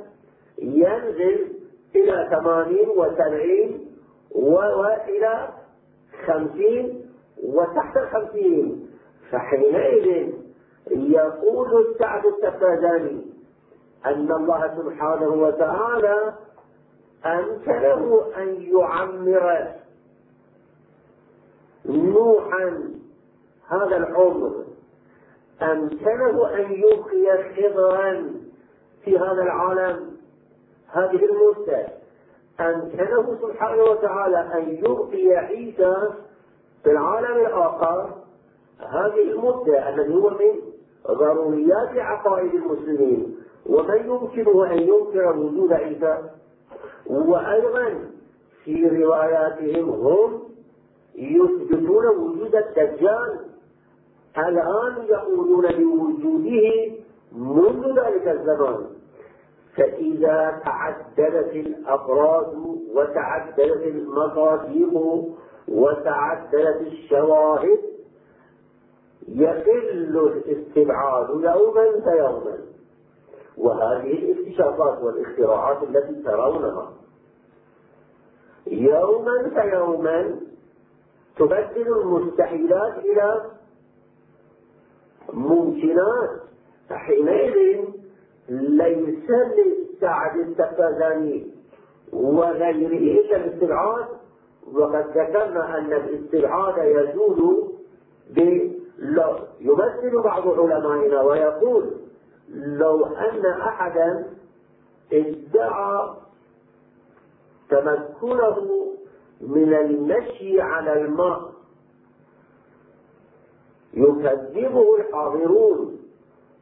ينزل 0.61 1.53
إلى 1.95 2.29
ثمانين 2.31 2.89
وسبعين 2.97 3.87
وإلى 4.35 5.49
خمسين 6.27 7.05
وتحت 7.43 7.97
الخمسين. 7.97 8.89
فحينئذ 9.31 10.33
يقول 10.91 11.85
السعد 11.87 12.25
التفازاني 12.25 13.25
أن 14.05 14.31
الله 14.31 14.75
سبحانه 14.77 15.27
وتعالى 15.27 16.33
أمكنه 17.25 18.21
أن 18.37 18.61
يعمر 18.61 19.67
نوحا 21.85 22.93
هذا 23.67 23.97
العمر. 23.97 24.63
أمكنه 25.61 26.47
أن 26.55 26.71
يبقي 26.71 27.53
خضرا 27.55 28.33
في 29.05 29.17
هذا 29.17 29.41
العالم؟ 29.41 30.17
هذه 30.87 31.25
المدة 31.25 31.87
أمكنه 32.59 33.37
سبحانه 33.41 33.83
وتعالى 33.83 34.37
أن 34.37 34.69
يبقي 34.69 35.35
عيسى 35.37 35.95
في 36.83 36.91
العالم 36.91 37.45
الآخر؟ 37.45 38.09
هذه 38.79 39.31
المدة 39.31 39.89
الذي 39.89 40.13
هو 40.13 40.29
من 40.29 40.59
ضروريات 41.07 41.97
عقائد 41.97 42.53
المسلمين. 42.53 43.35
ومن 43.65 43.97
يمكنه 44.05 44.65
أن 44.73 44.79
ينكر 44.79 45.37
وجود 45.37 45.73
عيسى؟ 45.73 46.17
وأيضا 47.07 48.09
في 48.63 48.87
رواياتهم 49.03 49.89
هم 49.89 50.52
يثبتون 51.15 52.07
وجود 52.07 52.55
الدجال. 52.55 53.39
الآن 54.37 55.05
يقولون 55.09 55.67
بوجوده 55.67 56.91
منذ 57.31 57.99
ذلك 57.99 58.27
الزمان 58.27 58.85
فإذا 59.77 60.61
تعددت 60.65 61.55
الأفراد 61.55 62.53
وتعددت 62.95 63.83
المصادق 63.85 65.23
وتعددت 65.67 66.81
الشواهد 66.81 67.79
يقل 69.27 70.17
الاستبعاد 70.17 71.29
يوما 71.29 71.99
فيوما. 72.03 72.57
وهذه 73.57 74.13
الاكتشافات 74.13 75.03
والاختراعات 75.03 75.83
التي 75.83 76.23
ترونها. 76.23 76.93
يوما 78.67 79.49
فيوما 79.49 80.39
تبدل 81.37 81.87
المستحيلات 82.01 82.97
إلى 82.97 83.41
ممكنات. 85.33 86.29
حينئذ 86.91 87.79
ليس 88.49 89.29
للسعد 89.29 90.35
التفازاني 90.39 91.51
وغيره 92.13 93.21
إلا 93.21 93.35
الاستبعاد 93.35 94.05
وقد 94.73 95.05
ذكرنا 95.17 95.77
أن 95.77 95.93
الاستبعاد 95.93 96.77
يزول 96.77 97.69
يمثل 99.59 100.21
بعض 100.23 100.59
علمائنا 100.59 101.21
ويقول 101.21 101.91
لو 102.53 103.05
أن 103.05 103.45
أحدا 103.45 104.25
ادعى 105.13 106.09
تمكنه 107.69 108.57
من 109.47 109.73
المشي 109.73 110.61
على 110.61 111.01
الماء. 111.01 111.53
يكذبه 113.93 114.95
الحاضرون 114.99 115.99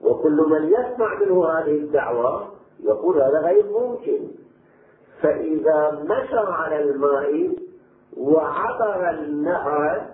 وكل 0.02 0.46
من 0.50 0.70
يسمع 0.70 1.20
منه 1.20 1.46
هذه 1.46 1.72
الدعوة 1.76 2.48
يقول 2.84 3.22
هذا 3.22 3.40
غير 3.40 3.66
ممكن. 3.66 4.28
فإذا 5.22 6.04
مشى 6.04 6.38
على 6.52 6.84
الماء 6.84 7.56
وعبر 8.18 9.10
النهر 9.10 10.08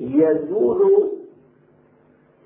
يزول 0.00 1.10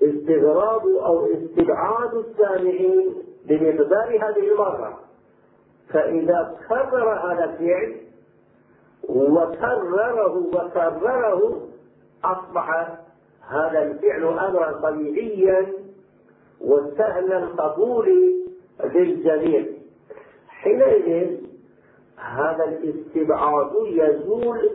استغراب 0.03 0.87
أو 0.87 1.25
استبعاد 1.25 2.13
السامعين 2.13 3.13
بمقدار 3.45 4.17
هذه 4.21 4.51
المرة. 4.51 4.99
فإذا 5.89 6.57
كرر 6.69 7.13
هذا 7.13 7.43
الفعل 7.43 7.95
وكرره 9.09 10.37
وكرره 10.37 11.67
أصبح 12.23 12.97
هذا 13.49 13.81
الفعل 13.83 14.23
أمرا 14.23 14.71
طبيعيا 14.71 15.67
وسهل 16.61 17.33
القبول 17.33 18.35
للجميع. 18.83 19.65
حينئذ 20.47 21.37
هذا 22.17 22.63
الاستبعاد 22.63 23.71
يزول 23.85 24.69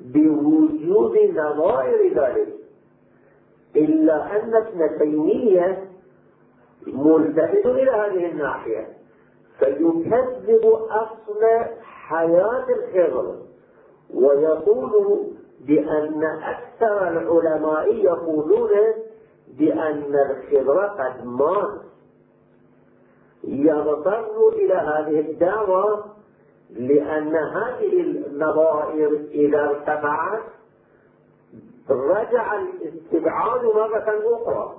بوجود 0.00 1.18
نظائر 1.34 2.14
ذلك. 2.14 2.48
إلا 3.76 4.36
أن 4.36 4.54
ابن 4.56 4.98
تيمية 4.98 5.84
ملتفت 6.86 7.66
إلى 7.66 7.90
هذه 7.90 8.26
الناحية 8.30 8.88
فيكذب 9.58 10.66
أصل 10.90 11.44
حياة 12.08 12.66
الخضر. 12.68 13.34
ويقول 14.14 15.26
بأن 15.60 16.24
أكثر 16.24 17.08
العلماء 17.08 17.94
يقولون 17.94 18.70
بأن 19.58 20.14
الخضر 20.30 20.86
قد 20.86 21.26
مات. 21.26 21.80
يضطر 23.44 24.48
إلى 24.48 24.74
هذه 24.74 25.20
الدعوة 25.20 26.04
لأن 26.70 27.36
هذه 27.36 28.00
النظائر 28.00 29.10
إذا 29.30 29.60
ارتفعت 29.64 30.42
رجع 31.90 32.60
الاستبعاد 32.60 33.64
مرة 33.64 34.22
أخرى. 34.24 34.76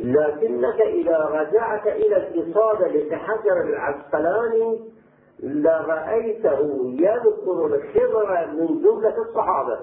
لكنك 0.00 0.80
إذا 0.80 1.18
رجعت 1.18 1.86
إلى 1.86 2.16
الإصابة 2.16 2.88
لحجر 2.88 3.60
العسقلاني 3.60 4.97
لرأيته 5.42 6.82
يذكر 6.98 7.66
الخضر 7.66 8.46
من 8.46 8.82
جملة 8.82 9.14
الصحابة. 9.28 9.78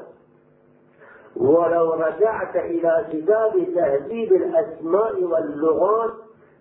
ولو 1.35 1.93
رجعت 1.93 2.55
إلى 2.55 3.05
كتاب 3.13 3.67
تهذيب 3.75 4.33
الأسماء 4.33 5.23
واللغات 5.23 6.11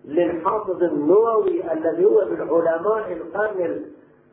للحافظ 0.05 0.83
النووي 0.83 1.71
الذي 1.73 2.05
هو 2.05 2.25
من 2.25 2.41
علماء 2.41 3.11
القرن 3.11 3.85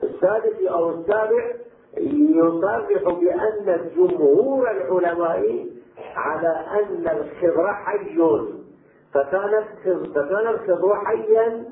السادس 0.02 0.66
أو 0.66 0.90
السابع 0.90 1.52
يصرح 1.96 2.86
بأن 3.04 3.90
جمهور 3.96 4.70
العلماء 4.70 5.66
على 6.16 6.66
أن 6.80 7.08
الخضر 7.08 7.72
حي. 7.74 8.18
فكان 9.14 10.46
الخضر 10.48 10.94
حيا 10.94 11.64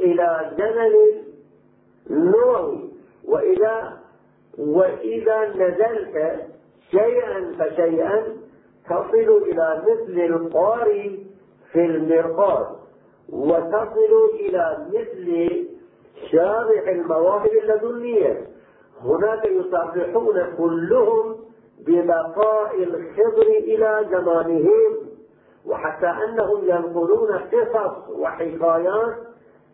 إلى 0.00 0.50
زمن 0.58 1.17
النووي 2.10 2.90
وإذا 3.24 3.98
وإذا 4.58 5.48
نزلت 5.48 6.46
شيئا 6.90 7.52
فشيئا 7.58 8.22
تصل 8.86 9.42
إلى 9.46 9.82
مثل 9.82 10.20
القاري 10.20 11.26
في 11.72 11.84
المرقاد 11.84 12.66
وتصل 13.32 14.30
إلى 14.40 14.86
مثل 14.88 15.66
شارع 16.30 16.90
المواهب 16.90 17.50
اللدنية. 17.62 18.46
هناك 19.00 19.44
يصرحون 19.44 20.56
كلهم 20.58 21.36
ببقاء 21.86 22.82
الخضر 22.82 23.46
إلى 23.46 24.06
زمانهم 24.10 24.96
وحتى 25.66 26.06
أنهم 26.06 26.64
ينقلون 26.64 27.32
قصص 27.32 28.08
وحكايات 28.10 29.14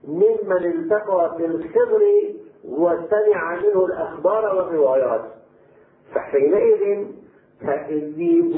ممن 0.08 0.64
التقى 0.64 1.34
في 1.36 1.44
الخضر 1.46 2.02
وسمع 2.64 3.56
منه 3.56 3.84
الأخبار 3.84 4.56
والروايات. 4.56 5.20
فحينئذ 6.14 7.06
تهذيب 7.60 8.54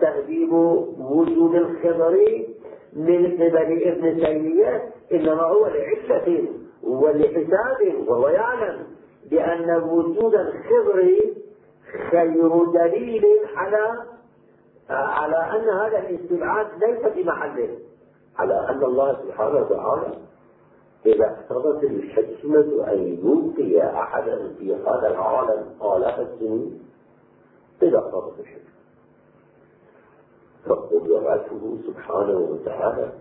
تهذيب 0.00 0.52
وجود 0.98 1.54
الخضر 1.54 2.44
من 2.92 3.26
قبل 3.34 3.82
ابن 3.82 4.20
تيمية 4.20 4.88
إنما 5.12 5.42
هو 5.42 5.66
لعلة 5.66 6.48
ولحساب 6.82 7.94
وهو 8.08 8.28
يعلم 8.28 8.86
بأن 9.30 9.82
وجود 9.82 10.34
الخضر 10.34 11.10
خير 12.10 12.64
دليل 12.64 13.24
على 13.56 14.02
على 14.90 15.36
أن 15.36 15.68
هذا 15.68 15.98
الاستبعاد 15.98 16.66
ليس 16.84 17.06
في 17.12 17.24
محله 17.24 17.68
على 18.38 18.66
أن 18.70 18.82
الله 18.84 19.16
سبحانه 19.22 19.56
وتعالى 19.56 20.14
إذا 21.06 21.24
اقتضت 21.30 21.84
الحكمة 21.84 22.92
أن 22.92 22.98
يلقي 22.98 23.82
أحدا 24.02 24.52
في 24.58 24.74
هذا 24.74 25.08
العالم 25.08 25.66
آلاف 25.82 26.20
السنين 26.20 26.80
إذا 27.82 27.98
اقتضت 27.98 28.40
الحكمة 28.40 28.66
فقدرته 30.66 31.78
سبحانه 31.86 32.38
وتعالى 32.38 33.12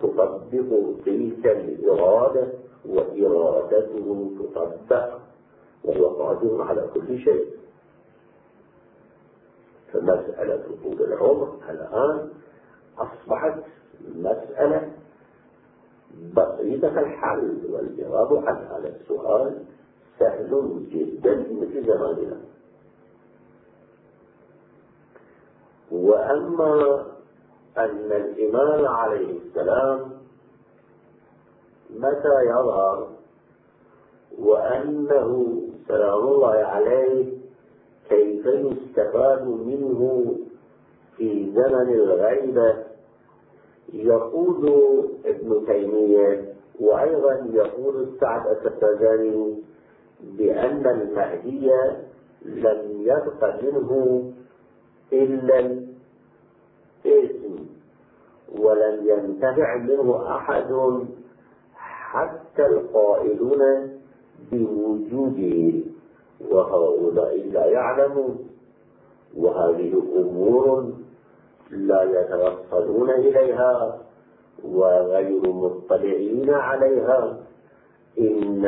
تطبق 0.00 0.94
تلك 1.06 1.46
الإرادة 1.46 2.52
وإرادته 2.88 4.30
تطبق 4.38 5.18
وهو 5.84 6.06
قادر 6.06 6.62
على 6.62 6.88
كل 6.94 7.18
شيء. 7.18 7.46
فمسألة 9.92 10.64
طول 10.84 11.02
العمر 11.02 11.56
الآن 11.70 12.28
أصبحت 12.98 13.54
مسألة 14.14 14.92
بسيطة 16.36 17.00
الحل 17.00 17.60
والجواب 17.72 18.36
عن 18.46 18.56
هذا 18.56 18.88
السؤال 18.88 19.62
سهل 20.18 20.86
جدا 20.90 21.36
مثل 21.36 21.86
زماننا. 21.86 22.40
وأما 25.92 27.04
أن 27.78 28.12
الإمام 28.12 28.86
عليه 28.86 29.38
السلام 29.38 30.10
متى 31.90 32.42
يظهر 32.44 33.08
وأنه 34.38 35.62
سلام 35.88 36.18
الله 36.18 36.50
عليه 36.54 37.32
كيف 38.08 38.46
يستفاد 38.46 39.46
منه 39.46 40.34
في 41.16 41.52
زمن 41.52 41.94
الغيبة 41.94 42.83
يقول 43.94 44.68
ابن 45.24 45.66
تيمية 45.66 46.54
وأيضا 46.80 47.46
يقول 47.52 48.02
السعد 48.02 48.46
التفازاني 48.46 49.54
بأن 50.38 50.86
المهدي 50.86 51.70
لم 52.44 52.80
يبق 53.00 53.62
منه 53.62 54.22
إلا 55.12 55.58
الاسم 57.04 57.66
ولم 58.58 59.06
ينتفع 59.06 59.76
منه 59.76 60.36
أحد 60.36 60.72
حتى 61.74 62.66
القائلون 62.66 63.90
بوجوده 64.52 65.80
وهؤلاء 66.50 67.48
لا 67.52 67.66
يعلمون. 67.66 68.38
وهذه 69.36 70.02
أمور 70.16 70.92
لا 71.74 72.02
يتوصلون 72.02 73.10
إليها 73.10 73.98
وغير 74.64 75.52
مطلعين 75.52 76.50
عليها. 76.50 77.36
إن 78.18 78.64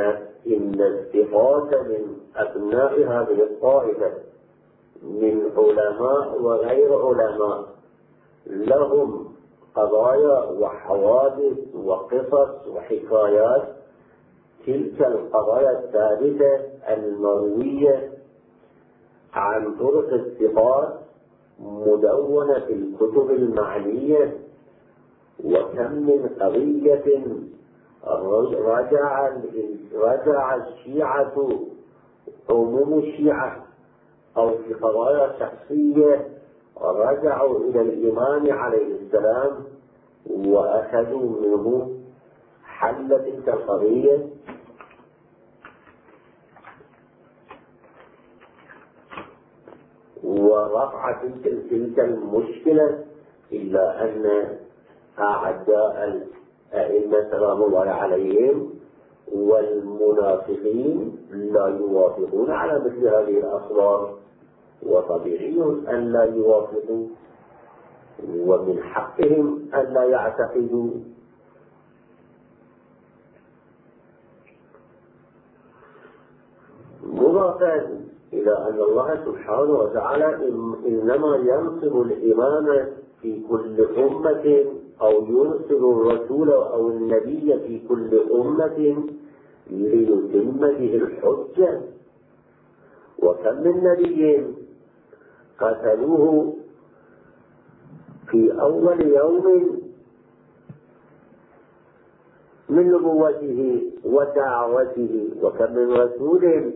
إن 0.47 0.81
الثقات 0.81 1.75
من 1.75 2.17
أبناء 2.37 2.93
هذه 2.99 3.43
الطائفة 3.43 4.13
من 5.03 5.51
علماء 5.57 6.41
وغير 6.43 7.07
علماء. 7.07 7.65
لهم 8.47 9.33
قضايا 9.75 10.45
وحوادث 10.45 11.59
وقصص 11.75 12.67
وحكايات. 12.69 13.77
تلك 14.67 15.01
القضايا 15.01 15.71
الثابتة 15.71 16.55
المروية 16.89 18.13
عن 19.33 19.75
طرق 19.79 20.13
الثقات 20.13 21.06
مدونة 21.61 22.59
في 22.59 22.73
الكتب 22.73 23.31
المعنية 23.31 24.37
وكم 25.45 25.93
من 25.93 26.31
قضية 26.41 27.25
رجع 28.55 29.31
رجع 29.95 30.55
الشيعة 30.57 31.33
عموم 32.51 32.99
الشيعة 32.99 33.65
أو 34.37 34.51
في 34.59 34.75
قضايا 34.75 35.33
شخصية 35.39 36.29
رجعوا 36.83 37.59
إلى 37.59 37.81
الإمام 37.81 38.51
عليه 38.59 39.01
السلام 39.01 39.65
وأخذوا 40.31 41.41
منه 41.41 41.97
حل 42.65 43.09
تلك 43.09 43.49
القضية 43.49 44.27
وقعت 50.77 51.21
تلك 51.71 51.99
المشكلة 51.99 53.05
إلا 53.53 54.05
أن 54.05 54.57
أعداء 55.19 55.95
الأئمة 56.75 57.31
سلام 57.31 57.63
الله 57.63 57.91
عليهم 57.91 58.71
والمنافقين 59.33 61.17
لا 61.31 61.67
يوافقون 61.67 62.51
على 62.51 62.79
مثل 62.79 63.09
هذه 63.09 63.39
الأسرار. 63.39 64.19
وطبيعي 64.83 65.63
أن 65.89 66.13
لا 66.13 66.25
يوافقوا 66.25 67.07
ومن 68.29 68.83
حقهم 68.83 69.69
أن 69.75 69.95
لا 69.95 70.05
يعتقدوا. 70.05 70.91
مضافا 77.03 78.01
إلى 78.33 78.53
أن 78.69 78.79
الله 78.81 79.25
سبحانه 79.25 79.73
وتعالى 79.73 80.37
إنما 80.87 81.37
ينصب 81.37 82.01
الإمام 82.03 82.89
في 83.23 83.43
كل 83.51 83.87
أمة 83.99 84.65
أو 85.01 85.13
ينصب 85.27 85.83
الرسول 85.85 86.51
أو 86.51 86.89
النبي 86.89 87.59
في 87.67 87.81
كل 87.89 88.21
أمة 88.35 88.97
ليتم 89.71 90.51
به 90.61 90.95
الحجة. 90.97 91.81
وكم 93.19 93.63
من 93.63 93.85
نبي 93.85 94.47
قتلوه 95.61 96.55
في 98.31 98.61
أول 98.61 99.01
يوم 99.07 99.47
من 102.69 102.91
نبوته 102.93 103.83
ودعوته 104.05 105.29
وكم 105.43 105.73
من 105.75 105.93
رسول 105.93 106.73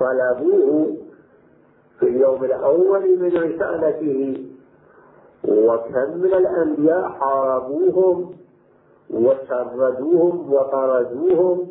صلبوه 0.00 0.96
في 2.00 2.06
اليوم 2.08 2.44
الأول 2.44 3.18
من 3.18 3.28
رسالته 3.36 4.46
وكم 5.48 6.18
من 6.18 6.34
الأنبياء 6.34 7.08
حاربوهم 7.08 8.30
وشردوهم 9.10 10.52
وطردوهم. 10.52 11.68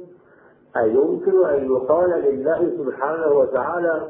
أيمكن 0.77 1.45
أن 1.45 1.65
يقال 1.71 2.09
لله 2.09 2.71
سبحانه 2.77 3.27
وتعالى 3.27 4.01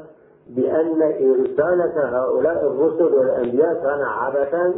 بأن 0.48 1.02
إرسالة 1.02 2.18
هؤلاء 2.18 2.66
الرسل 2.66 3.14
والأنبياء 3.14 3.74
كان 3.74 4.00
عبثا؟ 4.00 4.74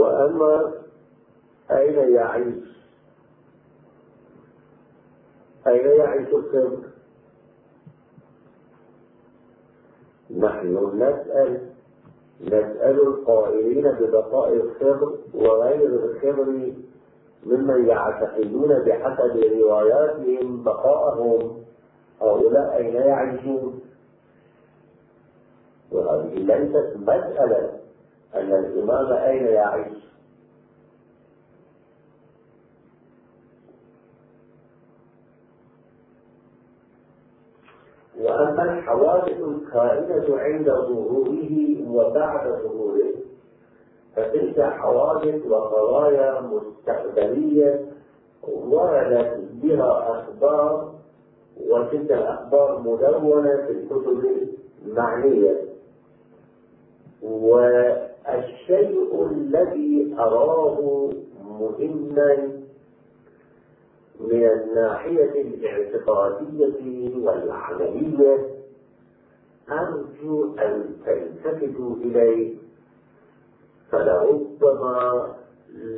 وأما 0.00 0.72
أين 1.70 2.14
يعيش؟ 2.14 2.64
أين 5.66 5.86
يعيش 5.86 6.28
الخضر 6.28 6.78
نحن 10.36 10.90
نسأل 10.94 11.70
نسأل 12.40 13.00
القائلين 13.06 13.92
ببقاء 13.92 14.52
الخضر 14.54 15.18
وغير 15.34 15.86
الخضر 15.86 16.72
ممن 17.46 17.86
يعتقدون 17.88 18.78
بحسب 18.78 19.36
رواياتهم 19.60 20.62
بقاءهم 20.64 21.62
هؤلاء 22.22 22.76
أين 22.76 22.94
يعيشون؟ 22.94 23.80
وهذه 25.92 26.34
ليست 26.34 26.96
مسألة. 26.96 27.79
أن 28.34 28.52
الإمام 28.52 29.12
أين 29.12 29.46
يعيش 29.46 29.98
وأما 38.20 38.62
الحوادث 38.78 39.40
الكائنة 39.40 40.38
عند 40.38 40.70
ظهوره 40.70 41.76
وبعد 41.90 42.48
ظهوره 42.62 43.10
فتلك 44.16 44.60
حوادث 44.60 45.46
وقضايا 45.46 46.40
مستقبلية 46.40 47.86
وردت 48.48 49.40
بها 49.52 50.10
أخبار 50.20 50.94
وتلك 51.70 52.12
الأخبار 52.12 52.78
مدونة 52.80 53.56
في 53.56 53.72
الكتب 53.72 54.48
المعنية. 54.86 55.60
والشيء 58.28 59.26
الذي 59.30 60.14
أراه 60.18 61.10
مهما 61.44 62.48
من 64.20 64.44
الناحية 64.48 65.42
الاعتقادية 65.42 67.16
والعملية 67.26 68.46
أرجو 69.70 70.54
أن 70.58 70.84
تلتفتوا 71.06 71.96
إليه 71.96 72.56
فلربما 73.90 75.26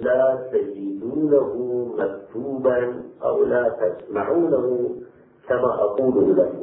لا 0.02 0.48
تجدونه 0.52 1.54
مكتوبا 1.98 3.02
أو 3.22 3.44
لا 3.44 3.68
تسمعونه 3.68 4.90
كما 5.48 5.74
أقول 5.74 6.36
لكم. 6.36 6.61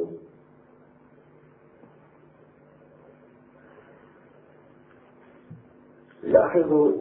لاحظوا 6.30 6.92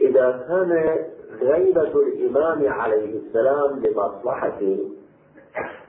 إذا 0.00 0.44
كان 0.48 0.72
غيبة 1.40 1.92
الإمام 2.02 2.68
عليه 2.72 3.18
السلام 3.18 3.78
لمصلحة 3.78 4.60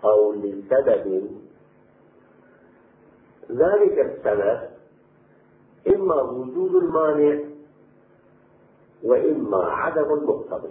أو 0.04 0.34
لسبب 0.34 1.30
ذلك 3.52 4.00
السبب 4.00 4.60
إما 5.96 6.22
وجود 6.22 6.76
المانع 6.76 7.40
وإما 9.04 9.64
عدم 9.66 10.14
المقتضي. 10.14 10.70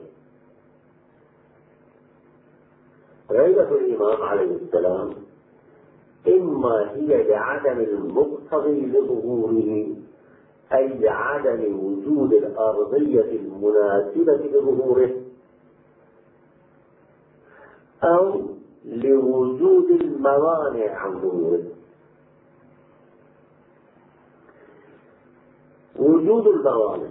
غيبة 3.30 3.68
الإمام 3.70 4.22
عليه 4.22 4.56
السلام 4.56 5.14
إما 6.28 6.90
هي 6.94 7.22
لعدم 7.22 7.80
المقتضي 7.80 8.86
لظهوره 8.86 9.86
أي 10.72 10.88
لعدم 10.98 11.78
وجود 11.84 12.32
الأرضية 12.32 13.30
المناسبة 13.40 14.36
لظهوره 14.36 15.10
أو 18.04 18.42
لوجود 18.84 19.90
الموانع 19.90 20.96
عن 20.96 21.20
ظهوره. 21.20 21.62
وجود 25.98 26.46
الموانع 26.46 27.10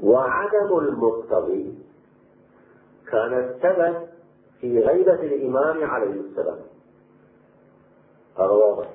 وعدم 0.00 0.78
المقتضي 0.78 1.74
كان 3.10 3.32
السبب 3.32 4.06
في 4.60 4.80
غيبة 4.80 5.22
الإمام 5.22 5.84
عليه 5.84 6.20
السلام. 6.20 6.58
هذا 8.38 8.50
واضح 8.50 8.88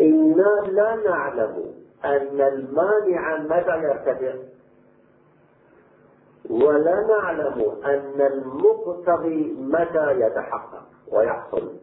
إنا 0.00 0.70
لا 0.70 0.96
نعلم 0.96 1.74
أن 2.04 2.40
المانع 2.40 3.36
متى 3.36 3.78
يرتفع 3.82 4.34
ولا 6.50 7.06
نعلم 7.06 7.76
أن 7.84 8.20
المقتضي 8.20 9.56
متى 9.58 10.20
يتحقق 10.20 10.82
ويحصل. 11.12 11.76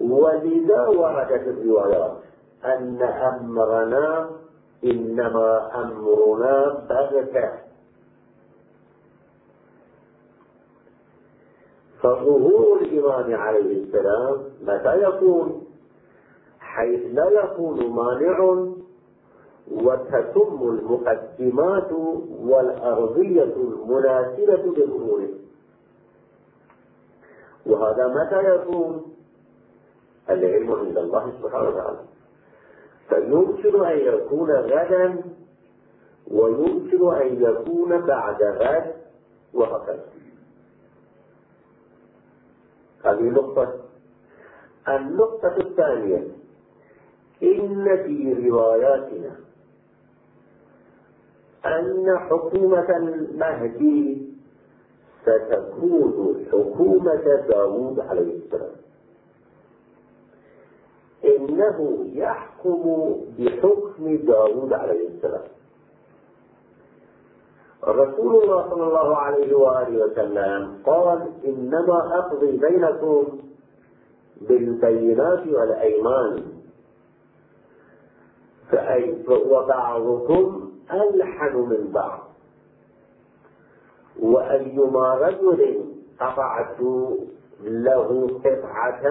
ولذا 0.00 0.86
وردت 0.86 1.48
الروايات 1.48 2.16
أن 2.64 3.02
أمرنا 3.02 4.30
إنما 4.84 5.70
أمرنا 5.74 6.68
بغتة. 6.88 7.69
فظهور 12.02 12.80
الإمام 12.80 13.34
عليه 13.34 13.84
السلام 13.84 14.44
متى 14.62 15.02
يكون؟ 15.02 15.66
حيث 16.60 17.00
لا 17.14 17.44
يكون 17.44 17.90
مانع 17.90 18.66
وتتم 19.70 20.58
المقدمات 20.62 21.92
والأرضية 22.42 23.42
المناسبة 23.56 24.74
لظهوره. 24.76 25.28
وهذا 27.66 28.08
متى 28.08 28.54
يكون؟ 28.54 29.14
العلم 30.30 30.72
عند 30.72 30.98
الله 30.98 31.32
سبحانه 31.42 31.68
وتعالى. 31.68 31.98
فيمكن 33.08 33.84
أن 33.84 33.98
يكون 33.98 34.50
غدا 34.50 35.22
ويمكن 36.30 37.14
أن 37.14 37.42
يكون 37.42 38.00
بعد 38.00 38.42
غد 38.42 38.94
وهكذا. 39.54 40.04
هذه 43.04 43.22
نقطة. 43.22 43.74
النقطة 44.88 45.56
الثانية 45.56 46.28
إن 47.42 47.96
في 48.04 48.48
رواياتنا 48.48 49.36
أن 51.66 52.18
حكومة 52.18 52.96
المهدي 52.96 54.30
ستكون 55.22 56.46
حكومة 56.52 57.46
داوود 57.48 58.00
عليه 58.00 58.36
السلام. 58.36 58.72
إنه 61.24 62.06
يحكم 62.12 63.14
بحكم 63.38 64.16
داوود 64.16 64.72
عليه 64.72 65.08
السلام. 65.08 65.48
رسول 67.84 68.42
الله 68.44 68.70
صلى 68.70 68.84
الله 68.84 69.16
عليه 69.16 69.54
وآله 69.54 70.04
وسلم 70.04 70.82
قال 70.86 71.32
إنما 71.44 72.18
أقضي 72.18 72.56
بينكم 72.56 73.24
بالبينات 74.40 75.46
والأيمان. 75.46 76.42
وبعضكم 79.28 80.70
ألحن 80.92 81.56
من 81.56 81.92
بعض. 81.92 82.20
وأيما 84.22 85.14
رجل 85.14 85.84
قطعت 86.20 86.80
له 87.64 88.28
قطعة 88.44 89.04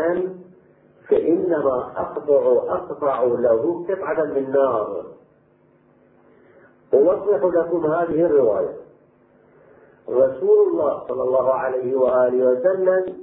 فإنما 1.10 1.78
أقطع 1.98 2.44
أقطع 2.68 3.24
له 3.24 3.86
قطعة 3.90 4.26
من 4.26 4.52
نار. 4.52 5.19
أوضح 6.94 7.44
لكم 7.44 7.86
هذه 7.86 8.26
الرواية. 8.26 8.76
رسول 10.10 10.70
الله 10.72 11.04
صلى 11.08 11.24
الله 11.24 11.54
عليه 11.54 11.96
وآله 11.96 12.52
وسلم 12.52 13.18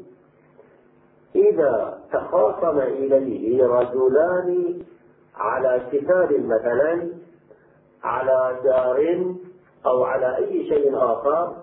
إذا 1.35 1.99
تخاصم 2.13 2.79
إليه 2.79 3.67
رجلان 3.67 4.79
على 5.37 5.83
كتاب 5.93 6.33
مثلا 6.33 7.09
على 8.05 8.57
دار 8.65 9.25
أو 9.87 10.05
على 10.05 10.37
أي 10.37 10.69
شيء 10.69 10.97
آخر 10.97 11.57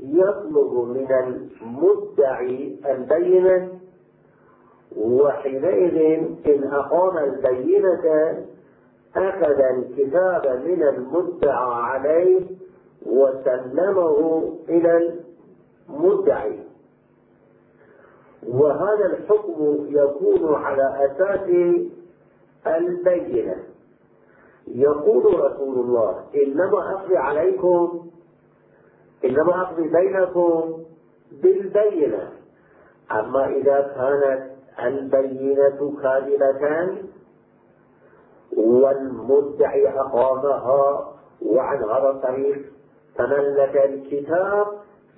يطلب 0.00 0.72
من 0.74 1.08
المدعي 1.12 2.76
البينة 2.86 3.68
وحينئذ 4.96 5.96
إن 6.46 6.64
أقام 6.72 7.18
البينة 7.18 8.44
أخذ 9.16 9.60
الكتاب 9.60 10.62
من 10.66 10.82
المدعى 10.82 11.74
عليه 11.74 12.40
وسلمه 13.06 14.42
إلى 14.68 15.18
المدعي. 15.90 16.58
وهذا 18.48 19.06
الحكم 19.06 19.86
يكون 19.88 20.54
على 20.54 21.06
أساس 21.06 21.48
البينة. 22.66 23.56
يقول 24.66 25.24
رسول 25.40 25.78
الله 25.78 26.24
إنما 26.34 26.92
أقضي 26.92 27.16
عليكم 27.16 28.06
إنما 29.24 29.62
أقضي 29.62 29.88
بينكم 29.88 30.82
بالبينة. 31.42 32.30
أما 33.12 33.46
إذا 33.46 33.80
كانت 33.96 34.52
البينة 34.86 35.92
كاذبة 36.02 36.98
والمدعي 38.56 39.88
أقامها 39.88 41.12
وعن 41.46 41.82
هذا 41.82 42.10
الطريق 42.10 42.62
تملك 43.16 43.76
الكتاب 43.84 44.66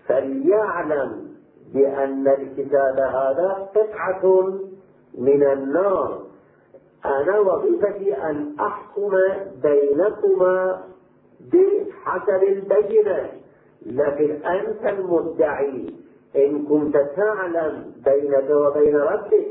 فليعلم 0.07 1.29
بأن 1.75 2.29
الكتاب 2.29 2.99
هذا 2.99 3.69
قطعة 3.75 4.53
من 5.19 5.43
النار. 5.43 6.21
أنا 7.05 7.39
وظيفتي 7.39 8.17
أن 8.17 8.57
أحكم 8.61 9.11
بينكما 9.63 10.83
بحسب 11.53 12.43
البينة. 12.43 13.31
لكن 13.87 14.31
أنت 14.47 14.87
المدعي 14.87 15.95
إن 16.37 16.67
كنت 16.67 16.97
تعلم 17.17 17.93
بينك 18.05 18.51
وبين 18.51 18.97
ربك 18.97 19.47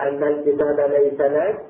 أن 0.00 0.22
الكتاب 0.22 0.80
ليس 0.90 1.20
لك 1.20 1.69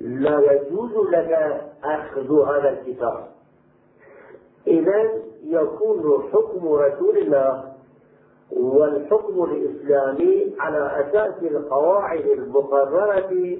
لا 0.00 0.52
يجوز 0.52 0.92
لك 1.08 1.60
أخذ 1.84 2.42
هذا 2.48 2.68
الكتاب. 2.70 3.26
إذا 4.66 5.10
يكون 5.44 6.22
حكم 6.32 6.68
رسول 6.68 7.18
الله 7.18 7.72
والحكم 8.52 9.44
الإسلامي 9.44 10.54
على 10.60 11.00
أساس 11.00 11.42
القواعد 11.42 12.26
المقررة 12.26 13.58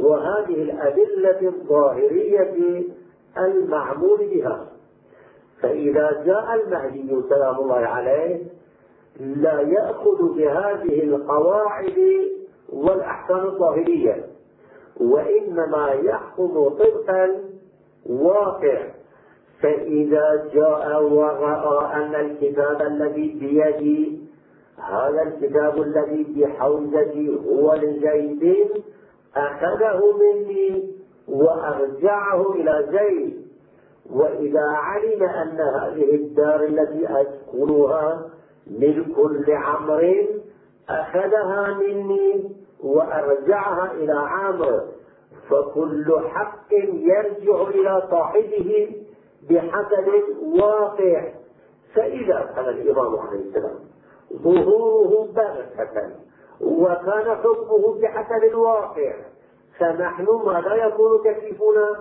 وهذه 0.00 0.62
الأدلة 0.62 1.48
الظاهرية 1.48 2.84
المعمول 3.38 4.18
بها. 4.18 4.66
فإذا 5.62 6.22
جاء 6.26 6.54
المهدي 6.54 7.22
سلام 7.28 7.56
الله 7.56 7.76
عليه 7.76 8.42
لا 9.20 9.60
يأخذ 9.60 10.34
بهذه 10.36 11.02
القواعد 11.02 11.98
والأحكام 12.72 13.46
الظاهرية. 13.46 14.24
وإنما 15.00 15.90
يحكم 15.90 16.68
طبقا 16.68 17.40
واقع. 18.06 18.82
فإذا 19.62 20.50
جاء 20.54 21.02
ورأى 21.02 21.94
أن 21.94 22.14
الكتاب 22.14 22.82
الذي 22.82 23.28
بيدي 23.40 24.18
هذا 24.90 25.22
الكتاب 25.22 25.82
الذي 25.82 26.22
بحوزتي 26.36 27.38
هو 27.48 27.74
لزيد 27.74 28.68
أخذه 29.36 30.00
مني 30.20 30.92
وأرجعه 31.28 32.52
إلى 32.52 32.86
زيد. 32.92 33.48
وإذا 34.12 34.66
علم 34.68 35.22
أن 35.22 35.60
هذه 35.60 36.14
الدار 36.14 36.64
التي 36.64 37.06
أسكنها 37.06 38.30
ملك 38.70 39.18
لعمر 39.48 40.26
أخذها 40.88 41.78
مني 41.78 42.50
وأرجعها 42.82 43.92
إلى 43.92 44.12
عامر. 44.12 44.88
فكل 45.50 46.20
حق 46.28 46.72
يرجع 46.92 47.62
إلى 47.62 48.02
صاحبه 48.10 48.96
بحسب 49.50 50.08
الواقع 50.08 51.32
فإذا 51.94 52.52
كان 52.56 52.68
الإمام 52.68 53.18
عليه 53.18 53.38
السلام 53.40 53.78
ظهوره 54.32 55.28
بغتة 55.32 56.10
وكان 56.60 57.36
حكمه 57.36 58.00
بحسب 58.02 58.44
الواقع 58.44 59.12
فنحن 59.78 60.26
ماذا 60.46 60.74
يكون 60.74 61.20
تكليفنا؟ 61.24 61.96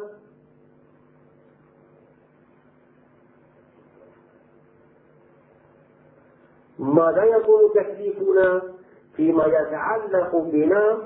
ماذا 6.80 7.24
يكون 7.24 7.70
تكليفنا؟ 7.76 8.62
فيما 9.18 9.46
يتعلق 9.46 10.36
بنا 10.38 10.98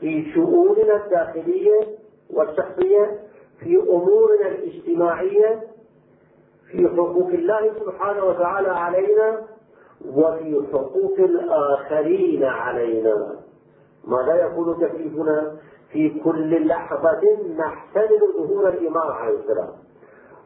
في 0.00 0.32
شؤوننا 0.34 1.04
الداخلية 1.04 1.80
والشخصية 2.30 3.20
في 3.60 3.76
أمورنا 3.76 4.48
الاجتماعية 4.48 5.62
في 6.70 6.88
حقوق 6.88 7.28
الله 7.28 7.72
سبحانه 7.80 8.24
وتعالى 8.24 8.68
علينا 8.68 9.42
وفي 10.14 10.62
حقوق 10.72 11.14
الآخرين 11.18 12.44
علينا. 12.44 13.36
ماذا 14.04 14.34
يكون 14.46 14.76
تكليفنا؟ 14.80 15.56
في 15.92 16.20
كل 16.24 16.66
لحظة 16.66 17.20
نحتمل 17.56 18.20
ظهور 18.36 18.68
الإمام 18.68 19.08
عليه 19.12 19.38
السلام. 19.38 19.68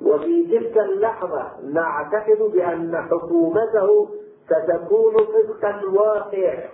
وفي 0.02 0.46
تلك 0.46 0.78
اللحظة 0.78 1.48
نعتقد 1.72 2.38
بأن 2.52 2.96
حكومته 2.96 4.08
ستكون 4.46 5.14
طبق 5.14 5.64
الواقع 5.64 6.68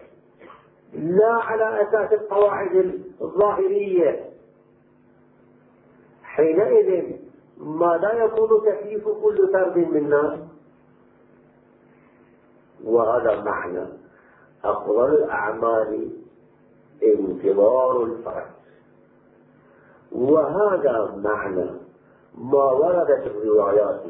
لا 0.93 1.33
على 1.33 1.83
أساس 1.83 2.13
القواعد 2.13 3.01
الظاهرية. 3.23 4.31
حينئذ 6.23 7.17
ماذا 7.59 8.13
يكون 8.13 8.49
تكليف 8.67 9.09
كل 9.09 9.53
فرد 9.53 9.79
منا. 9.79 10.49
وهذا 12.85 13.41
معنى 13.41 13.87
أفضل 14.65 15.15
الأعمال 15.15 16.11
انتظار 17.03 18.03
الفرج 18.05 18.47
وهذا 20.13 21.15
معنى 21.17 21.71
ما 22.39 22.65
وردت 22.65 23.27
الروايات 23.27 24.01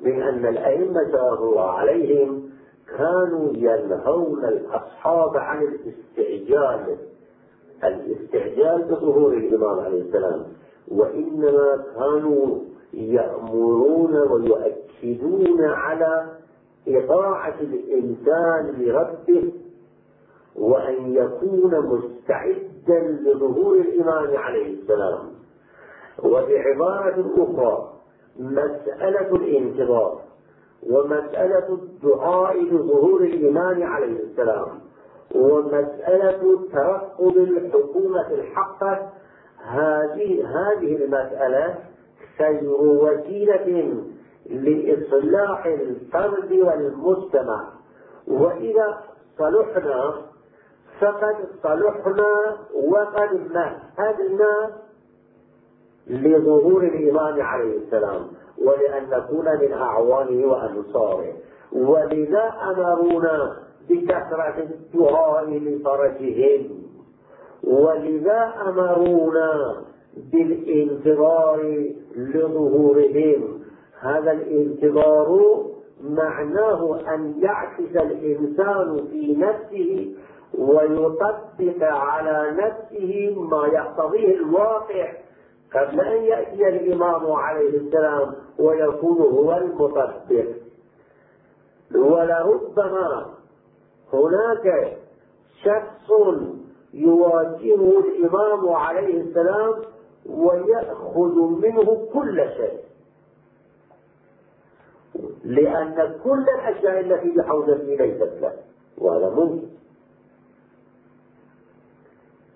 من 0.00 0.22
أن 0.22 0.46
الأئمة 0.46 1.00
الله 1.00 1.70
عليهم 1.70 2.41
كانوا 2.98 3.52
ينهون 3.54 4.44
الأصحاب 4.44 5.36
عن 5.36 5.62
الاستعجال. 5.62 6.96
الاستعجال 7.84 8.82
بظهور 8.82 9.32
الإمام 9.32 9.80
عليه 9.80 10.02
السلام. 10.02 10.44
وإنما 10.88 11.84
كانوا 11.96 12.58
يأمرون 12.92 14.16
ويؤكدون 14.16 15.64
على 15.64 16.26
إطاعة 16.88 17.54
الإنسان 17.60 18.74
لربه 18.78 19.52
وأن 20.56 21.14
يكون 21.14 21.80
مستعدا 21.80 23.00
لظهور 23.00 23.76
الإمام 23.76 24.36
عليه 24.36 24.74
السلام. 24.74 25.18
وبعبارة 26.24 27.30
أخرى 27.38 27.92
مسألة 28.40 29.36
الانتظار. 29.36 30.20
ومسألة 30.90 31.68
الدعاء 31.68 32.56
لظهور 32.62 33.20
الإمام 33.22 33.82
عليه 33.82 34.20
السلام 34.20 34.68
ومسألة 35.34 36.58
ترقب 36.72 37.36
الحكومة 37.36 38.30
الحقة 38.30 39.10
هذه 39.64 40.46
هذه 40.46 40.96
المسألة 41.04 41.74
خير 42.38 42.70
وسيلة 42.70 43.88
فقد 51.00 51.36
صلحنا 51.62 52.56
وقد 52.74 53.30
مهدنا 53.54 54.70
لظهور 56.06 56.82
الإمام 56.82 57.42
عليه 57.42 57.76
السلام. 57.78 58.26
ولأن 58.66 59.10
نكون 59.10 59.44
من 59.60 59.72
أعوانه 59.72 60.46
وأنصاره 60.46 61.32
ولذا 61.72 62.52
أمرونا 62.70 63.56
بكثرة 63.90 64.54
الدعاء 64.58 65.50
لفرجهم. 65.50 66.82
ولذا 67.64 68.52
أمرونا 68.68 69.76
بالانتظار 70.32 71.86
لظهورهم. 72.16 73.62
هذا 74.00 74.32
الانتظار 74.32 75.62
معناه 76.02 77.00
أن 77.14 77.34
يعكس 77.38 77.96
الإنسان 77.96 79.06
في 79.10 79.36
نفسه 79.36 80.14
ويطبق 80.58 81.82
على 81.82 82.56
نفسه 82.56 83.34
ما 83.50 83.66
يقتضيه 83.66 84.34
الواقع. 84.34 85.12
قبل 85.74 86.00
أن 86.00 86.22
يأتي 86.22 86.68
الإمام 86.68 87.32
عليه 87.32 87.78
السلام 87.78 88.34
ويكون 88.58 89.18
هو 89.18 89.52
المطبق 89.56 90.46
ولربما 91.94 93.26
هناك 94.12 94.96
شخص 95.64 96.10
يواجهه 96.94 97.98
الإمام 98.00 98.68
عليه 98.68 99.20
السلام 99.20 99.74
ويأخذ 100.26 101.34
منه 101.62 102.08
كل 102.12 102.48
شيء. 102.56 102.78
لأن 105.44 106.20
كل 106.24 106.44
الأشياء 106.58 107.00
التي 107.00 107.30
بحوزته 107.30 107.84
ليست 107.84 108.32
له 108.40 108.52
وهذا 108.98 109.28
ممكن. 109.30 109.68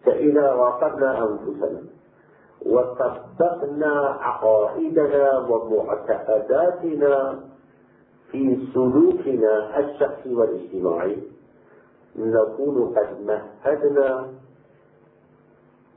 فإذا 0.05 0.53
راقبنا 0.53 1.19
أنفسنا 1.29 1.83
وطبقنا 2.67 3.93
عقائدنا 4.21 5.39
ومعتقداتنا 5.39 7.41
في 8.33 8.59
سلوكنا 8.75 9.79
الشخصي 9.81 10.35
والاجتماعي. 10.35 11.17
نكون 12.17 12.95
قد 12.97 13.09
مهدنا 13.27 14.29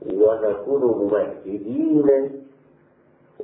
ونكون 0.06 0.82
ممهدين 0.82 2.06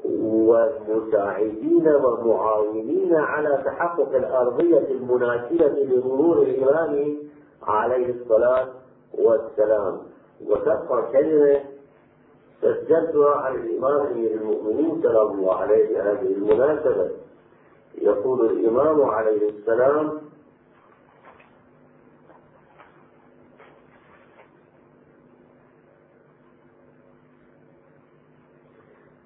ومساعدين 0.04 1.88
ومعاونين 1.88 3.14
على 3.14 3.62
تحقق 3.64 4.14
الأرضية 4.14 4.78
المناسبة 4.90 5.66
لظهور 5.68 6.42
الإمام 6.42 7.16
عليه 7.62 8.10
الصلاة 8.14 8.68
والسلام. 9.18 9.98
وتبقى 10.46 11.12
كلمة 11.12 11.60
سجلتها 12.60 13.36
عن 13.36 13.54
الإمام 13.54 14.06
أمير 14.06 14.30
المؤمنين 14.30 15.02
سلام 15.02 15.26
الله 15.32 15.54
عليه 15.54 16.02
هذه 16.12 16.32
المناسبة. 16.34 17.10
يقول 17.98 18.46
الإمام 18.46 19.02
عليه 19.02 19.48
السلام 19.50 20.20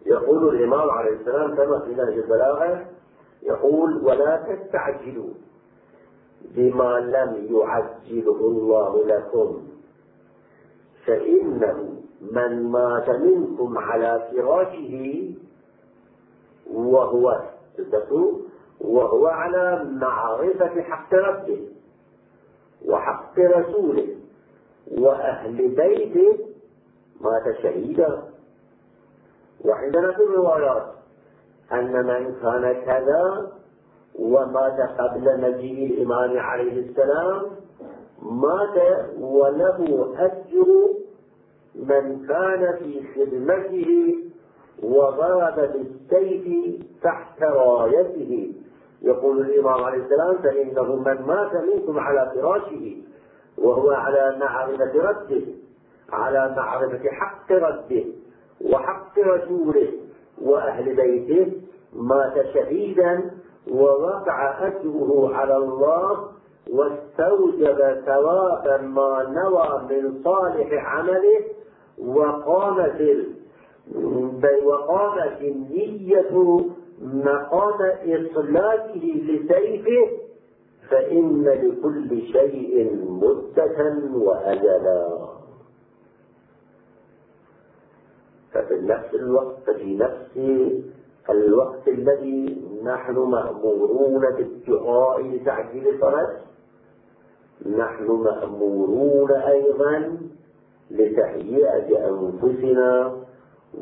يقول 0.06 0.56
الإمام 0.56 0.90
عليه 0.90 1.10
السلام 1.10 1.54
كما 1.56 1.78
في 1.78 1.94
نهج 1.94 2.18
البلاغة 2.18 2.86
يقول 3.42 4.04
ولا 4.04 4.36
تستعجلوا 4.36 5.30
بما 6.54 6.98
لم 7.00 7.56
يعجله 7.56 8.40
الله 8.40 9.06
لكم 9.06 9.62
فإنه 11.06 11.99
من 12.20 12.70
مات 12.72 13.10
منكم 13.10 13.78
على 13.78 14.28
فراشه 14.32 15.30
وهو 16.74 17.40
وهو 18.80 19.26
على 19.26 19.84
معرفة 19.84 20.82
حق 20.82 21.14
ربه 21.14 21.68
وحق 22.86 23.38
رسوله 23.38 24.16
وأهل 24.98 25.68
بيته 25.68 26.38
مات 27.20 27.56
شهيدا. 27.62 28.22
وعندنا 29.64 30.12
في 30.12 30.22
الروايات 30.22 30.86
أن 31.72 31.92
من 31.92 32.34
كان 32.42 32.84
كذا 32.84 33.52
ومات 34.18 34.80
قبل 35.00 35.40
مجيء 35.40 35.86
الإمام 35.94 36.38
عليه 36.38 36.80
السلام 36.80 37.42
مات 38.22 39.06
وله 39.20 40.14
أجر 40.18 40.66
من 41.74 42.26
كان 42.26 42.76
في 42.78 43.02
خدمته 43.14 44.14
وضرب 44.82 45.54
بالسيف 45.72 46.76
تحت 47.02 47.42
رايته. 47.42 48.52
يقول 49.02 49.40
الإمام 49.40 49.84
عليه 49.84 49.98
السلام 50.04 50.36
فإنه 50.42 50.96
من 50.96 51.22
مات 51.26 51.52
منكم 51.54 51.98
على 51.98 52.32
فراشه 52.34 52.96
وهو 53.58 53.90
على 53.90 54.36
معرفة 54.40 54.92
ربه 55.10 55.54
على 56.12 56.54
معرفة 56.56 57.08
حق 57.10 57.52
ربه 57.52 58.14
وحق 58.72 59.18
رسوله 59.18 59.92
وأهل 60.42 60.96
بيته 60.96 61.52
مات 61.92 62.46
شهيدا 62.54 63.30
ووقع 63.70 64.66
أجره 64.66 65.34
على 65.34 65.56
الله 65.56 66.28
واستوجب 66.72 68.02
ثواب 68.06 68.80
ما 68.82 69.22
نوى 69.44 69.82
من 69.90 70.22
صالح 70.24 70.68
عمله 70.72 71.40
وقامت 72.06 73.00
وقامت 74.64 75.40
النية 75.40 76.60
مقام 77.02 77.80
إصلاته 78.04 79.22
لسيفه 79.28 80.10
فإن 80.90 81.44
لكل 81.44 82.22
شيء 82.32 82.96
مدة 83.10 83.94
وأجلا. 84.14 85.18
ففي 88.52 88.74
نفس 88.74 89.14
الوقت 89.14 89.70
في 89.70 89.96
نفس 89.96 90.36
الوقت 91.30 91.88
الذي 91.88 92.62
نحن 92.84 93.12
مأمورون 93.18 94.20
بالدعاء 94.36 95.22
لتعجيل 95.22 95.88
الفرج 95.88 96.28
نحن 97.76 98.06
مأمورون 98.10 99.30
أيضا 99.32 100.18
لتهيئة 100.90 102.08
أنفسنا 102.08 103.16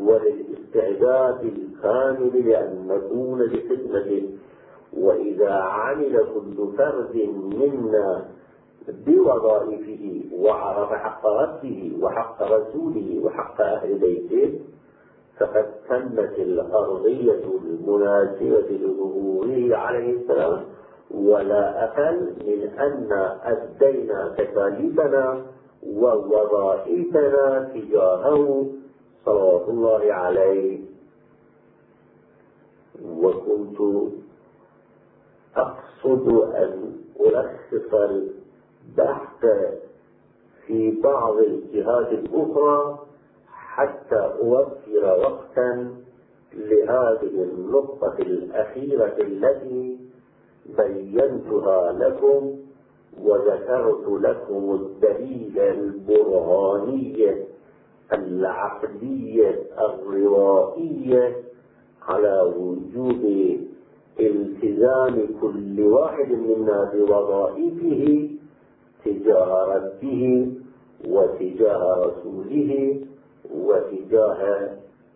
وللاستعداد 0.00 1.40
الكامل 1.44 2.48
لأن 2.48 2.88
نكون 2.88 3.42
لخدمته 3.42 4.30
وإذا 4.98 5.52
عمل 5.52 6.18
كل 6.34 6.76
فرد 6.78 7.28
منا 7.54 8.24
بوظائفه 9.06 10.20
وعرف 10.38 10.92
حق 10.92 11.26
ربه 11.26 11.98
وحق 12.02 12.42
رسوله 12.42 13.20
وحق 13.24 13.60
أهل 13.60 13.98
بيته 13.98 14.60
فقد 15.38 15.66
تمت 15.88 16.38
الأرضية 16.38 17.40
المناسبة 17.64 18.68
لظهوره 18.70 19.76
عليه 19.76 20.16
السلام. 20.16 20.64
ولا 21.10 21.84
أقل 21.84 22.32
من 22.46 22.68
أن 22.78 23.08
أدينا 23.42 24.34
تكاليفنا 24.38 25.42
ووظائفنا 25.86 27.70
تجاهه 27.74 28.66
صلوات 29.26 29.68
الله 29.68 30.12
عليه. 30.12 30.78
وكنت 33.04 33.78
أقصد 35.56 36.28
أن 36.54 36.92
ألخص 37.20 37.94
البحث 37.94 39.46
في 40.66 41.00
بعض 41.00 41.36
الجهات 41.36 42.08
الأخرى 42.12 42.98
حتى 43.52 44.16
أوفر 44.40 45.04
وقتا 45.04 45.94
لهذه 46.54 47.42
النقطة 47.42 48.14
الأخيرة 48.18 49.16
التي 49.18 49.98
بينتها 50.78 51.92
لكم 51.92 52.56
وذكرت 53.24 54.08
لكم 54.08 54.74
الدليل 54.74 55.58
البرهاني 55.58 57.34
العقلية 58.12 59.62
الروائية 59.78 61.36
على 62.02 62.52
وجوب 62.56 63.22
التزام 64.20 65.26
كل 65.40 65.80
واحد 65.80 66.32
منا 66.32 66.92
بوظائفه 66.94 68.28
تجاه 69.04 69.64
ربه 69.74 70.52
وتجاه 71.08 72.02
رسوله 72.06 73.00
وتجاه 73.54 74.70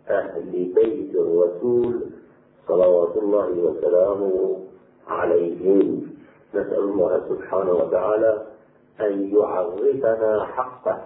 أهل 0.08 0.72
بيت 0.74 1.14
الرسول 1.14 2.00
صلوات 2.68 3.16
الله 3.16 3.48
وسلامه 3.58 4.56
عليهم. 5.08 6.11
نسأل 6.54 6.78
الله 6.78 7.20
سبحانه 7.28 7.72
وتعالى 7.72 8.42
أن 9.00 9.30
يعرفنا 9.36 10.44
حقه 10.44 11.00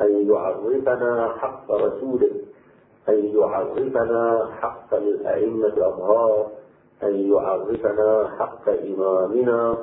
أن 0.00 0.30
يعرفنا 0.30 1.28
حق 1.28 1.70
رسوله 1.70 2.30
أن 3.08 3.24
يعرفنا 3.24 4.48
حق 4.60 4.94
الأئمة 4.94 5.66
الأطهار 5.66 6.46
أن 7.02 7.32
يعرفنا 7.32 8.28
حق 8.38 8.68
إمامنا 8.68 9.76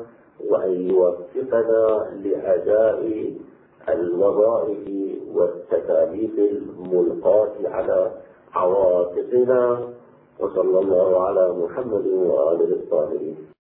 وأن 0.50 0.90
يوفقنا 0.90 2.10
لأداء 2.24 3.34
الوظائف 3.90 4.88
والتكاليف 5.36 6.40
الملقاة 6.40 7.54
على 7.66 8.12
عواطفنا 8.54 9.90
وصلى 10.40 10.80
الله 10.80 11.24
على 11.28 11.54
محمد 11.54 12.08
وآله 12.08 12.66
الطاهرين. 12.76 13.48